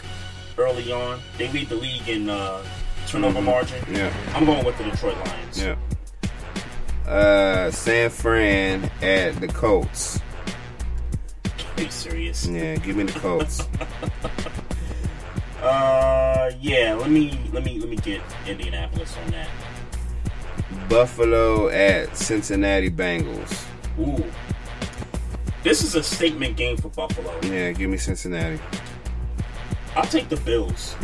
[0.58, 1.20] early on.
[1.39, 2.62] They lead the league in uh,
[3.06, 3.44] turnover Mhm.
[3.44, 3.84] margin.
[3.94, 4.12] Yeah.
[4.34, 5.62] I'm going with the Detroit Lions.
[5.62, 5.76] Yeah.
[7.10, 10.20] Uh, San Fran at the Colts.
[11.76, 12.47] Are you serious?
[12.47, 13.66] Yeah, give me the Colts.
[15.62, 16.92] Uh, yeah.
[16.94, 19.48] Let me let me let me get Indianapolis on that.
[20.89, 23.62] Buffalo at Cincinnati Bengals.
[24.02, 24.24] Ooh,
[25.62, 27.39] this is a statement game for Buffalo.
[27.42, 28.58] Yeah, give me Cincinnati.
[29.94, 30.94] I'll take the Bills.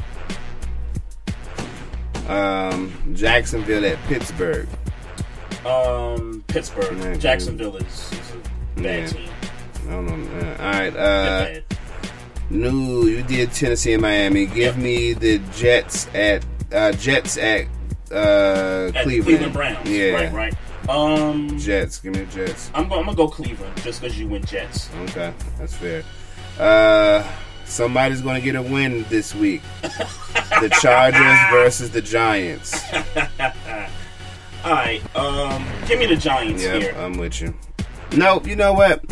[2.28, 4.68] Um, Jacksonville at Pittsburgh.
[5.64, 6.96] Um, Pittsburgh.
[6.98, 8.32] Yeah, Jacksonville is, is
[8.76, 9.06] a bad Yeah.
[9.06, 9.28] team.
[9.86, 10.40] I don't know.
[10.40, 10.96] Uh, all right.
[10.96, 11.60] Uh,
[12.50, 13.06] new.
[13.06, 14.44] You did Tennessee and Miami.
[14.46, 17.66] Give me the Jets at uh, Jets at
[18.12, 19.24] uh, At Cleveland.
[19.24, 19.88] Cleveland Browns.
[19.88, 20.12] Yeah.
[20.12, 20.54] Right, right.
[20.88, 21.98] Um, Jets.
[22.00, 22.70] Give me the Jets.
[22.74, 24.88] I'm, go- I'm gonna go Cleveland just because you went Jets.
[25.02, 26.02] Okay, that's fair.
[26.58, 27.24] Uh,
[27.64, 29.62] somebody's going to get a win this week.
[29.82, 32.82] the Chargers versus the Giants.
[34.64, 35.00] All right.
[35.16, 36.94] Um, give me the Giants here.
[36.98, 37.54] I'm with you.
[38.16, 39.04] No, you know what?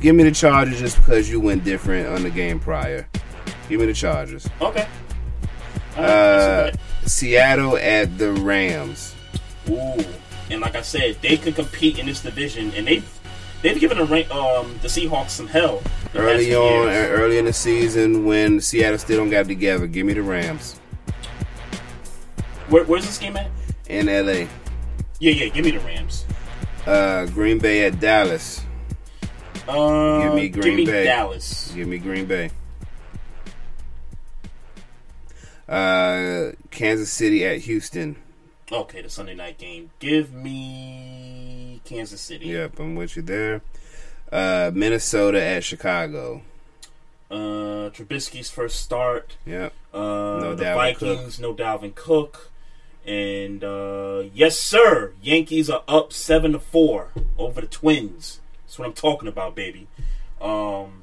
[0.00, 3.06] Give me the Chargers just because you went different on the game prior.
[3.68, 4.48] Give me the Chargers.
[4.60, 4.86] Okay.
[5.96, 6.72] Right, Uh,
[7.04, 9.14] Seattle at the Rams.
[9.68, 10.02] Ooh,
[10.52, 13.20] and like I said, they could compete in this division, and they've
[13.62, 15.82] they've given a um the Seahawks some hell
[16.14, 17.10] Early on, years.
[17.10, 20.74] early in the season when Seattle still don't got together, give me the Rams
[22.68, 23.50] Where, where's this game at?
[23.88, 24.46] in LA.
[25.20, 25.48] Yeah, yeah.
[25.48, 26.24] Give me the Rams.
[26.86, 28.60] Uh, Green Bay at Dallas.
[29.68, 31.04] Uh, give me Green give me Bay.
[31.04, 31.72] Dallas.
[31.74, 32.50] Give me Green Bay.
[35.68, 38.16] Uh, Kansas City at Houston.
[38.72, 39.90] Okay, the Sunday night game.
[39.98, 42.46] Give me Kansas City.
[42.46, 43.60] Yep, I'm with you there.
[44.30, 46.40] Uh, Minnesota at Chicago.
[47.30, 49.36] Uh, Trubisky's first start.
[49.44, 49.72] Yep.
[49.92, 52.50] Uh, No the Dalvin Vikings, no Dalvin Cook,
[53.06, 58.40] and uh, yes, sir, Yankees are up seven to four over the Twins.
[58.64, 59.86] That's what I'm talking about, baby.
[60.40, 61.02] Um,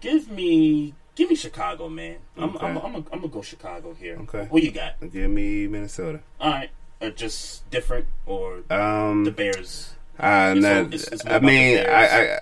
[0.00, 2.16] give me, give me Chicago, man.
[2.36, 2.66] I'm, Okay.
[2.66, 4.16] I'm, I'm, I'm gonna go Chicago here.
[4.22, 4.46] Okay.
[4.48, 5.00] What you got?
[5.12, 6.20] Give me Minnesota.
[6.40, 6.70] All right,
[7.06, 9.94] uh, just different or Um, the Bears.
[10.18, 12.38] Uh, not- it's- it's I mean, I,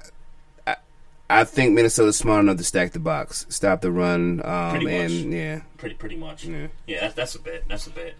[0.66, 0.76] I,
[1.30, 5.10] I, think Minnesota's smart enough to stack the box, stop the run, um, Pretty much.
[5.12, 6.44] and yeah, Pretty pretty much.
[6.44, 6.66] Yeah.
[6.86, 7.64] Yeah, that's, that's a bit.
[7.68, 8.14] That's a bit.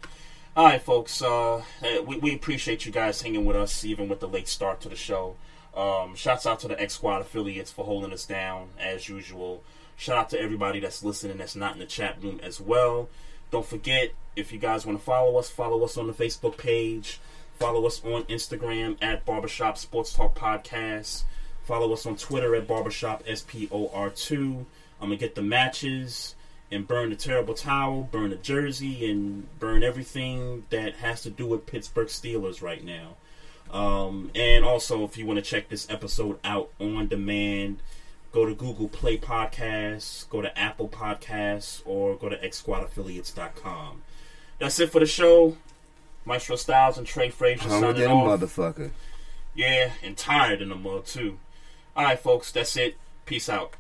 [0.57, 1.21] All right, folks.
[1.23, 4.81] Uh, eh, we we appreciate you guys hanging with us, even with the late start
[4.83, 5.37] to the show.
[5.75, 9.63] Um, shouts out to the X Squad affiliates for holding us down as usual.
[9.97, 13.09] Shout out to everybody that's listening that's not in the chat room as well.
[13.51, 17.21] Don't forget if you guys want to follow us, follow us on the Facebook page.
[17.59, 21.25] Follow us on Instagram at Barbershop Sports Talk Podcast.
[21.65, 24.65] Follow us on Twitter at Barbershop SPOR2.
[25.01, 26.35] I'm gonna get the matches
[26.71, 31.47] and burn the terrible towel, burn the jersey, and burn everything that has to do
[31.47, 33.17] with Pittsburgh Steelers right now.
[33.71, 37.81] Um, and also, if you want to check this episode out on demand,
[38.33, 44.03] go to Google Play Podcasts, go to Apple Podcasts, or go to xsquadaffiliates.com.
[44.63, 45.57] That's it for the show.
[46.25, 48.41] Maestro Styles and Trey Frazier hungry signing than a off.
[48.41, 48.93] motherfucker.
[49.57, 51.41] Yeah, and tired in the mud too.
[51.97, 52.95] All right, folks, that's it.
[53.27, 53.75] Peace out.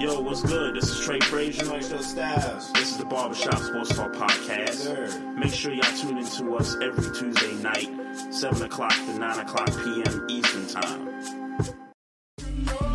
[0.00, 0.74] Yo, what's good?
[0.74, 1.66] This is Trey Frazier.
[1.66, 2.72] Maestro Styles.
[2.72, 5.36] This is the Barbershop Sports Talk Podcast.
[5.38, 9.68] Make sure y'all tune in to us every Tuesday night, 7 o'clock to 9 o'clock
[9.84, 10.26] p.m.
[10.28, 12.87] Eastern Time.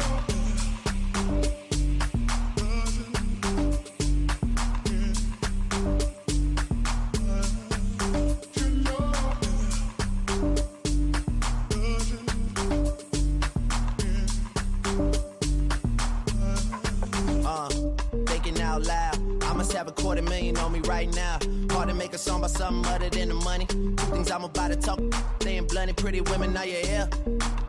[19.74, 21.40] I must have a quarter million on me right now.
[21.72, 23.66] Hard to make a song about something other than the money.
[23.66, 25.00] Two things I'm about to talk.
[25.42, 27.10] Staying blunted, pretty women, are you here?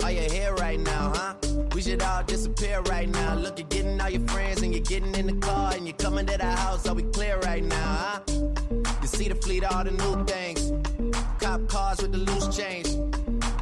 [0.02, 1.34] Are you here right now, huh?
[1.74, 3.36] We should all disappear right now.
[3.36, 6.26] Look, you're getting all your friends and you're getting in the car and you're coming
[6.26, 6.86] to the house.
[6.86, 8.20] Are we clear right now, huh?
[9.00, 10.72] You see the fleet, all the new things.
[11.40, 12.88] Cop cars with the loose change.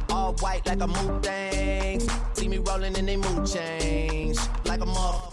[0.09, 2.05] All white like a mood things.
[2.33, 4.37] See me rolling in they mood change.
[4.65, 5.32] Like a mother.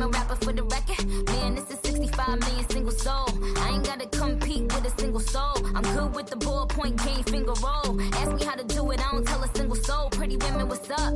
[0.00, 1.06] Selling female rapper for the record.
[1.26, 3.28] Man, this is 65 million single soul.
[3.58, 5.54] I ain't gotta compete with a single soul.
[5.74, 8.00] I'm good with the ballpoint game, finger roll.
[8.14, 10.08] Ask me how to do it, I don't tell a single soul.
[10.10, 11.14] Pretty women, what's up?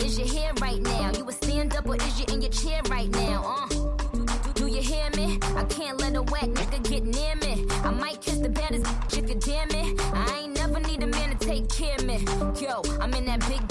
[0.00, 1.12] Is your hair right now?
[1.16, 3.42] You a stand up or is you in your chair right now?
[3.44, 3.96] Uh.
[4.54, 5.38] Do you hear me?
[5.54, 7.66] I can't let a whack nigga get near me.
[7.84, 10.00] I might kiss the baddest if you damn it.
[10.14, 12.24] I ain't never need a man to take care of me.
[12.60, 13.25] Yo, I'm in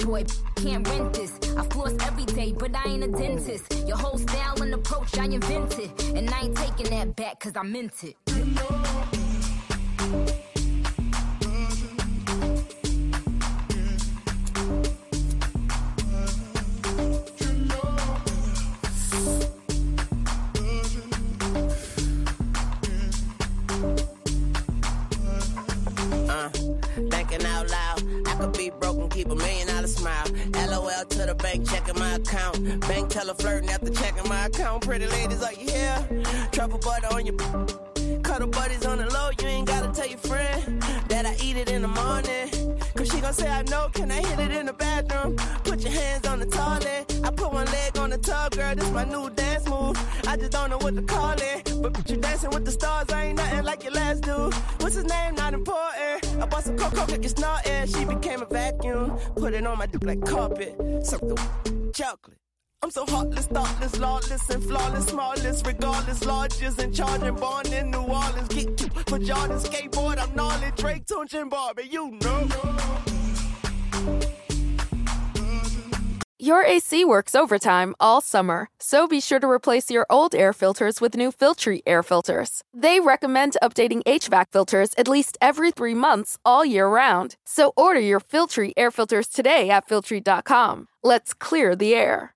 [0.06, 1.32] boy, can't rent this.
[1.56, 3.74] I floss every day, but I ain't a dentist.
[3.86, 5.90] Your whole style and approach I invented.
[6.14, 8.16] And I ain't taking that back cause I meant it.
[26.28, 26.48] Uh,
[27.10, 27.95] thinking out loud.
[28.38, 30.26] Could be broken, keep a million dollar smile.
[30.54, 32.80] LOL to the bank, checking my account.
[32.80, 34.84] Bank teller flirting after checking my account.
[34.84, 36.24] Pretty ladies, are you here?
[36.52, 37.95] Truffle butter on your.
[38.26, 41.70] Cuddle buddies on the low, you ain't gotta tell your friend that I eat it
[41.70, 42.48] in the morning.
[42.96, 45.36] Cause she gon' say, I know, can I hit it in the bathroom?
[45.62, 47.20] Put your hands on the toilet.
[47.22, 49.96] I put one leg on the tub, girl, this my new dance move.
[50.26, 51.72] I just don't know what to call it.
[51.80, 54.52] But you dancing with the stars, I ain't nothing like your last dude.
[54.80, 55.36] What's his name?
[55.36, 56.42] Not important.
[56.42, 57.86] I bought some cocoa, make it snorting.
[57.86, 59.16] She became a vacuum.
[59.36, 60.74] Put it on my dick like carpet.
[61.06, 61.38] Something
[61.92, 62.45] chocolate.
[62.82, 68.02] I'm so heartless, thoughtless, lawless, and flawless, smallest, regardless, largest, and charging, born in New
[68.02, 68.48] Orleans.
[68.48, 72.48] Get you for Jordan skateboard, I'm gnarly, Drake, Tunechi, and Barbie, you know.
[76.38, 81.00] Your AC works overtime all summer, so be sure to replace your old air filters
[81.00, 82.62] with new Filtry air filters.
[82.72, 87.34] They recommend updating HVAC filters at least every three months all year round.
[87.44, 90.86] So order your Filtry air filters today at Filtry.com.
[91.02, 92.35] Let's clear the air.